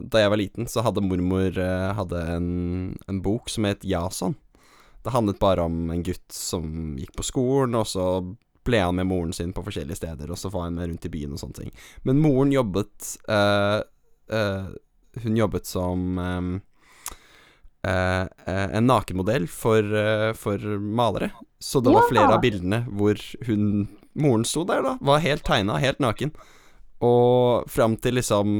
da 0.00 0.22
jeg 0.22 0.32
var 0.32 0.40
liten, 0.40 0.70
så 0.70 0.84
hadde 0.86 1.04
mormor 1.04 1.58
eh, 1.60 1.90
hadde 1.98 2.22
en, 2.36 2.48
en 3.10 3.20
bok 3.24 3.50
som 3.52 3.66
het 3.68 3.84
Jason. 3.84 4.36
Det 5.04 5.12
handlet 5.12 5.42
bare 5.42 5.66
om 5.66 5.90
en 5.92 6.04
gutt 6.06 6.32
som 6.32 6.94
gikk 6.96 7.12
på 7.18 7.26
skolen, 7.26 7.74
og 7.76 7.88
så 7.90 8.06
ble 8.64 8.80
han 8.80 8.96
med 8.96 9.10
moren 9.10 9.34
sin 9.36 9.52
på 9.52 9.64
forskjellige 9.66 9.98
steder, 9.98 10.30
og 10.32 10.40
så 10.40 10.48
var 10.48 10.70
han 10.70 10.78
med 10.78 10.88
rundt 10.88 11.04
i 11.04 11.12
byen 11.12 11.34
og 11.36 11.42
sånne 11.42 11.58
ting. 11.58 11.74
Men 12.08 12.22
moren 12.24 12.54
jobbet 12.54 13.10
eh, 13.28 13.80
eh, 14.32 14.70
Hun 15.20 15.36
jobbet 15.36 15.68
som 15.68 16.16
eh, 17.84 18.64
en 18.78 18.88
nakenmodell 18.88 19.46
for, 19.50 19.82
eh, 19.82 20.32
for 20.38 20.58
malere. 20.80 21.30
Så 21.58 21.80
det 21.80 21.92
var 21.94 22.08
flere 22.10 22.32
av 22.34 22.42
bildene 22.44 22.84
hvor 22.92 23.20
hun 23.48 23.86
Moren 24.14 24.44
sto 24.46 24.62
der, 24.62 24.82
da. 24.84 24.98
Var 25.02 25.24
helt 25.24 25.42
tegna, 25.46 25.78
helt 25.82 25.98
naken. 25.98 26.30
Og 27.02 27.64
fram 27.70 27.96
til 28.00 28.14
liksom 28.20 28.50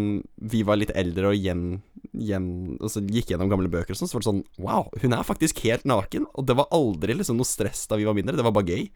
vi 0.50 0.62
var 0.66 0.80
litt 0.80 0.90
eldre 0.98 1.30
og 1.30 1.38
gjen, 1.38 1.78
gjen, 2.10 2.48
altså 2.80 3.04
gikk 3.06 3.30
gjennom 3.30 3.52
gamle 3.52 3.70
bøker 3.70 3.94
og 3.94 4.00
sånn, 4.00 4.10
så 4.10 4.18
var 4.18 4.24
det 4.24 4.30
sånn 4.30 4.42
Wow, 4.64 4.88
hun 5.02 5.14
er 5.14 5.26
faktisk 5.26 5.62
helt 5.64 5.86
naken. 5.88 6.26
Og 6.34 6.48
det 6.48 6.58
var 6.58 6.72
aldri 6.74 7.14
liksom 7.14 7.38
noe 7.38 7.48
stress 7.48 7.86
da 7.90 8.00
vi 8.00 8.08
var 8.08 8.18
mindre. 8.18 8.36
Det 8.36 8.46
var 8.46 8.56
bare 8.56 8.74
gøy. 8.74 8.88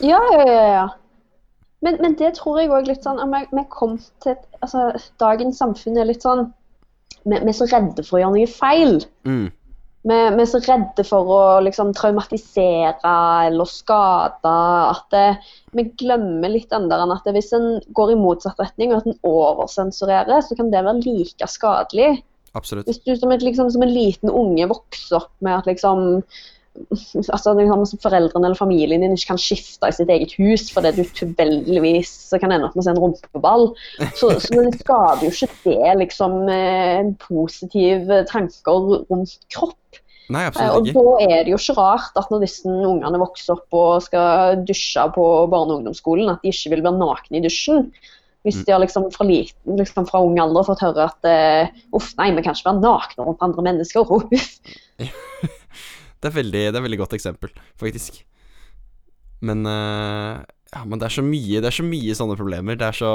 Ja, 0.00 0.22
ja, 0.32 0.46
ja. 0.48 0.64
ja. 0.78 0.88
Men, 1.84 2.00
men 2.02 2.16
det 2.18 2.32
tror 2.40 2.58
jeg 2.58 2.72
òg 2.74 2.88
litt 2.88 3.04
sånn 3.06 3.20
vi, 3.30 3.44
vi 3.54 3.64
kom 3.70 3.98
til 4.24 4.32
et, 4.32 4.46
altså, 4.64 4.90
Dagens 5.22 5.60
samfunn 5.60 6.00
er 6.00 6.08
litt 6.08 6.24
sånn 6.26 6.48
vi, 7.22 7.36
vi 7.36 7.52
er 7.52 7.54
så 7.54 7.68
redde 7.70 8.02
for 8.06 8.18
å 8.18 8.22
gjøre 8.22 8.34
noe 8.34 8.50
feil. 8.50 8.98
Mm. 9.28 9.46
Vi, 10.06 10.14
vi 10.14 10.42
er 10.44 10.48
så 10.48 10.60
redde 10.62 11.04
for 11.04 11.30
å 11.34 11.40
liksom 11.66 11.90
traumatisere 11.96 13.14
eller 13.48 13.68
skade 13.68 14.52
at 14.92 15.08
det, 15.12 15.24
vi 15.74 15.88
glemmer 16.00 16.52
litt 16.52 16.70
den 16.70 16.86
der 16.90 17.02
at 17.02 17.26
det, 17.26 17.34
hvis 17.34 17.50
en 17.56 17.80
går 17.98 18.14
i 18.14 18.20
motsatt 18.20 18.60
retning 18.62 18.94
og 18.94 19.00
at 19.00 19.08
en 19.10 19.18
oversensurerer, 19.26 20.44
så 20.46 20.58
kan 20.58 20.70
det 20.72 20.84
være 20.86 21.02
like 21.02 21.50
skadelig. 21.50 22.12
Absolutt. 22.56 22.86
Hvis 22.88 23.02
du 23.04 23.12
som, 23.18 23.34
et, 23.34 23.42
liksom, 23.44 23.72
som 23.74 23.84
en 23.84 23.92
liten 23.92 24.30
unge 24.30 24.70
vokser 24.70 25.18
opp 25.20 25.34
med 25.44 25.58
at 25.58 25.68
liksom 25.68 26.22
altså 27.34 27.54
liksom, 27.58 28.00
Foreldrene 28.02 28.48
eller 28.50 28.58
familien 28.58 29.04
din 29.04 29.16
ikke 29.16 29.32
kan 29.32 29.40
skifte 29.42 29.90
i 29.90 29.96
sitt 29.96 30.12
eget 30.12 30.34
hus 30.38 30.68
fordi 30.74 30.92
du 30.98 31.02
tilfeldigvis 31.18 32.12
kan 32.38 32.52
ende 32.54 32.68
opp 32.68 32.76
med 32.76 32.84
å 32.84 32.86
se 32.86 32.94
en 32.94 33.02
rumpeball, 33.02 33.66
så, 34.18 34.34
så 34.42 34.62
det 34.62 34.78
skader 34.82 35.26
jo 35.26 35.32
ikke 35.34 35.50
det 35.64 35.96
liksom 36.04 36.38
eh, 36.52 37.10
positive 37.24 38.22
tanker 38.30 39.04
rundt 39.08 39.38
kropp. 39.54 39.76
Nei, 40.28 40.44
Eh, 40.44 40.74
Og 40.76 40.84
da 40.92 41.04
er 41.24 41.46
det 41.46 41.54
jo 41.54 41.56
ikke 41.56 41.78
rart 41.78 42.18
at 42.20 42.28
når 42.28 42.42
disse 42.44 42.68
ungene 42.68 43.20
vokser 43.20 43.54
opp 43.56 43.72
og 43.78 44.02
skal 44.04 44.60
dusje 44.68 45.06
på 45.14 45.24
barne- 45.48 45.72
og 45.72 45.80
ungdomsskolen, 45.80 46.28
at 46.28 46.44
de 46.44 46.52
ikke 46.52 46.74
vil 46.74 46.84
være 46.84 47.00
nakne 47.00 47.40
i 47.40 47.44
dusjen. 47.46 47.88
Hvis 48.46 48.60
de 48.64 48.72
har 48.72 48.80
liksom 48.80 49.08
fra, 49.12 49.24
liten, 49.26 49.76
liksom 49.80 50.06
fra 50.08 50.20
ung 50.24 50.36
alder 50.40 50.64
fått 50.68 50.84
høre 50.84 51.08
at 51.08 51.26
eh, 51.28 51.72
uff, 51.96 52.12
nei, 52.20 52.28
vi 52.36 52.44
kan 52.44 52.54
ikke 52.54 52.68
være 52.68 52.84
nakne 52.84 53.26
rundt 53.26 53.42
andre 53.44 53.64
mennesker. 53.66 54.12
Uff. 54.14 55.56
Det 56.18 56.30
er 56.30 56.38
veldig, 56.38 56.62
det 56.72 56.78
er 56.78 56.84
veldig 56.84 57.00
godt 57.04 57.16
eksempel, 57.18 57.52
faktisk. 57.80 58.22
Men 59.40 59.66
uh, 59.66 60.42
Ja, 60.74 60.82
men 60.84 60.98
det 60.98 61.06
er 61.06 61.14
så 61.14 61.22
mye 61.22 61.60
Det 61.62 61.68
er 61.70 61.76
så 61.76 61.84
mye 61.86 62.14
sånne 62.18 62.36
problemer. 62.36 62.76
Det 62.76 62.88
er 62.88 62.96
så 62.98 63.12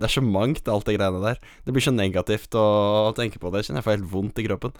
Det 0.00 0.08
er 0.08 0.14
så 0.16 0.24
mangt, 0.24 0.68
alt 0.68 0.88
det 0.88 0.96
greiene 0.96 1.22
der. 1.22 1.40
Det 1.66 1.74
blir 1.76 1.84
så 1.84 1.92
negativt 1.94 2.56
å 2.56 3.12
tenke 3.16 3.38
på 3.38 3.52
det. 3.52 3.60
Jeg 3.60 3.70
kjenner 3.70 3.82
jeg 3.84 3.88
får 3.88 3.98
helt 3.98 4.12
vondt 4.14 4.40
i 4.40 4.46
kroppen. 4.48 4.76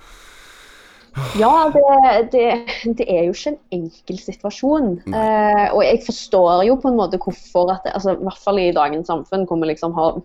Ja, 1.35 1.71
det, 1.75 2.31
det, 2.33 2.45
det 2.99 3.07
er 3.11 3.25
jo 3.27 3.35
ikke 3.35 3.51
en 3.51 3.59
enkel 3.75 4.19
situasjon. 4.23 4.91
Eh, 5.11 5.65
og 5.75 5.83
jeg 5.83 6.03
forstår 6.07 6.63
jo 6.69 6.77
på 6.81 6.91
en 6.91 6.99
måte 7.01 7.19
hvorfor 7.19 7.73
at 7.75 7.83
det, 7.87 7.95
altså, 7.99 8.15
I 8.15 8.29
hvert 8.29 8.45
fall 8.45 8.61
i 8.63 8.69
dagens 8.77 9.11
samfunn 9.11 9.47
hvor 9.49 9.59
vi 9.59 9.73
liksom 9.73 9.97
har 9.97 10.21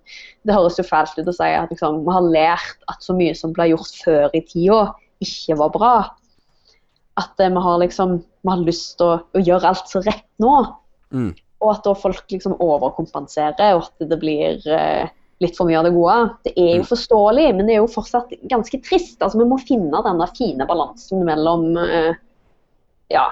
Det 0.46 0.54
høres 0.54 0.78
jo 0.78 0.86
fælt 0.86 1.18
ut 1.18 1.32
å 1.32 1.36
si 1.36 1.50
at 1.58 1.74
liksom, 1.74 2.04
vi 2.06 2.14
har 2.14 2.30
lært 2.38 2.86
at 2.92 3.02
så 3.02 3.18
mye 3.18 3.34
som 3.38 3.56
ble 3.56 3.72
gjort 3.72 3.98
før 4.04 4.38
i 4.38 4.44
tida, 4.46 4.84
ikke 5.26 5.58
var 5.62 5.74
bra. 5.74 5.96
At 7.18 7.40
eh, 7.40 7.50
vi 7.52 7.62
har 7.68 7.78
liksom 7.80 8.18
Vi 8.20 8.50
har 8.52 8.64
lyst 8.66 8.98
til 9.00 9.08
å, 9.08 9.20
å 9.34 9.42
gjøre 9.42 9.70
alt 9.72 9.88
så 9.90 10.02
rett 10.06 10.26
nå. 10.44 10.54
Mm. 11.16 11.32
Og 11.64 11.70
at 11.72 11.86
da 11.88 11.94
folk 11.98 12.26
liksom 12.30 12.58
overkompenserer, 12.62 13.78
og 13.78 13.88
at 13.88 14.10
det 14.12 14.18
blir 14.22 14.60
eh, 14.70 15.08
litt 15.42 15.56
for 15.58 15.68
mye 15.68 15.80
av 15.80 15.88
det 15.88 15.94
gode. 15.96 16.18
Det 16.46 16.54
er 16.56 16.76
jo 16.76 16.84
Mm. 16.84 16.90
forståelig, 16.92 17.48
men 17.56 17.66
det 17.68 17.74
er 17.76 17.82
jo 17.82 17.88
fortsatt 17.92 18.30
ganske 18.52 18.78
trist. 18.86 19.18
Altså, 19.22 19.40
Vi 19.40 19.48
må 19.50 19.58
finne 19.64 20.04
den 20.06 20.22
der 20.22 20.36
fine 20.38 20.68
balansen 20.70 21.26
mellom 21.28 21.74
eh, 21.82 22.14
Ja, 23.12 23.26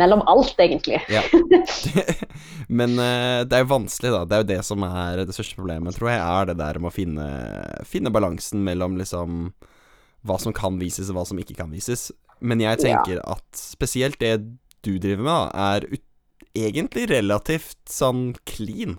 mellom 0.00 0.22
alt, 0.26 0.54
egentlig. 0.58 1.00
Ja. 1.10 1.20
Men 2.68 2.94
uh, 2.98 3.42
det 3.44 3.56
er 3.56 3.64
jo 3.64 3.72
vanskelig, 3.72 4.12
da. 4.14 4.22
Det 4.24 4.36
er 4.36 4.42
jo 4.44 4.48
det 4.52 4.60
som 4.64 4.84
er 4.86 5.24
det 5.26 5.34
største 5.34 5.58
problemet, 5.58 5.96
tror 5.96 6.12
jeg, 6.12 6.20
er 6.22 6.48
det 6.50 6.56
der 6.60 6.78
med 6.78 6.90
å 6.92 6.94
finne, 6.94 7.26
finne 7.88 8.12
balansen 8.14 8.62
mellom 8.66 8.96
liksom 9.00 9.50
hva 10.26 10.36
som 10.40 10.54
kan 10.56 10.78
vises, 10.80 11.10
og 11.10 11.18
hva 11.18 11.26
som 11.28 11.40
ikke 11.40 11.56
kan 11.58 11.70
vises. 11.72 12.10
Men 12.40 12.62
jeg 12.62 12.80
tenker 12.82 13.20
at 13.24 13.44
spesielt 13.56 14.20
det 14.20 14.34
du 14.84 14.96
driver 14.96 15.24
med, 15.26 15.32
da, 15.32 15.76
er 15.76 15.86
egentlig 16.56 17.06
relativt 17.10 17.78
sånn 17.90 18.30
clean. 18.48 18.98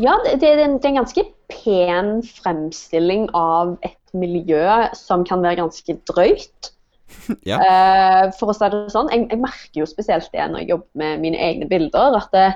Ja, 0.00 0.14
det, 0.24 0.38
det, 0.40 0.48
er 0.54 0.62
en, 0.64 0.78
det 0.80 0.88
er 0.88 0.94
en 0.94 1.00
ganske 1.02 1.24
pen 1.52 2.12
fremstilling 2.24 3.26
av 3.36 3.74
et 3.86 4.14
miljø 4.16 4.64
som 4.96 5.26
kan 5.28 5.42
være 5.44 5.60
ganske 5.60 5.98
drøyt. 6.08 6.70
Ja. 7.48 7.56
uh, 7.60 8.24
for 8.38 8.50
å 8.50 8.54
si 8.56 8.68
det 8.72 8.80
sånn, 8.92 9.10
jeg, 9.12 9.26
jeg 9.30 9.40
merker 9.42 9.82
jo 9.82 9.88
spesielt 9.88 10.30
det 10.34 10.46
når 10.50 10.64
jeg 10.64 10.70
jobber 10.72 11.02
med 11.02 11.24
mine 11.24 11.40
egne 11.40 11.68
bilder, 11.70 12.16
at 12.18 12.30
det, 12.34 12.46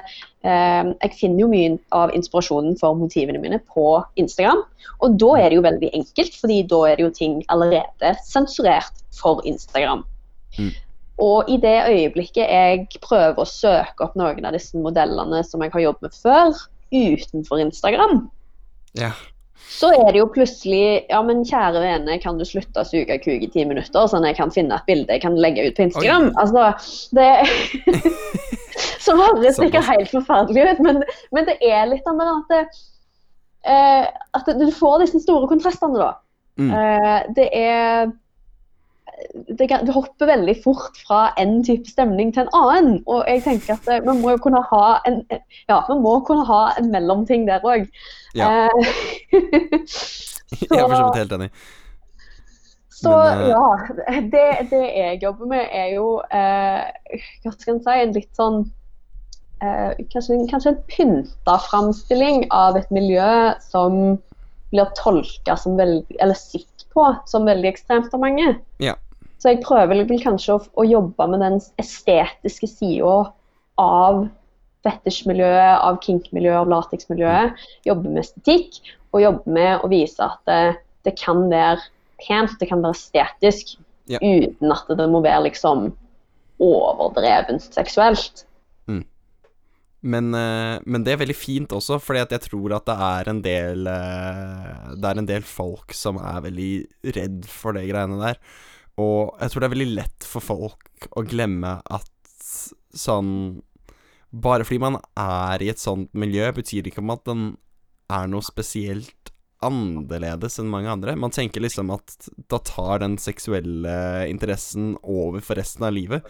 uh, 0.47 0.93
jeg 1.05 1.19
finner 1.21 1.45
jo 1.45 1.51
mye 1.53 1.75
av 1.97 2.15
inspirasjonen 2.17 2.79
for 2.81 2.99
motivene 2.99 3.43
mine 3.43 3.61
på 3.71 3.89
Instagram. 4.21 4.65
Og 5.05 5.19
da 5.21 5.35
er 5.41 5.51
det 5.51 5.59
jo 5.59 5.67
veldig 5.67 5.93
enkelt, 6.01 6.39
fordi 6.41 6.63
da 6.71 6.81
er 6.91 6.99
det 6.99 7.07
jo 7.07 7.13
ting 7.19 7.39
allerede 7.55 8.15
sensurert 8.27 9.05
for 9.15 9.43
Instagram. 9.49 10.05
Mm. 10.59 10.73
Og 11.23 11.51
i 11.51 11.59
det 11.63 11.77
øyeblikket 11.87 12.51
jeg 12.51 13.03
prøver 13.05 13.39
å 13.39 13.49
søke 13.49 14.07
opp 14.07 14.17
noen 14.19 14.47
av 14.47 14.57
disse 14.57 14.79
modellene 14.79 15.45
som 15.47 15.63
jeg 15.63 15.75
har 15.75 15.87
jobbet 15.89 16.09
med 16.09 16.19
før, 16.23 16.65
utenfor 16.95 17.63
Instagram, 17.63 18.25
Ja. 18.95 19.11
Så 19.55 19.91
er 19.95 20.13
det 20.13 20.21
jo 20.21 20.27
plutselig 20.35 21.05
Ja, 21.11 21.21
men 21.25 21.45
kjære 21.47 21.83
vene, 21.83 22.19
kan 22.23 22.39
du 22.39 22.45
slutte 22.47 22.83
å 22.83 22.89
suge 22.89 23.19
kuk 23.23 23.43
i 23.43 23.51
ti 23.51 23.65
minutter, 23.67 24.09
sånn 24.11 24.25
at 24.25 24.33
jeg 24.33 24.41
kan 24.41 24.55
finne 24.55 24.79
et 24.79 24.89
bilde 24.89 25.15
jeg 25.17 25.23
kan 25.25 25.39
legge 25.41 25.67
ut 25.69 25.79
på 25.79 25.87
Instagram? 25.89 26.33
Altså, 26.41 26.73
det 27.17 27.29
Som 29.05 29.21
høres 29.21 29.59
sikkert 29.61 29.87
helt 29.87 30.11
forferdelig 30.11 30.75
ut, 30.75 30.83
men, 30.85 31.01
men 31.37 31.47
det 31.47 31.59
er 31.63 31.87
litt 31.91 32.07
av 32.09 32.21
at 32.25 32.51
det, 32.51 32.63
eh, 33.71 34.07
At 34.35 34.49
du 34.59 34.67
får 34.75 35.05
disse 35.05 35.21
store 35.23 35.49
kontrastene, 35.51 36.01
da. 36.01 36.13
Mm. 36.59 36.71
Eh, 36.75 37.19
det 37.37 37.49
er 37.59 38.13
det, 39.59 39.69
kan- 39.71 39.85
det 39.87 39.95
hopper 39.95 40.27
veldig 40.27 40.55
fort 40.65 40.97
fra 41.07 41.21
en 41.39 41.61
type 41.65 41.87
stemning 41.91 42.33
til 42.35 42.45
en 42.47 42.55
annen. 42.59 42.97
Og 43.07 43.25
jeg 43.31 43.43
tenker 43.47 43.77
at 43.77 43.89
eh, 43.93 44.01
vi 44.05 44.15
må 44.21 44.35
jo 44.35 44.41
kunne 44.47 44.63
ha 44.73 44.85
en 45.07 45.21
ja, 45.69 45.81
vi 45.89 45.97
må 46.03 46.17
kunne 46.27 46.45
ha 46.49 46.63
en 46.81 46.91
mellomting 46.95 47.47
der 47.49 47.65
òg. 47.65 47.87
Ja. 48.35 48.69
Jeg 50.55 50.79
er 50.79 50.87
for 50.87 50.95
så 50.95 51.07
vidt 51.09 51.19
helt 51.19 51.33
enig. 51.35 51.51
Så 52.95 53.11
Men, 53.11 53.41
eh, 53.41 53.49
ja, 53.49 54.21
det, 54.33 54.45
det 54.71 54.83
jeg 54.97 55.19
jobber 55.23 55.47
med 55.51 55.65
er 55.75 55.89
jo 55.97 56.05
eh, 56.33 57.19
Hva 57.43 57.51
skal 57.57 57.75
en 57.75 57.81
si, 57.83 57.95
en 58.05 58.13
litt 58.15 58.39
sånn 58.39 58.61
eh, 59.65 59.91
kanskje, 60.13 60.39
kanskje 60.53 60.71
en 60.73 60.79
pynta 60.93 61.57
framstilling 61.67 62.47
av 62.55 62.79
et 62.79 62.91
miljø 62.95 63.27
som 63.67 63.99
blir 64.71 64.89
tolka 65.01 65.57
som 65.61 65.77
veldig 65.81 66.17
Eller 66.23 66.39
sett 66.39 66.71
på 66.95 67.09
som 67.31 67.49
veldig 67.49 67.71
ekstremt 67.73 68.15
av 68.15 68.23
mange. 68.23 68.55
Ja. 68.83 68.95
Så 69.43 69.53
jeg 69.53 69.65
prøver 69.65 70.07
kanskje 70.23 70.57
å, 70.57 70.63
å 70.81 70.87
jobbe 70.89 71.27
med 71.29 71.43
den 71.45 71.59
estetiske 71.83 72.69
sida 72.71 73.17
av 73.81 74.25
fetisjmiljøet, 74.85 75.81
av 75.81 75.99
kink-miljøet, 76.05 76.61
av 76.63 76.71
lateksmiljøet. 76.73 77.65
Jobbe 77.89 78.13
med 78.13 78.23
estetikk, 78.25 78.81
og 79.15 79.23
jobbe 79.25 79.57
med 79.57 79.85
å 79.85 79.91
vise 79.93 80.25
at 80.25 80.41
det, 80.49 80.77
det 81.07 81.15
kan 81.21 81.47
være 81.51 81.81
pent, 82.25 82.57
det 82.61 82.71
kan 82.71 82.85
være 82.85 82.97
estetisk, 82.99 83.77
Ja. 84.05 84.19
uten 84.21 84.73
at 84.73 84.91
det 84.99 85.07
må 85.09 85.23
være 85.25 85.47
liksom 85.47 85.87
overdrevent 86.61 87.65
seksuelt. 87.73 88.45
Men, 90.05 90.35
eh, 90.37 90.79
men 90.85 91.05
det 91.07 91.15
er 91.15 91.21
veldig 91.23 91.37
fint 91.39 91.73
også, 91.73 91.97
fordi 92.03 92.21
at 92.21 92.33
jeg 92.37 92.43
tror 92.51 92.75
at 92.77 92.85
det 92.91 92.97
er 93.07 93.29
en 93.33 93.39
del 93.45 93.87
eh, 93.89 94.91
Det 95.01 95.09
er 95.09 95.21
en 95.23 95.29
del 95.31 95.47
folk 95.49 95.95
som 95.97 96.19
er 96.21 96.43
veldig 96.45 96.73
redd 97.17 97.47
for 97.49 97.73
de 97.77 97.87
greiene 97.89 98.19
der. 98.21 98.41
Og 99.01 99.33
jeg 99.41 99.51
tror 99.51 99.65
det 99.65 99.69
er 99.71 99.75
veldig 99.79 99.95
lett 99.97 100.27
for 100.29 100.45
folk 100.45 101.09
å 101.17 101.25
glemme 101.27 101.79
at 101.89 102.11
sånn 102.95 103.63
Bare 104.35 104.67
fordi 104.67 104.81
man 104.83 104.97
er 105.19 105.63
i 105.63 105.69
et 105.71 105.79
sånt 105.79 106.11
miljø, 106.19 106.49
betyr 106.57 106.83
det 106.83 106.91
ikke 106.93 107.03
om 107.05 107.13
at 107.15 107.23
den 107.29 107.43
er 108.11 108.27
noe 108.29 108.43
spesielt 108.43 109.31
annerledes 109.65 110.59
enn 110.61 110.69
mange 110.73 110.91
andre. 110.91 111.15
Man 111.17 111.33
tenker 111.33 111.63
liksom 111.63 111.93
at 111.95 112.27
da 112.51 112.59
tar 112.67 112.99
den 113.05 113.15
seksuelle 113.23 113.95
interessen 114.29 114.97
over 115.01 115.39
for 115.41 115.57
resten 115.57 115.87
av 115.87 115.95
livet. 115.95 116.27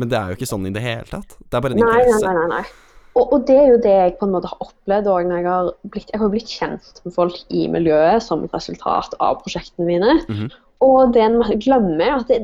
Men 0.00 0.08
det 0.08 0.16
er 0.18 0.32
jo 0.32 0.38
ikke 0.40 0.48
sånn 0.48 0.64
i 0.70 0.72
det 0.74 0.80
hele 0.82 1.04
tatt. 1.10 1.36
Det 1.44 1.58
er 1.58 1.64
bare 1.66 1.76
en 1.76 1.84
Nei, 1.84 1.92
nei, 1.92 2.00
interesse. 2.08 2.32
nei. 2.32 2.40
nei, 2.40 2.48
nei. 2.56 2.91
Og, 3.12 3.24
og 3.26 3.46
det 3.48 3.56
er 3.60 3.70
jo 3.74 3.80
det 3.84 3.92
jeg 3.92 4.16
på 4.18 4.26
en 4.26 4.32
måte 4.32 4.48
har 4.48 4.64
opplevd 4.64 5.08
òg 5.12 5.26
når 5.28 5.40
jeg 5.42 5.48
har 5.50 5.70
blitt, 5.92 6.12
jeg 6.14 6.20
har 6.22 6.30
blitt 6.32 6.52
kjent 6.52 7.00
med 7.04 7.14
folk 7.14 7.40
i 7.52 7.66
miljøet 7.72 8.24
som 8.24 8.44
et 8.46 8.54
resultat 8.56 9.16
av 9.20 9.42
prosjektene 9.42 9.88
mine. 9.88 10.18
Mhm. 10.28 10.52
Og 10.82 11.12
det 11.14 11.22
en 11.22 11.36
glemmer, 11.62 12.00
er 12.02 12.14
at 12.16 12.30
det, 12.32 12.40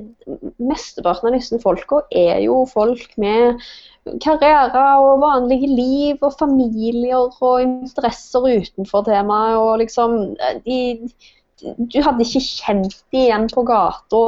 mesteparten 0.63 1.27
av 1.31 1.35
disse 1.35 1.59
folka 1.59 2.05
er 2.15 2.39
jo 2.45 2.61
folk 2.71 3.17
med 3.19 3.59
karriere 4.23 4.85
og 5.03 5.25
vanlige 5.25 5.71
liv 5.73 6.23
og 6.23 6.37
familier 6.39 7.27
og 7.27 7.65
interesser 7.65 8.47
utenfor 8.47 9.09
temaet. 9.09 9.59
Og 9.59 9.83
liksom 9.83 10.15
de, 10.69 10.79
Du 11.59 11.99
hadde 12.05 12.23
ikke 12.23 12.45
kjent 12.45 13.01
de 13.11 13.25
igjen 13.25 13.49
på 13.51 13.65
gata 13.67 14.23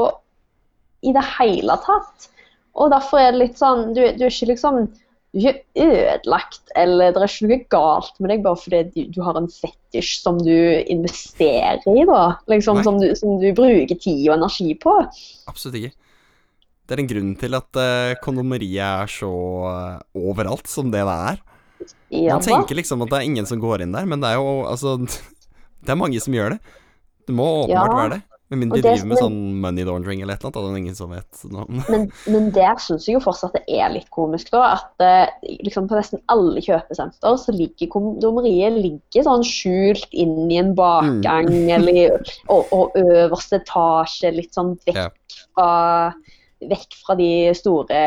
i 1.06 1.14
det 1.14 1.22
hele 1.36 1.78
tatt. 1.84 2.26
Og 2.74 2.90
derfor 2.90 3.22
er 3.22 3.30
det 3.30 3.44
litt 3.44 3.62
sånn 3.62 3.92
Du, 3.94 4.02
du 4.02 4.26
er 4.26 4.32
ikke 4.32 4.50
liksom 4.50 4.82
du 5.30 5.44
er 5.46 5.60
ikke 5.60 5.84
ødelagt, 5.86 6.72
eller 6.78 7.12
det 7.14 7.22
er 7.22 7.30
ikke 7.30 7.48
noe 7.50 7.58
galt 7.70 8.16
med 8.18 8.32
deg 8.32 8.40
bare 8.42 8.58
fordi 8.58 8.80
du, 8.90 9.00
du 9.14 9.20
har 9.22 9.38
en 9.38 9.46
fetisj 9.50 10.16
som 10.24 10.40
du 10.42 10.54
investerer 10.90 11.84
i, 11.86 12.02
da. 12.08 12.22
Liksom, 12.50 12.80
som 12.86 12.98
du, 12.98 13.06
som 13.18 13.36
du 13.42 13.46
bruker 13.54 13.94
tid 13.94 14.24
og 14.28 14.36
energi 14.40 14.74
på. 14.82 14.96
Absolutt 15.50 15.78
ikke. 15.78 15.92
Det 16.90 16.96
er 16.96 17.02
en 17.04 17.10
grunn 17.12 17.34
til 17.38 17.54
at 17.54 17.78
uh, 17.78 18.16
kondomeriet 18.24 18.82
er 18.82 19.10
så 19.14 19.30
uh, 19.30 20.00
overalt 20.18 20.66
som 20.66 20.90
det 20.90 21.04
det 21.06 21.14
er. 21.14 21.38
Ja, 22.10 22.34
Man 22.34 22.42
tenker 22.42 22.74
liksom 22.74 23.04
at 23.06 23.12
det 23.12 23.20
er 23.20 23.28
ingen 23.30 23.46
som 23.46 23.62
går 23.62 23.84
inn 23.84 23.94
der, 23.94 24.08
men 24.10 24.18
det 24.20 24.32
er 24.32 24.40
jo 24.40 24.64
altså 24.66 24.98
Det 25.86 25.94
er 25.94 25.96
mange 25.96 26.18
som 26.20 26.34
gjør 26.34 26.56
det. 26.56 26.58
Det 27.24 27.32
må 27.38 27.46
åpenbart 27.62 27.94
Ja. 27.94 28.00
være 28.02 28.12
det. 28.16 28.20
Med 28.50 28.58
mindre 28.58 28.80
de 28.80 28.82
driver 28.82 29.06
med 29.06 29.20
sånn 29.20 29.36
money 29.62 29.84
laundering 29.86 30.22
eller 30.24 30.34
et 30.34 30.42
eller 30.42 30.56
annet. 30.58 30.74
Da 30.74 30.80
ingen 30.80 30.96
som 30.98 31.12
vet 31.14 31.42
noe 31.52 31.66
om. 31.68 31.82
Men, 31.92 32.08
men 32.26 32.48
der 32.54 32.80
syns 32.82 33.06
jeg 33.06 33.14
jo 33.14 33.20
fortsatt 33.22 33.54
det 33.54 33.62
er 33.70 33.92
litt 33.94 34.08
komisk, 34.10 34.50
da. 34.50 34.72
At 34.74 35.04
eh, 35.06 35.52
liksom 35.62 35.86
på 35.90 35.94
nesten 35.98 36.22
alle 36.34 36.62
kjøpesenter 36.66 37.36
så 37.38 37.54
ligger 37.54 37.92
kondomeriet 37.92 38.74
ligger 38.80 39.26
sånn 39.28 39.46
skjult 39.46 40.10
inn 40.10 40.50
i 40.50 40.58
en 40.62 40.74
bakgang 40.78 41.46
Mm. 41.50 41.70
eller 41.76 42.18
og, 42.50 42.66
og 42.76 42.98
øverste 42.98 43.60
etasje, 43.60 44.34
litt 44.34 44.54
sånn 44.56 44.74
vekk 44.86 44.98
Ja. 44.98 45.08
fra 45.54 45.70
Vekk 46.60 46.92
fra 47.00 47.14
de 47.16 47.28
store 47.56 48.00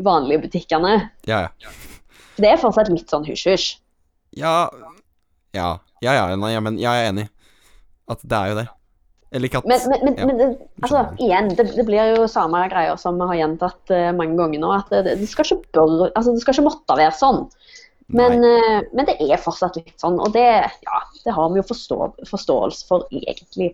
vanlige 0.00 0.40
butikkene. 0.46 0.94
Ja, 1.28 1.42
ja. 1.60 1.72
Det 2.40 2.48
er 2.48 2.56
fortsatt 2.62 2.88
litt 2.88 3.10
sånn 3.12 3.26
hysj-hysj. 3.28 3.74
Ja, 4.40 4.70
ja, 5.54 5.68
ja, 6.02 6.14
ja, 6.16 6.24
nei, 6.40 6.54
ja, 6.54 6.62
men 6.64 6.78
jeg 6.80 6.88
er 7.02 7.10
enig. 7.12 7.26
At 8.10 8.24
det 8.24 8.38
er 8.40 8.48
jo 8.50 8.56
det. 8.58 8.64
Eller 9.34 9.50
katt. 9.50 9.66
Men, 9.66 9.80
men, 9.90 10.02
men, 10.06 10.18
ja. 10.18 10.26
men 10.30 10.38
det, 10.38 10.46
altså, 10.84 11.00
igjen, 11.18 11.48
det, 11.58 11.66
det 11.74 11.84
blir 11.88 12.12
jo 12.14 12.26
samme 12.30 12.60
greier 12.70 12.98
som 13.00 13.18
vi 13.18 13.26
har 13.32 13.40
gjentatt 13.40 13.90
uh, 13.90 14.10
mange 14.14 14.38
ganger 14.38 14.62
nå. 14.62 14.70
At 14.76 14.92
det, 14.94 15.16
det, 15.18 15.26
skal 15.30 15.48
ikke 15.48 15.74
bør, 15.74 16.04
altså, 16.12 16.30
det 16.30 16.44
skal 16.44 16.54
ikke 16.54 16.68
måtte 16.68 16.98
være 17.00 17.16
sånn. 17.18 17.42
Men, 18.06 18.44
eh, 18.44 18.82
men 18.92 19.06
det 19.08 19.16
er 19.24 19.40
fortsatt 19.40 19.78
litt 19.78 19.96
sånn, 20.00 20.18
og 20.20 20.34
det, 20.34 20.44
ja, 20.84 20.98
det 21.24 21.32
har 21.32 21.48
vi 21.52 21.56
jo 21.62 21.64
forstå, 21.70 21.98
forståelse 22.28 22.88
for 22.88 23.06
egentlig. 23.08 23.70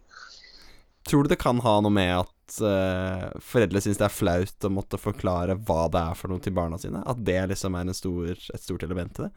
Tror 1.09 1.27
du 1.27 1.33
det 1.33 1.41
kan 1.43 1.59
ha 1.65 1.73
noe 1.83 1.93
med 1.93 2.13
at 2.15 2.61
uh, 2.63 3.27
foreldre 3.43 3.83
syns 3.83 3.99
det 3.99 4.07
er 4.07 4.15
flaut 4.15 4.67
å 4.67 4.71
måtte 4.73 5.01
forklare 5.03 5.59
hva 5.67 5.89
det 5.91 6.03
er 6.13 6.19
for 6.19 6.31
noe 6.31 6.43
til 6.45 6.55
barna 6.55 6.79
sine? 6.79 7.03
At 7.11 7.25
det 7.27 7.41
liksom 7.51 7.75
er 7.75 7.89
en 7.89 7.97
stor, 7.97 8.31
et 8.31 8.63
stort 8.63 8.87
element 8.87 9.17
til 9.17 9.27
det? 9.27 9.33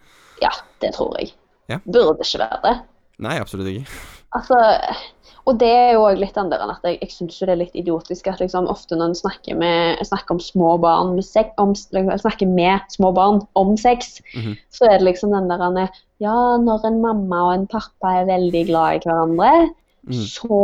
Ja, 0.46 0.54
det 0.84 0.94
tror 0.98 1.18
jeg. 1.18 1.34
Ja. 1.72 1.80
Burde 1.88 2.22
ikke 2.22 2.44
være 2.44 2.62
det. 2.68 2.76
Nei, 3.24 3.38
absolutt 3.42 3.74
ikke. 3.74 3.88
Altså, 4.34 4.58
og 5.44 5.60
det 5.60 5.68
er 5.70 5.92
jo 5.98 6.06
litt 6.16 6.38
den 6.38 6.50
der 6.54 6.62
at 6.72 6.86
jeg, 6.88 6.98
jeg 7.02 7.12
syns 7.12 7.40
det 7.44 7.52
er 7.52 7.60
litt 7.60 7.76
idiotisk 7.76 8.30
at 8.32 8.40
liksom 8.40 8.70
ofte 8.72 8.96
når 8.96 9.12
en 9.12 9.18
snakker, 9.20 9.58
med, 9.60 10.00
snakker 10.08 10.38
om 10.38 10.42
små 10.42 10.78
barn 10.82 11.14
med 11.18 11.28
sex, 11.28 11.52
om, 11.60 11.74
snakker 11.76 12.48
med 12.48 12.86
små 12.94 13.12
barn 13.16 13.42
om 13.60 13.76
sex, 13.78 14.22
Mhm. 14.34 14.56
så 14.72 14.88
er 14.88 14.98
det 14.98 15.10
liksom 15.10 15.36
den 15.36 15.52
der 15.52 15.90
Ja, 16.24 16.58
når 16.58 16.86
en 16.88 17.02
mamma 17.02 17.48
og 17.50 17.54
en 17.54 17.68
pappa 17.68 18.22
er 18.22 18.26
veldig 18.26 18.68
glad 18.70 18.96
i 18.96 19.00
hverandre, 19.04 19.70
mm. 20.08 20.14
så 20.14 20.62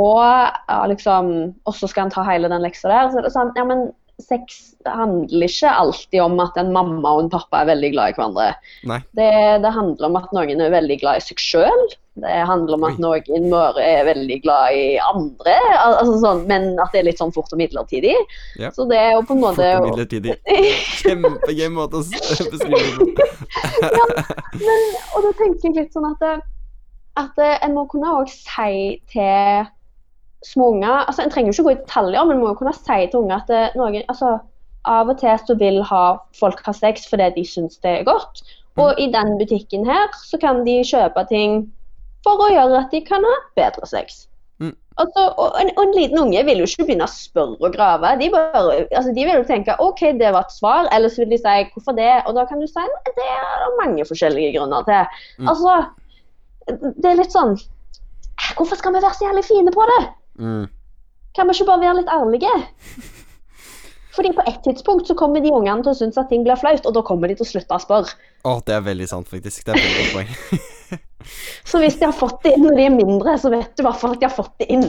ja, 0.69 0.85
liksom 0.87 1.53
Og 1.65 1.73
så 1.75 1.87
skal 1.87 2.05
en 2.05 2.11
ta 2.11 2.23
hele 2.23 2.47
den 2.47 2.61
leksa 2.61 2.87
der. 2.87 3.09
Så 3.11 3.17
er 3.17 3.21
det 3.27 3.33
sånn 3.33 3.51
Ja, 3.57 3.65
men 3.65 3.91
sex 4.19 4.59
handler 4.85 5.47
ikke 5.47 5.71
alltid 5.71 6.21
om 6.23 6.39
at 6.43 6.57
en 6.59 6.71
mamma 6.75 7.15
og 7.15 7.25
en 7.25 7.31
pappa 7.31 7.63
er 7.63 7.71
veldig 7.71 7.91
glad 7.93 8.11
i 8.11 8.17
hverandre. 8.17 8.51
Det, 9.17 9.31
det 9.63 9.71
handler 9.75 10.09
om 10.09 10.19
at 10.19 10.35
noen 10.35 10.63
er 10.63 10.73
veldig 10.73 10.99
glad 11.01 11.19
i 11.19 11.25
seg 11.25 11.41
sjøl. 11.43 11.89
Det 12.19 12.35
handler 12.49 12.75
om 12.75 12.83
at 12.83 12.97
Oi. 12.97 13.03
noen 13.03 13.47
bare 13.51 13.83
er 13.85 14.03
veldig 14.09 14.39
glad 14.43 14.75
i 14.75 14.85
andre. 15.03 15.55
Altså 15.77 16.17
sånn, 16.23 16.43
men 16.49 16.71
at 16.83 16.91
det 16.91 17.03
er 17.03 17.07
litt 17.07 17.21
sånn 17.21 17.33
fort 17.35 17.51
og 17.55 17.61
midlertidig. 17.61 18.15
Ja. 18.59 18.73
Så 18.75 18.87
det 18.89 18.99
er 18.99 19.13
jo 19.15 19.23
på 19.27 19.37
en 19.37 19.45
Fort 19.47 19.63
og 19.63 19.87
midlertidig. 19.87 20.35
Kjempegøy 20.99 21.67
måte 21.75 22.01
å 22.01 22.05
beskrive 22.05 22.51
det 22.99 23.11
på. 23.15 23.27
men, 24.67 24.87
Og 25.15 25.27
da 25.27 25.33
tenker 25.39 25.69
jeg 25.69 25.77
litt 25.77 25.95
sånn 25.95 26.09
at, 26.11 26.47
at 27.23 27.43
en 27.49 27.77
må 27.77 27.87
kunne 27.91 28.19
også 28.19 28.41
si 28.43 28.79
til 29.13 29.69
små 30.45 30.69
unger 30.73 31.03
altså 31.07 31.25
En 31.25 31.31
trenger 31.33 31.51
jo 31.51 31.55
ikke 31.57 31.67
gå 31.67 31.73
i 31.75 31.81
detaljer, 31.81 32.23
men 32.25 32.37
en 32.37 32.43
må 32.43 32.53
jo 32.53 32.59
kunne 32.61 32.75
si 32.77 33.01
til 33.11 33.23
unger 33.23 33.41
at 33.41 33.51
det, 33.51 33.63
noen, 33.79 33.99
altså, 34.07 34.37
av 34.87 35.11
og 35.11 35.19
til 35.19 35.35
så 35.45 35.57
vil 35.59 35.81
ha 35.89 36.03
folk 36.39 36.61
ha 36.65 36.73
sex 36.75 37.07
fordi 37.09 37.27
de 37.35 37.45
syns 37.47 37.81
det 37.83 37.99
er 37.99 38.07
godt. 38.07 38.43
Og 38.79 38.99
i 39.01 39.09
den 39.11 39.35
butikken 39.39 39.85
her 39.87 40.07
så 40.15 40.39
kan 40.39 40.63
de 40.65 40.79
kjøpe 40.87 41.25
ting 41.31 41.61
for 42.23 42.39
å 42.45 42.51
gjøre 42.53 42.83
at 42.85 42.93
de 42.93 43.01
kan 43.03 43.25
ha 43.25 43.37
bedre 43.59 43.87
sex. 43.89 44.25
Mm. 44.59 44.75
Altså, 44.99 45.25
og, 45.39 45.55
en, 45.59 45.71
og 45.75 45.83
en 45.85 45.95
liten 45.95 46.19
unge 46.21 46.43
vil 46.47 46.61
jo 46.61 46.67
ikke 46.67 46.85
begynne 46.89 47.07
å 47.07 47.11
spørre 47.11 47.59
og 47.59 47.75
grave. 47.75 48.11
De, 48.19 48.29
bare, 48.33 48.85
altså, 48.85 49.13
de 49.15 49.25
vil 49.25 49.39
jo 49.39 49.47
tenke 49.47 49.75
OK, 49.83 50.03
det 50.19 50.31
var 50.35 50.47
et 50.47 50.55
svar, 50.55 50.87
eller 50.95 51.11
så 51.11 51.23
vil 51.23 51.35
de 51.35 51.41
si 51.41 51.57
hvorfor 51.73 51.95
det? 51.99 52.11
Og 52.27 52.35
da 52.39 52.45
kan 52.47 52.63
du 52.63 52.67
si 52.67 52.83
at 52.83 53.11
det 53.19 53.27
er 53.35 53.65
det 53.65 53.73
mange 53.81 54.07
forskjellige 54.07 54.55
grunner 54.57 54.87
til. 54.87 55.19
Mm. 55.39 55.51
Altså, 55.51 55.75
det 56.69 57.11
er 57.11 57.19
litt 57.19 57.35
sånn 57.35 57.57
Hvorfor 58.55 58.77
skal 58.79 58.93
vi 58.95 59.01
være 59.03 59.17
så 59.17 59.25
jævlig 59.25 59.41
fine 59.43 59.71
på 59.75 59.83
det? 59.89 60.03
Mm. 60.39 60.67
Kan 61.35 61.49
vi 61.49 61.55
ikke 61.55 61.67
bare 61.69 61.83
være 61.83 61.97
litt 61.99 62.13
ærlige? 62.13 62.53
Fordi 64.15 64.31
på 64.35 64.43
et 64.49 64.59
tidspunkt 64.65 65.07
så 65.07 65.15
kommer 65.15 65.43
de 65.43 65.51
ungene 65.53 65.83
til 65.85 65.93
å 65.93 65.97
synes 65.97 66.17
at 66.19 66.31
ting 66.31 66.41
blir 66.43 66.59
flaut, 66.59 66.83
og 66.87 66.95
da 66.95 67.03
kommer 67.05 67.29
de 67.29 67.37
til 67.39 67.45
å 67.45 67.49
slutte 67.51 67.77
å 67.77 67.83
spørre. 67.83 68.15
Å, 68.47 68.57
det 68.65 68.75
er 68.75 68.87
veldig 68.87 69.07
sant, 69.11 69.29
faktisk. 69.29 69.67
Det 69.67 69.75
er 69.75 69.83
veldig 69.83 69.99
godt 69.99 70.15
poeng. 70.17 71.03
Så 71.69 71.79
hvis 71.83 71.99
de 71.99 72.07
har 72.07 72.15
fått 72.15 72.41
det 72.47 72.55
inn 72.55 72.65
når 72.65 72.79
de 72.79 72.87
er 72.87 72.95
mindre, 72.95 73.35
så 73.39 73.51
vet 73.53 73.75
du 73.75 73.83
i 73.83 73.85
hvert 73.85 73.99
fall 74.01 74.15
at 74.15 74.21
de 74.21 74.27
har 74.27 74.33
fått 74.33 74.55
det 74.63 74.67
inn. 74.73 74.87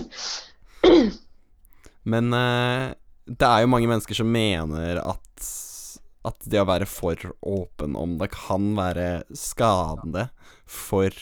Men 2.11 2.33
eh, 2.35 2.85
det 3.29 3.47
er 3.47 3.65
jo 3.65 3.73
mange 3.75 3.91
mennesker 3.91 4.17
som 4.17 4.31
mener 4.33 5.03
at 5.03 5.27
at 6.29 6.49
det 6.53 6.61
å 6.61 6.69
være 6.69 6.89
for 6.89 7.17
åpen 7.49 7.95
om 7.97 8.19
det 8.21 8.29
kan 8.35 8.73
være 8.77 9.23
skadende 9.37 10.27
for 10.69 11.15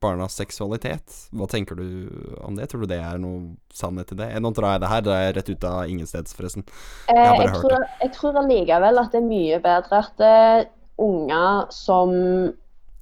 barnas 0.00 0.34
seksualitet. 0.40 1.28
Hva 1.36 1.46
tenker 1.50 1.76
du 1.76 2.08
om 2.44 2.56
det? 2.56 2.68
Tror 2.70 2.80
du 2.84 2.86
det 2.90 2.98
er 3.04 3.18
noe 3.20 3.56
sannhet 3.72 4.12
i 4.12 4.18
det? 4.20 4.30
Eh, 4.34 4.40
Nå 4.40 4.52
drar 4.56 4.74
jeg 4.76 4.80
det 4.84 4.88
her, 4.92 5.04
det 5.06 5.16
er 5.18 5.32
rett 5.36 5.50
ut 5.52 5.64
av 5.68 5.82
ingensteds, 5.90 6.34
forresten. 6.36 6.64
Jeg 7.08 7.18
har 7.20 7.36
bare 7.36 7.44
jeg, 7.44 7.52
hørt 7.54 7.66
tror, 7.68 7.84
jeg 8.00 8.12
tror 8.16 8.40
allikevel 8.42 8.98
at 9.04 9.12
det 9.12 9.20
er 9.20 9.28
mye 9.28 9.60
bedre 9.66 10.00
at 10.06 10.24
eh, 10.30 10.64
unger 11.00 11.66
som 11.74 12.10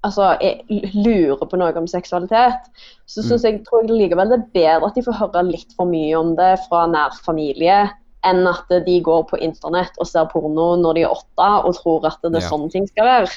altså, 0.06 0.28
er, 0.40 0.60
lurer 0.94 1.46
på 1.50 1.58
noe 1.58 1.72
om 1.80 1.88
seksualitet, 1.90 2.68
så 3.06 3.22
Mm. 3.22 3.28
synes 3.28 3.42
jeg, 3.48 3.62
tror 3.66 3.82
jeg 3.82 3.90
likevel 3.98 4.28
det 4.30 4.38
er 4.38 4.50
bedre 4.54 4.86
at 4.90 4.94
de 4.94 5.02
får 5.02 5.18
høre 5.22 5.42
litt 5.48 5.72
for 5.76 5.86
mye 5.90 6.14
om 6.18 6.34
det 6.38 6.52
fra 6.68 6.86
nær 6.86 7.16
familie, 7.24 7.90
enn 8.26 8.46
at 8.50 8.66
de 8.86 9.00
går 9.00 9.24
på 9.30 9.38
internett 9.42 9.94
og 9.98 10.06
ser 10.06 10.26
porno 10.30 10.74
når 10.76 10.94
de 10.98 11.02
er 11.06 11.10
åtte 11.14 11.48
og 11.64 11.74
tror 11.78 12.06
at 12.10 12.18
det 12.22 12.34
er 12.34 12.40
Ja. 12.42 12.48
sånn 12.50 12.70
ting 12.70 12.86
skal 12.86 13.04
være. 13.06 13.30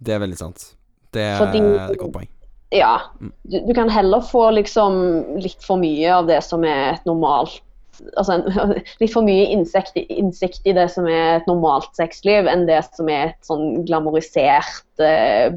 Det 0.00 0.14
er 0.14 0.18
veldig 0.20 0.36
sant. 0.38 0.74
Det 1.12 1.22
er 1.22 1.38
Fordi- 1.38 1.92
et 1.92 1.98
godt 1.98 2.12
poeng. 2.12 2.28
Ja, 2.74 3.00
Mm. 3.20 3.32
du, 3.48 3.60
du 3.66 3.72
kan 3.74 3.88
heller 3.88 4.20
få 4.20 4.50
liksom 4.52 4.98
litt 5.40 5.64
for 5.64 5.80
mye 5.80 6.10
av 6.12 6.26
det 6.28 6.42
som 6.44 6.66
er 6.68 6.98
et 6.98 7.06
normalt 7.08 7.62
altså 8.16 8.36
en, 8.36 8.74
litt 9.00 9.12
for 9.12 9.26
mye 9.26 9.46
innsikt, 9.52 9.96
innsikt, 9.96 10.60
i 10.68 10.74
det 10.76 10.88
som 10.92 11.08
er 11.10 11.38
et 11.38 11.48
normalt 11.50 11.90
sexliv, 11.98 12.48
enn 12.50 12.66
det 12.68 12.82
som 12.92 13.10
er 13.12 13.32
et 13.32 13.48
sånn 13.48 13.84
glamorisert 13.88 15.04
eh, 15.04 15.54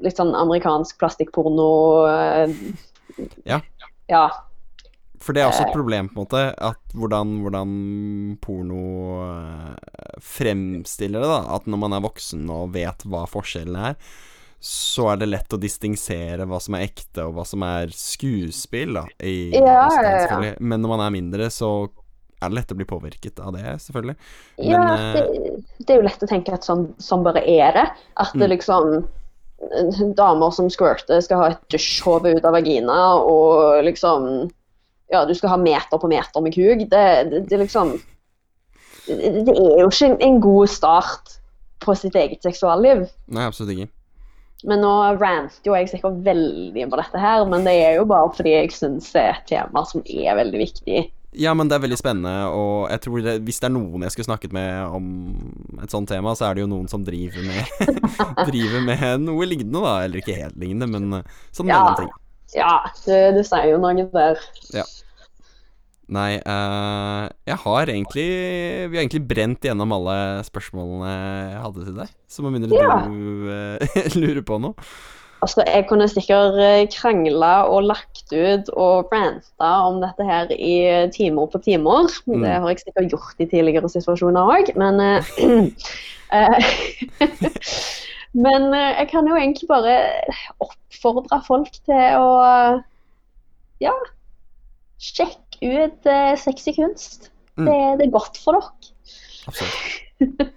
Litt 0.00 0.16
sånn 0.16 0.30
amerikansk 0.32 0.96
plastikkporno. 0.96 1.64
Eh, 2.08 2.52
ja. 3.44 3.58
ja. 4.08 4.22
For 5.20 5.36
det 5.36 5.42
er 5.42 5.50
også 5.50 5.66
et 5.66 5.74
problem, 5.74 6.08
på 6.08 6.16
en 6.16 6.22
måte, 6.22 6.40
at 6.56 6.94
hvordan, 6.96 7.34
hvordan 7.44 7.74
porno 8.40 8.80
eh, 9.26 9.74
fremstiller 10.24 11.20
det. 11.20 11.28
da 11.28 11.42
At 11.58 11.68
når 11.68 11.82
man 11.82 11.98
er 11.98 12.06
voksen 12.06 12.48
og 12.48 12.72
vet 12.78 13.04
hva 13.04 13.26
forskjellene 13.28 13.90
er, 13.90 14.16
så 14.60 15.06
er 15.08 15.22
det 15.22 15.30
lett 15.30 15.54
å 15.56 15.58
distingsere 15.60 16.44
hva 16.48 16.58
som 16.60 16.76
er 16.76 16.84
ekte, 16.84 17.24
og 17.24 17.38
hva 17.38 17.46
som 17.48 17.62
er 17.64 17.92
skuespill. 17.96 18.98
da 18.98 19.06
i, 19.24 19.54
ja, 19.56 19.86
ja, 19.88 20.10
ja. 20.28 20.54
Men 20.60 20.82
når 20.82 20.92
man 20.92 21.04
er 21.06 21.14
mindre, 21.14 21.48
så 21.54 21.88
er 22.40 22.48
det 22.48 22.56
lett 22.58 22.72
å 22.72 22.76
bli 22.76 22.86
påvirket 22.88 23.40
av 23.40 23.54
det, 23.56 23.64
selvfølgelig. 23.84 24.16
Men, 24.58 24.68
ja, 24.68 24.82
eh, 24.96 25.16
det, 25.16 25.54
det, 25.78 25.88
er 25.94 26.00
jo 26.00 26.06
lett 26.08 26.24
å 26.24 26.28
tenke 26.28 26.52
at 26.56 26.68
sånn, 26.68 26.90
sånn 27.00 27.24
bare 27.24 27.42
er 27.48 27.72
det. 27.76 27.86
At 28.20 28.36
det 28.36 28.46
mm. 28.46 28.54
liksom 28.56 28.92
Damer 30.16 30.52
som 30.56 30.70
squirter, 30.72 31.18
skal 31.20 31.36
ha 31.42 31.48
et 31.52 31.64
dusjhode 31.72 32.30
ut 32.32 32.46
av 32.48 32.54
vagina, 32.56 33.00
og 33.20 33.84
liksom 33.84 34.48
Ja, 35.10 35.24
du 35.26 35.34
skal 35.34 35.52
ha 35.52 35.58
meter 35.60 36.00
på 36.00 36.08
meter 36.08 36.44
med 36.44 36.54
kuk. 36.54 36.86
Det, 36.88 37.06
det, 37.28 37.40
det 37.50 37.58
liksom 37.64 37.96
Det 39.08 39.52
er 39.52 39.82
jo 39.82 39.88
ikke 39.90 40.14
en 40.16 40.40
god 40.40 40.70
start 40.72 41.36
på 41.80 41.96
sitt 41.96 42.16
eget 42.16 42.44
seksualliv. 42.44 43.06
Nei, 43.32 43.44
absolutt 43.48 43.74
ikke. 43.74 43.90
Men 44.68 44.82
nå 44.84 44.92
ranter 45.20 45.70
jo 45.70 45.76
jeg 45.76 45.88
sikkert 45.92 46.20
veldig 46.26 46.84
på 46.90 46.98
dette 47.00 47.22
her, 47.22 47.46
men 47.48 47.64
det 47.64 47.76
er 47.80 47.96
jo 48.00 48.04
bare 48.10 48.28
fordi 48.36 48.52
jeg 48.56 48.74
syns 48.76 49.08
det 49.14 49.22
er 49.22 49.38
et 49.38 49.48
tema 49.48 49.84
som 49.88 50.04
er 50.04 50.36
veldig 50.40 50.60
viktig. 50.60 51.06
Ja, 51.38 51.52
men 51.54 51.68
det 51.70 51.76
er 51.76 51.84
veldig 51.84 51.98
spennende, 52.00 52.48
og 52.50 52.88
jeg 52.90 53.02
tror 53.04 53.20
det, 53.22 53.36
hvis 53.46 53.60
det 53.62 53.68
er 53.68 53.74
noen 53.76 54.02
jeg 54.02 54.14
skulle 54.16 54.26
snakket 54.26 54.54
med 54.56 54.96
om 54.96 55.04
et 55.78 55.92
sånt 55.94 56.10
tema, 56.10 56.32
så 56.34 56.48
er 56.48 56.58
det 56.58 56.64
jo 56.64 56.70
noen 56.72 56.88
som 56.90 57.04
driver 57.06 57.44
med 57.46 57.92
Driver 58.50 58.82
med 58.82 59.28
noe 59.28 59.46
lignende, 59.46 59.84
da. 59.84 59.92
Eller 60.04 60.24
ikke 60.24 60.34
helt 60.34 60.58
lignende, 60.58 60.90
men 60.90 61.22
sånn 61.54 61.70
ja. 61.70 61.78
mellomting. 61.78 62.10
Ja, 62.56 62.72
du, 63.04 63.14
du 63.36 63.44
sier 63.46 63.68
jo 63.70 63.78
noe 63.78 64.08
der. 64.10 64.42
Ja. 64.74 64.84
Nei, 66.10 66.40
uh, 66.42 67.30
jeg 67.46 67.56
har 67.62 67.90
egentlig 67.92 68.26
Vi 68.90 68.96
har 68.96 69.04
egentlig 69.04 69.22
brent 69.30 69.62
gjennom 69.62 69.92
alle 69.94 70.16
spørsmålene 70.46 71.12
jeg 71.14 71.62
hadde 71.62 71.86
til 71.86 71.96
deg. 72.00 72.12
Så 72.26 72.42
med 72.42 72.56
mindre 72.56 72.80
ja. 72.80 72.98
du 73.06 73.46
uh, 73.46 74.14
lurer 74.20 74.42
på 74.46 74.58
noe. 74.62 74.74
Altså, 75.40 75.62
Jeg 75.64 75.86
kunne 75.88 76.04
sikkert 76.10 76.58
eh, 76.60 76.82
krangla 76.92 77.62
og 77.64 77.86
lagt 77.88 78.28
ut 78.28 78.66
og 78.74 79.08
ranta 79.08 79.70
om 79.86 80.02
dette 80.02 80.26
her 80.26 80.50
i 80.52 80.74
timer 81.14 81.48
på 81.48 81.62
timer. 81.64 82.10
Mm. 82.26 82.42
Det 82.42 82.50
har 82.50 82.68
jeg 82.68 82.82
sikkert 82.82 83.14
gjort 83.14 83.40
i 83.40 83.48
tidligere 83.48 83.88
situasjoner 83.88 84.52
òg, 84.58 84.74
men 84.76 85.00
uh, 85.00 85.24
Men 88.30 88.70
jeg 88.70 89.08
kan 89.10 89.26
jo 89.26 89.34
egentlig 89.34 89.66
bare 89.66 89.94
oppfordre 90.62 91.40
folk 91.42 91.72
til 91.82 92.20
å 92.20 92.28
ja, 93.82 93.94
sjekke 95.02 95.49
ut 95.64 96.08
eh, 96.08 96.32
sexy 96.40 96.74
kunst. 96.76 97.30
Mm. 97.58 97.66
Det, 97.66 97.76
det, 98.00 98.06
er 98.06 98.14
godt 98.14 98.40
for 98.40 98.56
dere. 98.56 98.94
Absolutt. 99.50 100.56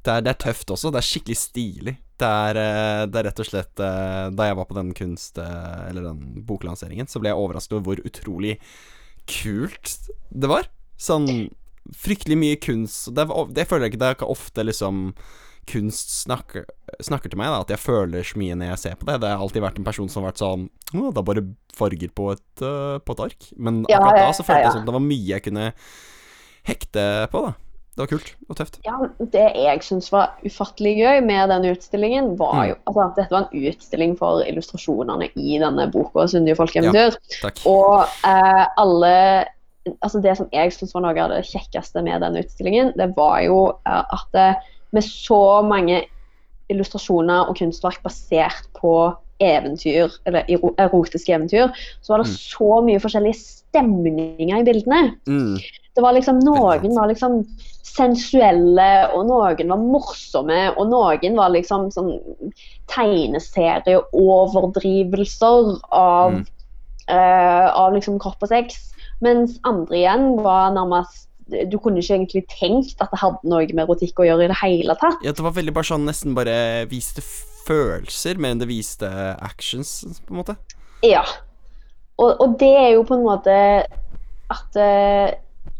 Det 0.00 0.12
er, 0.14 0.22
det 0.24 0.32
er, 0.32 0.38
tøft 0.40 0.70
også. 0.72 0.92
Det 0.92 1.00
er 1.00 1.04
skikkelig 1.04 1.36
stilig. 1.36 1.94
Det 2.20 2.28
er, 2.28 2.60
eh, 2.60 3.02
det 3.08 3.20
er, 3.20 3.26
rett 3.28 3.42
og 3.42 3.48
slett 3.48 3.82
eh, 3.84 4.26
Da 4.36 4.46
jeg 4.48 4.56
var 4.56 4.68
på 4.68 4.76
den 4.78 4.94
kunst... 4.96 5.40
Eh, 5.40 5.82
eller 5.90 6.10
den 6.10 6.44
boklanseringen, 6.48 7.08
så 7.08 7.20
ble 7.20 7.32
jeg 7.32 7.40
overrasket 7.40 7.76
over 7.76 7.90
hvor 7.90 8.02
utrolig 8.08 8.56
kult 9.28 9.96
det 10.32 10.50
var. 10.50 10.70
Sånn 11.00 11.28
fryktelig 11.96 12.36
mye 12.36 12.56
kunst 12.60 13.08
Det, 13.16 13.24
det 13.56 13.64
føler 13.66 13.86
jeg 13.86 13.94
ikke 13.94 14.00
Det 14.02 14.08
er 14.08 14.16
ikke 14.18 14.34
ofte 14.34 14.64
liksom 14.66 14.98
kunst 15.70 16.12
snakker, 16.24 16.66
snakker, 17.02 17.32
til 17.32 17.40
meg, 17.40 17.52
da, 17.52 17.62
at 17.64 17.72
jeg 17.72 17.82
føler 17.82 18.26
så 18.26 18.40
mye 18.40 18.58
når 18.58 18.72
jeg 18.72 18.82
ser 18.84 19.00
på 19.00 19.08
det. 19.08 19.20
Det 19.22 19.32
har 19.32 19.42
alltid 19.42 19.64
vært 19.64 19.80
en 19.80 19.88
person 19.88 20.10
som 20.10 20.22
har 20.24 20.32
vært 20.32 20.42
sånn 20.42 20.68
Å, 20.90 21.08
er 21.08 21.26
bare 21.26 21.46
farger 21.76 22.12
på 22.14 22.32
et, 22.34 22.46
uh, 22.64 22.98
på 22.98 23.16
et 23.16 23.24
ark. 23.30 23.50
Men 23.56 23.82
akkurat 23.86 24.16
ja, 24.16 24.22
ja, 24.24 24.28
da 24.30 24.36
så 24.36 24.46
følte 24.46 24.68
jeg 24.68 24.78
sånn 24.78 24.88
det 24.88 24.96
var 24.96 25.04
mye 25.06 25.26
jeg 25.36 25.46
kunne 25.46 25.72
hekte 26.68 27.04
på, 27.32 27.44
da. 27.48 27.56
Det 27.90 28.04
var 28.04 28.10
kult 28.12 28.28
og 28.48 28.56
tøft. 28.56 28.76
Ja, 28.86 28.96
Det 29.18 29.46
jeg 29.58 29.82
syns 29.84 30.10
var 30.12 30.36
ufattelig 30.46 30.94
gøy 30.96 31.22
med 31.26 31.50
den 31.50 31.66
utstillingen, 31.72 32.32
var 32.38 32.70
jo 32.70 32.76
mm. 32.76 32.82
altså, 32.86 33.00
at 33.04 33.18
dette 33.18 33.34
var 33.34 33.46
en 33.46 33.64
utstilling 33.70 34.14
for 34.16 34.44
illustrasjonene 34.46 35.30
i 35.34 35.58
denne 35.60 35.88
boka 35.92 36.24
'Syndige 36.24 36.56
folkeeventyr'. 36.60 37.18
Ja, 37.42 37.50
og 37.70 38.06
eh, 38.24 38.66
alle 38.80 39.16
Altså 40.04 40.20
Det 40.20 40.34
som 40.36 40.48
jeg 40.52 40.74
syns 40.76 40.92
var 40.92 41.02
noe 41.02 41.16
av 41.16 41.30
det 41.32 41.40
kjekkeste 41.48 42.02
med 42.04 42.20
den 42.20 42.36
utstillingen, 42.36 42.92
det 43.00 43.14
var 43.16 43.40
jo 43.46 43.60
eh, 43.88 44.04
at 44.16 44.26
det, 44.36 44.48
med 44.96 45.06
så 45.06 45.42
mange 45.66 46.04
illustrasjoner 46.70 47.50
og 47.50 47.58
kunstverk 47.58 48.00
basert 48.04 48.66
på 48.78 48.94
eventyr, 49.40 50.12
eller 50.28 50.44
erotiske 50.78 51.32
eventyr, 51.34 51.68
så 52.02 52.12
var 52.12 52.18
det 52.22 52.28
mm. 52.28 52.36
så 52.36 52.80
mye 52.86 53.02
forskjellige 53.02 53.40
stemninger 53.40 54.58
i 54.58 54.66
bildene. 54.66 55.02
Mm. 55.26 55.56
Det 55.96 56.02
var 56.04 56.12
liksom, 56.14 56.38
Noen 56.44 56.96
var 56.96 57.06
liksom 57.10 57.32
sensuelle, 57.90 59.08
og 59.16 59.26
noen 59.28 59.72
var 59.72 59.80
morsomme, 59.82 60.60
og 60.76 60.84
noen 60.92 61.34
var 61.38 61.50
liksom 61.54 61.82
sånn 61.94 62.12
tegneserieoverdrivelser 62.92 65.64
av, 65.96 66.28
mm. 66.36 66.44
uh, 67.10 67.68
av 67.74 67.88
liksom 67.96 68.14
kropp 68.22 68.40
og 68.46 68.50
sex. 68.52 68.66
Mens 69.24 69.50
andre 69.68 69.96
igjen 69.98 70.24
var 70.44 70.64
nærmest 70.76 71.29
du 71.70 71.76
kunne 71.82 72.02
ikke 72.02 72.16
egentlig 72.16 72.44
tenkt 72.52 73.02
at 73.02 73.12
det 73.12 73.20
hadde 73.20 73.50
noe 73.50 73.68
med 73.70 73.84
erotikk 73.84 74.22
å 74.22 74.26
gjøre 74.28 74.46
i 74.46 74.50
det 74.52 74.58
hele 74.62 74.96
tatt. 75.00 75.20
Ja, 75.26 75.34
det 75.36 75.44
var 75.44 75.56
veldig 75.56 75.74
bare 75.76 75.90
sånn 75.92 76.08
nesten 76.08 76.36
bare 76.38 76.86
viste 76.90 77.24
følelser 77.66 78.40
mer 78.40 78.54
enn 78.54 78.62
det 78.62 78.70
viste 78.70 79.08
actions, 79.44 80.00
på 80.26 80.34
en 80.34 80.40
måte. 80.40 80.56
Ja. 81.06 81.22
Og, 82.20 82.34
og 82.36 82.58
det 82.60 82.72
er 82.76 82.90
jo 82.94 83.04
på 83.08 83.16
en 83.16 83.24
måte 83.24 83.54
at, 84.50 84.76
eh, 84.76 85.30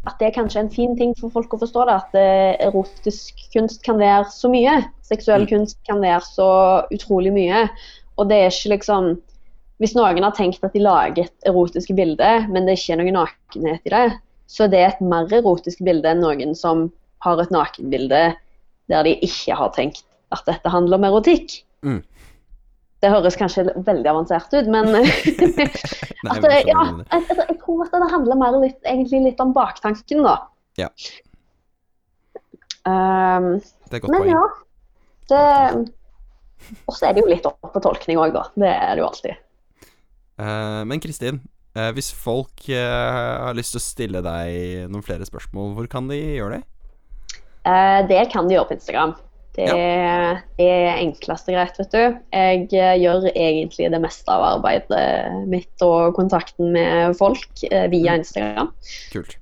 at 0.08 0.20
det 0.20 0.30
er 0.30 0.36
kanskje 0.36 0.64
en 0.64 0.72
fin 0.72 0.94
ting 0.98 1.12
for 1.18 1.32
folk 1.34 1.54
å 1.54 1.60
forstå 1.60 1.86
det. 1.88 1.96
At 2.04 2.18
eh, 2.18 2.52
erotisk 2.68 3.42
kunst 3.54 3.82
kan 3.86 4.00
være 4.00 4.28
så 4.32 4.50
mye. 4.52 4.78
Seksuell 5.06 5.46
mm. 5.46 5.50
kunst 5.52 5.80
kan 5.88 6.00
være 6.02 6.22
så 6.26 6.50
utrolig 6.94 7.34
mye. 7.36 7.66
Og 8.18 8.30
det 8.30 8.44
er 8.44 8.54
ikke 8.54 8.76
liksom 8.76 9.16
Hvis 9.80 9.94
noen 9.96 10.20
har 10.20 10.34
tenkt 10.36 10.60
at 10.60 10.74
de 10.76 10.80
lager 10.84 11.24
et 11.24 11.46
erotisk 11.48 11.94
bilde, 11.96 12.26
men 12.52 12.66
det 12.66 12.74
er 12.74 12.80
ikke 12.82 12.96
noen 13.00 13.14
noe 13.16 13.22
nakenhet 13.22 13.86
i 13.88 13.92
det, 13.94 14.00
så 14.50 14.66
det 14.70 14.80
er 14.82 14.92
et 14.92 15.02
mer 15.04 15.30
erotisk 15.30 15.82
bilde 15.86 16.10
enn 16.10 16.24
noen 16.24 16.56
som 16.58 16.88
har 17.24 17.40
et 17.42 17.52
nakenbilde 17.54 18.22
der 18.90 19.06
de 19.06 19.12
ikke 19.22 19.54
har 19.54 19.70
tenkt 19.76 20.02
at 20.34 20.42
dette 20.48 20.72
handler 20.72 20.98
om 20.98 21.06
erotikk. 21.06 21.60
Mm. 21.86 22.00
Det 23.00 23.10
høres 23.12 23.38
kanskje 23.38 23.64
veldig 23.86 24.10
avansert 24.10 24.52
ut, 24.52 24.68
men 24.70 24.90
at, 26.32 26.46
ja, 26.66 26.82
jeg, 27.14 27.22
jeg, 27.30 27.58
tror 27.62 27.84
at 27.86 27.94
det 27.94 28.10
handler 28.12 28.40
mer 28.40 28.58
litt, 28.60 28.80
egentlig 28.82 29.22
litt 29.30 29.42
om 29.42 29.54
baktanken, 29.56 30.24
da. 30.26 30.36
Ja. 30.80 30.90
Um, 32.88 33.54
det 33.90 34.00
er 34.00 34.04
godt 34.04 34.12
men, 34.14 34.26
poeng. 34.26 34.34
Ja, 34.34 34.44
det, 35.30 36.74
og 36.90 36.96
så 36.96 37.08
er 37.08 37.16
det 37.16 37.24
jo 37.24 37.30
litt 37.30 37.46
opp 37.48 37.72
på 37.72 37.82
tolkning 37.86 38.20
òg, 38.20 38.34
da. 38.36 38.44
Det 38.58 38.74
er 38.74 38.92
det 38.92 39.04
jo 39.04 39.08
alltid. 39.08 39.40
Uh, 40.40 40.82
men 40.88 41.02
Kristin, 41.02 41.40
Eh, 41.78 41.90
hvis 41.94 42.10
folk 42.16 42.68
eh, 42.72 43.46
har 43.46 43.54
lyst 43.54 43.76
til 43.76 43.80
å 43.80 43.84
stille 43.84 44.20
deg 44.26 44.88
noen 44.90 45.04
flere 45.06 45.26
spørsmål, 45.26 45.74
hvor 45.76 45.86
kan 45.90 46.08
de 46.10 46.18
gjøre 46.18 46.58
det? 46.58 46.64
Eh, 47.68 48.00
det 48.10 48.22
kan 48.32 48.48
de 48.48 48.54
gjøre 48.56 48.68
på 48.70 48.76
Instagram. 48.78 49.12
Det 49.54 49.66
ja. 49.66 49.74
er 50.62 50.98
enklest 51.02 51.48
og 51.50 51.54
greit, 51.56 51.78
vet 51.78 51.92
du. 51.94 52.04
Jeg 52.32 52.68
eh, 52.70 53.00
gjør 53.02 53.18
egentlig 53.34 53.90
det 53.92 54.00
meste 54.02 54.30
av 54.30 54.42
arbeidet 54.56 55.46
mitt 55.50 55.82
og 55.84 56.14
kontakten 56.18 56.66
med 56.74 57.16
folk 57.18 57.50
via 57.62 58.12
mm. 58.14 58.18
Instagram. 58.22 58.68
Kult. 59.14 59.32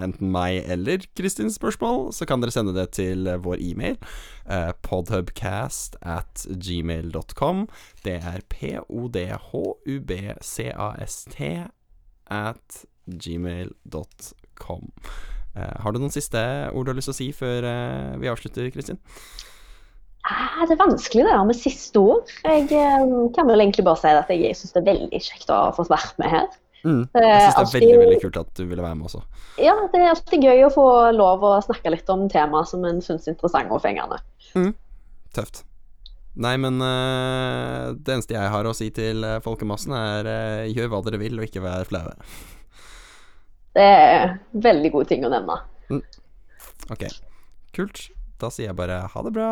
enten 0.00 0.32
meg 0.32 0.64
eller 0.72 1.04
Kristins 1.18 1.54
spørsmål, 1.60 2.12
så 2.16 2.24
kan 2.28 2.40
dere 2.40 2.54
sende 2.54 2.72
det 2.76 2.88
til 2.96 3.28
vår 3.44 3.56
e-mail. 3.60 3.96
Uh, 4.48 4.72
podhubcast 4.86 5.96
at 6.00 6.46
gmail.com. 6.48 7.68
Det 8.06 8.16
er 8.24 8.40
p-o-d-h-u-b-c-a-s-t 8.48 9.00
at 12.30 12.84
gmail.com. 13.10 14.92
Uh, 15.50 15.76
har 15.82 15.92
du 15.92 15.98
noen 15.98 16.14
siste 16.14 16.38
ord 16.70 16.86
du 16.86 16.92
har 16.92 16.98
lyst 16.98 17.10
til 17.10 17.16
å 17.16 17.20
si 17.20 17.28
før 17.34 17.66
eh, 17.66 18.18
vi 18.22 18.30
avslutter, 18.30 18.68
Kristin? 18.70 19.00
Ah, 20.28 20.64
det 20.68 20.74
er 20.74 20.82
vanskelig 20.82 21.24
det 21.24 21.32
der 21.32 21.46
med 21.48 21.56
siste 21.56 22.00
ord. 22.00 22.32
Jeg 22.44 22.66
eh, 22.76 23.04
kan 23.36 23.48
vel 23.48 23.62
egentlig 23.64 23.86
bare 23.86 24.00
si 24.02 24.10
at 24.12 24.32
jeg 24.34 24.56
syns 24.58 24.74
det 24.74 24.82
er 24.82 24.90
veldig 24.90 25.20
kjekt 25.24 25.52
å 25.52 25.60
ha 25.62 25.70
fått 25.76 25.88
vært 25.92 26.18
med 26.20 26.34
her. 26.34 26.50
Mm. 26.84 27.06
Jeg 27.12 27.24
er 27.24 27.40
syns 27.40 27.46
det 27.46 27.48
er 27.48 27.62
alltid- 27.62 27.80
veldig 27.80 28.02
veldig 28.04 28.20
kult 28.26 28.36
at 28.40 28.52
du 28.56 28.62
ville 28.66 28.84
være 28.84 28.98
med 28.98 29.08
også. 29.08 29.22
Ja, 29.60 29.74
det 29.92 30.00
er 30.00 30.12
alltid 30.12 30.44
gøy 30.44 30.62
å 30.66 30.74
få 30.74 30.86
lov 31.16 31.44
å 31.44 31.56
snakke 31.64 31.92
litt 31.96 32.12
om 32.12 32.28
temaer 32.32 32.68
som 32.68 32.84
en 32.84 33.00
syns 33.04 33.26
er 33.26 33.34
interessante 33.34 33.72
og 33.72 33.82
fengende. 33.84 34.20
Tøft. 35.36 35.64
Nei, 36.40 36.54
men 36.62 36.78
uh, 36.80 37.90
det 37.96 38.14
eneste 38.14 38.36
jeg 38.36 38.52
har 38.52 38.64
å 38.64 38.72
si 38.76 38.86
til 38.94 39.24
eh, 39.26 39.40
folkemassen, 39.42 39.92
er 39.96 40.28
uh, 40.30 40.70
gjør 40.70 40.92
hva 40.92 41.00
dere 41.04 41.18
vil, 41.20 41.40
og 41.40 41.48
ikke 41.48 41.62
vær 41.64 41.88
flaue. 41.88 42.14
Det 43.74 43.82
er 43.82 44.38
veldig 44.54 44.92
gode 44.94 45.10
ting 45.10 45.26
å 45.26 45.32
nevne. 45.32 45.58
Ok. 46.90 47.04
Kult. 47.76 48.08
Da 48.40 48.48
sier 48.50 48.70
jeg 48.70 48.78
bare 48.78 49.02
ha 49.10 49.22
det 49.26 49.34
bra. 49.34 49.50